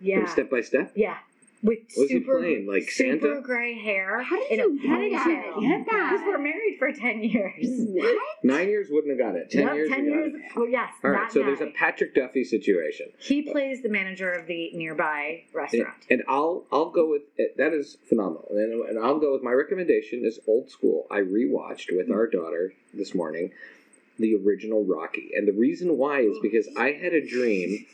Yeah, 0.00 0.18
from 0.20 0.28
Step 0.28 0.50
by 0.50 0.60
Step. 0.60 0.92
yeah. 0.94 1.16
With 1.62 1.78
Was 1.96 2.08
he 2.10 2.18
super 2.18 2.38
playing, 2.40 2.66
like 2.66 2.90
super 2.90 3.18
Santa? 3.20 3.40
gray 3.40 3.74
hair 3.78 4.22
How 4.22 4.36
did 4.36 4.50
in 4.52 4.58
you 4.58 4.78
a 4.78 5.10
get 5.10 5.24
that? 5.24 5.54
Get 5.60 5.86
that? 5.90 6.10
Because 6.12 6.26
we're 6.26 6.38
married 6.38 6.76
for 6.78 6.92
ten 6.92 7.22
years. 7.22 7.54
What? 7.60 8.16
Nine 8.42 8.68
years 8.68 8.88
wouldn't 8.90 9.18
have 9.18 9.32
got 9.32 9.36
it. 9.38 9.50
Ten 9.50 9.62
Yep, 9.66 9.74
years. 9.74 9.88
ten 9.90 10.04
years. 10.04 10.32
Well, 10.54 10.68
yes. 10.68 10.90
All 11.02 11.10
right. 11.10 11.20
that 11.22 11.32
So 11.32 11.40
there's 11.40 11.60
a. 11.60 11.66
Patrick 11.76 12.14
Duffy 12.14 12.44
situation. 12.44 13.08
He 13.18 13.42
plays 13.42 13.82
the 13.82 13.88
manager 13.88 14.30
of 14.32 14.46
the 14.46 14.70
nearby 14.74 15.42
And, 15.52 15.54
restaurant. 15.54 15.94
and 16.10 16.22
I'll 16.28 16.64
I'll 16.70 16.90
go 16.90 17.08
with 17.10 17.22
that 17.56 17.72
is 17.72 17.96
phenomenal, 18.08 18.46
and, 18.50 18.88
and 18.88 18.98
I'll 19.04 19.18
go 19.18 19.32
with 19.32 19.42
my 19.42 19.52
recommendation 19.52 20.24
is 20.24 20.38
old 20.46 20.70
school. 20.70 21.06
I 21.10 21.18
rewatched 21.20 21.94
with 21.96 22.10
our 22.10 22.26
daughter 22.26 22.72
this 22.94 23.14
morning 23.14 23.52
the 24.18 24.34
original 24.36 24.84
Rocky, 24.84 25.30
and 25.34 25.46
the 25.46 25.52
reason 25.52 25.98
why 25.98 26.20
is 26.20 26.38
because 26.40 26.68
I 26.76 26.92
had 26.92 27.12
a 27.12 27.26
dream 27.26 27.84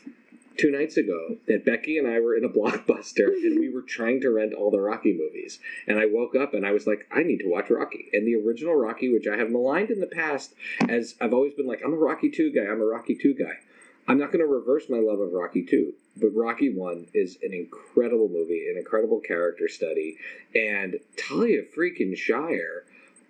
two 0.57 0.71
nights 0.71 0.97
ago 0.97 1.37
that 1.47 1.65
Becky 1.65 1.97
and 1.97 2.07
I 2.07 2.19
were 2.19 2.35
in 2.35 2.43
a 2.43 2.49
blockbuster 2.57 3.27
and 3.27 3.59
we 3.59 3.69
were 3.69 3.81
trying 3.81 4.21
to 4.21 4.29
rent 4.29 4.53
all 4.53 4.71
the 4.71 4.79
Rocky 4.79 5.13
movies, 5.13 5.59
and 5.87 5.99
I 5.99 6.05
woke 6.05 6.35
up 6.35 6.53
and 6.53 6.65
I 6.65 6.71
was 6.71 6.87
like, 6.87 7.07
I 7.11 7.23
need 7.23 7.39
to 7.39 7.49
watch 7.49 7.69
Rocky, 7.69 8.09
and 8.13 8.27
the 8.27 8.35
original 8.35 8.75
Rocky, 8.75 9.11
which 9.11 9.27
I 9.27 9.37
have 9.37 9.49
maligned 9.49 9.89
in 9.91 9.99
the 9.99 10.07
past 10.07 10.53
as 10.87 11.15
I've 11.21 11.33
always 11.33 11.53
been 11.53 11.67
like, 11.67 11.81
I'm 11.83 11.93
a 11.93 11.97
Rocky 11.97 12.29
two 12.29 12.51
guy, 12.51 12.61
I'm 12.63 12.81
a 12.81 12.85
Rocky 12.85 13.15
two 13.15 13.33
guy. 13.33 13.59
I'm 14.07 14.17
not 14.17 14.33
going 14.33 14.45
to 14.45 14.51
reverse 14.51 14.89
my 14.89 14.97
love 14.97 15.21
of 15.21 15.31
Rocky 15.31 15.63
2, 15.63 15.93
but 16.17 16.35
Rocky 16.35 16.69
1 16.75 17.07
is 17.13 17.37
an 17.41 17.53
incredible 17.53 18.27
movie, 18.27 18.67
an 18.69 18.77
incredible 18.77 19.21
character 19.21 19.69
study, 19.69 20.17
and 20.53 20.99
Talia 21.15 21.61
freaking 21.77 22.17
Shire, 22.17 22.83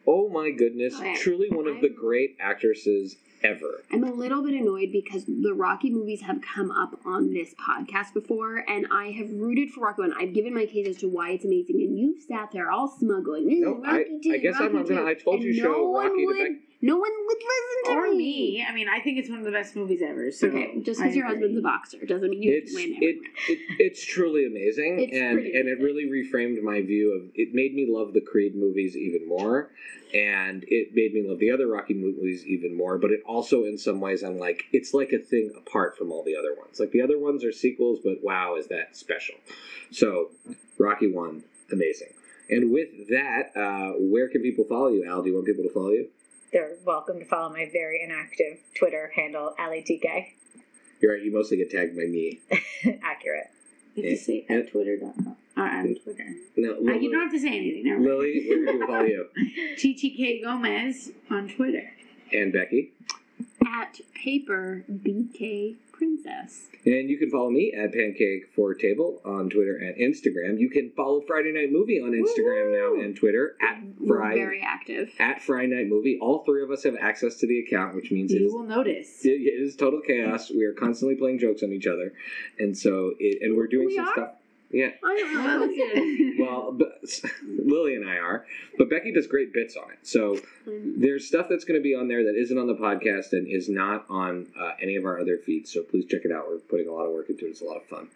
oh 0.07 0.29
my 0.29 0.49
goodness, 0.49 0.95
oh, 0.97 1.01
Okay. 1.01 1.15
truly 1.15 1.49
one 1.51 1.67
of 1.67 1.79
the 1.81 1.89
great 1.89 2.37
actresses 2.39 3.17
ever. 3.43 3.83
I'm 3.91 4.03
a 4.03 4.11
little 4.11 4.41
bit 4.43 4.53
annoyed 4.53 4.91
because 4.91 5.25
the 5.25 5.53
Rocky 5.53 5.89
movies 5.91 6.21
have 6.21 6.41
come 6.41 6.71
up 6.71 6.99
on 7.05 7.33
this 7.33 7.53
podcast 7.55 8.13
before, 8.13 8.63
and 8.67 8.87
I 8.91 9.11
have 9.11 9.29
rooted 9.31 9.71
for 9.71 9.81
Rocky 9.81 10.01
One. 10.01 10.13
I've 10.17 10.33
given 10.33 10.53
my 10.53 10.65
case 10.65 10.87
as 10.87 10.97
to 10.97 11.07
why 11.09 11.31
it's 11.31 11.45
amazing, 11.45 11.81
and 11.81 11.97
you've 11.97 12.21
sat 12.23 12.51
there 12.51 12.71
all 12.71 12.87
smug 12.87 13.25
going, 13.25 13.45
"Mm, 13.49 13.59
No, 13.59 13.81
I- 13.85 13.97
Rocky 13.99 14.19
two, 14.23 14.33
I 14.33 14.37
guess 14.37 14.55
I'm- 14.55 14.75
Rocky 14.75 14.89
I'm 14.91 14.95
gonna- 14.97 15.09
I 15.09 15.13
told 15.15 15.41
you 15.43 15.53
show 15.53 15.71
no 15.71 15.93
Rocky 15.93 16.21
to 16.21 16.25
would, 16.25 16.37
Beck- 16.37 16.72
No 16.83 16.97
one 16.97 17.11
would 17.27 17.37
listen 17.37 17.93
to 17.95 17.99
Or 18.01 18.11
me. 18.11 18.17
me. 18.17 18.65
I 18.69 18.73
mean, 18.73 18.89
I 18.89 18.99
think 18.99 19.17
it's 19.17 19.29
one 19.29 19.39
of 19.39 19.45
the 19.45 19.51
best 19.51 19.73
movies 19.73 20.01
ever. 20.05 20.29
So 20.31 20.47
Okay, 20.47 20.81
just 20.81 20.99
because 20.99 21.15
your 21.15 21.25
husband's 21.25 21.57
a 21.57 21.61
boxer 21.61 22.05
doesn't 22.05 22.29
mean 22.29 22.43
you 22.43 22.51
It's 22.61 22.75
win 22.75 22.97
it, 23.01 23.15
it 23.47 23.59
it's 23.79 24.03
truly 24.05 24.45
amazing, 24.45 24.99
It's 24.99 25.17
and 25.17 25.35
pretty 25.39 25.55
and 25.57 25.69
it 25.69 25.79
really 25.79 26.05
reframed 26.09 26.61
my 26.61 26.81
view 26.81 27.13
of. 27.15 27.31
It 27.35 27.53
made 27.53 27.73
me 27.73 27.87
love 27.89 28.11
the 28.13 28.19
Creed 28.19 28.53
movies 28.55 28.97
even 28.97 29.29
more, 29.29 29.69
and 30.13 30.65
it 30.67 30.89
made 30.93 31.13
me 31.13 31.25
love 31.25 31.39
the 31.39 31.51
other 31.51 31.67
Rocky 31.67 31.93
movies 31.93 32.45
even 32.45 32.75
more. 32.75 32.97
But 32.97 33.11
it 33.11 33.21
also, 33.25 33.63
in 33.63 33.77
some 33.77 34.01
ways, 34.01 34.21
I'm 34.21 34.37
like, 34.37 34.63
it's 34.73 34.93
like 34.93 35.13
a 35.13 35.19
thing 35.19 35.53
apart 35.57 35.97
from 35.97 36.11
all 36.11 36.23
the 36.25 36.35
other 36.35 36.53
ones. 36.53 36.81
Like 36.81 36.91
the 36.91 37.01
other 37.01 37.17
ones 37.17 37.45
are 37.45 37.53
sequels, 37.53 37.99
but 38.03 38.17
wow, 38.21 38.57
is 38.57 38.67
that 38.67 38.97
special? 38.97 39.35
So, 39.91 40.31
Rocky 40.77 41.09
One, 41.09 41.43
amazing. 41.71 42.11
And 42.49 42.71
with 42.73 42.89
that, 43.07 43.51
uh, 43.55 43.93
where 43.99 44.27
can 44.27 44.41
people 44.41 44.65
follow 44.65 44.89
you, 44.89 45.05
Al? 45.09 45.21
Do 45.23 45.29
you 45.29 45.35
want 45.35 45.47
people 45.47 45.63
to 45.63 45.73
follow 45.73 45.91
you? 45.91 46.09
They're 46.53 46.75
welcome 46.85 47.17
to 47.19 47.25
follow 47.25 47.49
my 47.49 47.67
very 47.73 48.01
inactive 48.03 48.59
Twitter 48.77 49.11
handle, 49.15 49.55
AliTK. 49.59 50.27
You're 51.01 51.13
right. 51.13 51.23
You 51.23 51.33
mostly 51.33 51.57
get 51.57 51.71
tagged 51.71 51.95
by 51.95 52.03
me. 52.03 52.39
Accurate. 53.03 53.47
You 53.95 54.09
have 54.09 54.19
to 54.19 54.23
say 54.23 54.45
at 54.49 54.71
twitter.com. 54.71 55.35
Uh, 55.55 55.61
on 55.61 55.95
Twitter. 56.03 56.33
No, 56.57 56.71
Uh, 56.73 56.95
you 56.95 57.11
don't 57.11 57.23
have 57.23 57.31
to 57.31 57.39
say 57.39 57.49
anything. 57.57 57.83
Never. 57.85 58.01
Lily, 58.01 58.45
where 58.47 58.65
can 58.65 58.73
people 58.73 58.87
follow 58.87 59.03
you? 59.05 59.27
TTK 59.77 60.43
Gomez 60.43 61.11
on 61.29 61.47
Twitter. 61.49 61.91
And 62.31 62.51
Becky. 62.53 62.91
At 63.67 63.99
paper 64.15 64.83
BK 64.91 65.75
Princess. 66.03 66.67
And 66.85 67.09
you 67.09 67.17
can 67.17 67.29
follow 67.31 67.49
me 67.49 67.71
at 67.77 67.93
Pancake 67.93 68.51
for 68.53 68.73
Table 68.73 69.21
on 69.23 69.49
Twitter 69.49 69.77
and 69.77 69.95
Instagram. 69.95 70.59
You 70.59 70.69
can 70.69 70.91
follow 70.97 71.21
Friday 71.25 71.53
Night 71.53 71.71
Movie 71.71 71.99
on 72.01 72.11
Instagram 72.11 72.73
now 72.77 73.01
and 73.01 73.15
Twitter 73.15 73.55
at 73.61 73.81
Friday 74.05 74.39
very 74.39 74.61
active. 74.61 75.09
at 75.19 75.41
Friday 75.41 75.73
Night 75.73 75.87
Movie. 75.87 76.19
All 76.21 76.43
three 76.43 76.61
of 76.61 76.71
us 76.71 76.83
have 76.83 76.95
access 76.99 77.37
to 77.37 77.47
the 77.47 77.59
account, 77.59 77.95
which 77.95 78.11
means 78.11 78.33
it 78.33 78.41
You 78.41 78.47
is, 78.47 78.53
will 78.53 78.63
notice. 78.65 79.23
it 79.23 79.29
is 79.29 79.75
total 79.77 80.01
chaos. 80.05 80.49
We 80.51 80.65
are 80.65 80.73
constantly 80.73 81.15
playing 81.15 81.39
jokes 81.39 81.63
on 81.63 81.71
each 81.71 81.87
other, 81.87 82.13
and 82.59 82.77
so 82.77 83.13
it, 83.17 83.41
and 83.41 83.55
we're 83.55 83.67
doing 83.67 83.87
We 83.87 83.95
some 83.95 84.05
are? 84.07 84.13
stuff. 84.13 84.29
Yeah, 84.73 84.89
I 85.03 85.15
don't 85.19 85.33
know. 85.33 86.43
Well, 86.43 86.61
well, 86.63 86.71
but, 86.71 87.07
Lily 87.45 87.95
and 87.95 88.09
I 88.09 88.17
are, 88.17 88.45
but 88.77 88.89
Becky 88.89 89.13
does 89.13 89.27
great 89.27 89.53
bits 89.53 89.77
on 89.77 89.91
it. 89.91 89.99
So 90.01 90.37
Um, 90.67 90.95
there's 90.97 91.27
stuff 91.27 91.47
that's 91.49 91.63
going 91.63 91.79
to 91.79 91.83
be 91.83 91.93
on 91.93 92.07
there 92.07 92.23
that 92.23 92.35
isn't 92.35 92.57
on 92.57 92.65
the 92.67 92.75
podcast 92.75 93.33
and 93.33 93.47
is 93.47 93.69
not 93.69 94.05
on 94.09 94.47
uh, 94.59 94.71
any 94.81 94.95
of 94.95 95.05
our 95.05 95.19
other 95.19 95.37
feeds. 95.37 95.71
So 95.71 95.83
please 95.83 96.05
check 96.05 96.21
it 96.25 96.31
out. 96.31 96.45
We're 96.49 96.57
putting 96.57 96.87
a 96.87 96.91
lot 96.91 97.05
of 97.05 97.13
work 97.13 97.29
into 97.29 97.45
it. 97.45 97.49
It's 97.49 97.61
a 97.61 97.65
lot 97.65 97.77
of 97.77 97.85
fun. 97.85 98.07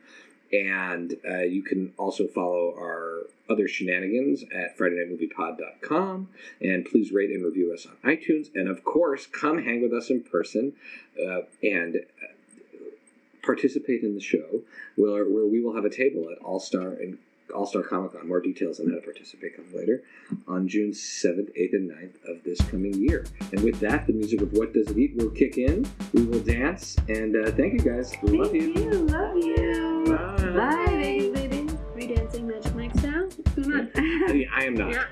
And 0.51 1.17
uh, 1.29 1.39
you 1.39 1.61
can 1.61 1.93
also 1.97 2.25
follow 2.25 2.73
our 2.77 3.23
other 3.49 3.67
shenanigans 3.67 4.43
at 4.43 4.77
FridayNightMoviePod.com. 4.77 6.29
And 6.61 6.85
please 6.85 7.11
rate 7.11 7.31
and 7.31 7.43
review 7.45 7.73
us 7.73 7.85
on 7.85 7.97
iTunes. 8.09 8.47
And 8.55 8.69
of 8.69 8.83
course, 8.83 9.27
come 9.27 9.63
hang 9.63 9.81
with 9.81 9.93
us 9.93 10.09
in 10.09 10.23
person 10.23 10.73
uh, 11.21 11.41
and 11.61 11.97
participate 13.47 14.03
in 14.03 14.13
the 14.13 14.21
show 14.21 14.61
where, 14.95 15.25
where 15.25 15.47
we 15.47 15.59
will 15.61 15.73
have 15.73 15.85
a 15.85 15.89
table 15.89 16.27
at 16.31 16.37
All 16.43 16.59
Star 16.59 16.89
and 16.89 17.17
All 17.55 17.65
Star 17.65 17.81
Comic 17.81 18.11
Con. 18.13 18.27
More 18.27 18.41
details 18.41 18.79
on 18.79 18.89
how 18.89 18.95
to 18.95 19.01
participate 19.01 19.55
come 19.55 19.65
later 19.73 20.03
on 20.47 20.67
June 20.67 20.91
7th, 20.91 21.49
8th, 21.57 21.73
and 21.73 21.89
9th 21.89 22.29
of 22.29 22.43
this 22.43 22.61
coming 22.61 22.93
year. 22.93 23.25
And 23.51 23.63
with 23.63 23.79
that, 23.79 24.05
the 24.05 24.13
music 24.13 24.41
of 24.41 24.53
What 24.53 24.73
Does 24.73 24.87
It 24.91 24.97
Eat 24.97 25.15
will 25.15 25.31
kick 25.31 25.57
in. 25.57 25.87
We 26.13 26.25
will 26.25 26.41
dance. 26.41 26.97
And 27.07 27.35
uh, 27.35 27.51
thank 27.51 27.73
you 27.73 27.79
guys. 27.79 28.13
We 28.21 28.37
love 28.37 28.53
you. 28.53 28.73
you. 28.73 28.91
Love 28.91 29.37
you. 29.37 30.03
Bye. 30.07 30.51
Bye, 30.51 30.85
Vegas 30.91 31.29
baby. 31.39 31.67
Are 31.95 31.99
you 31.99 32.15
dancing 32.15 32.47
Magic 32.47 32.75
Mike 32.75 32.95
style? 32.99 33.23
What's 33.23 33.51
going 33.55 33.73
on? 33.73 33.91
I 34.53 34.65
am 34.65 34.75
not. 34.75 34.91
Yeah. 34.91 35.05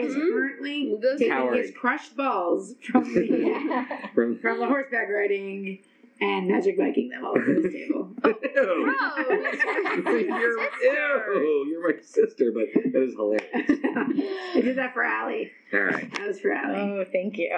Dancing. 0.00 0.08
Magic. 0.08 0.08
Shy 0.08 0.08
is 0.08 0.14
Mhm. 0.16 0.32
currently 0.32 0.96
Those- 1.00 1.18
taking 1.18 1.32
Cowering. 1.32 1.62
his 1.62 1.70
crushed 1.72 2.16
balls 2.16 2.74
from 2.90 3.04
the 3.14 3.86
From, 4.14 4.38
from 4.38 4.58
the 4.58 4.66
horseback 4.66 5.08
riding 5.10 5.78
and 6.20 6.46
magic 6.48 6.78
biking 6.78 7.08
them 7.08 7.24
all 7.24 7.36
over 7.36 7.54
this 7.60 7.72
table. 7.72 8.14
Ew. 8.24 8.34
Gross. 8.54 9.56
you're, 10.04 11.34
ew, 11.34 11.66
you're 11.68 11.92
my 11.94 12.00
sister, 12.00 12.52
but 12.52 12.66
that 12.92 13.02
is 13.02 13.14
hilarious. 13.14 13.44
I 14.54 14.60
did 14.60 14.76
that 14.76 14.92
for 14.94 15.02
Allie. 15.02 15.50
All 15.72 15.80
right. 15.80 16.12
That 16.14 16.26
was 16.28 16.40
for 16.40 16.52
Allie. 16.52 16.76
Oh, 17.00 17.04
thank 17.10 17.38
you. 17.38 17.56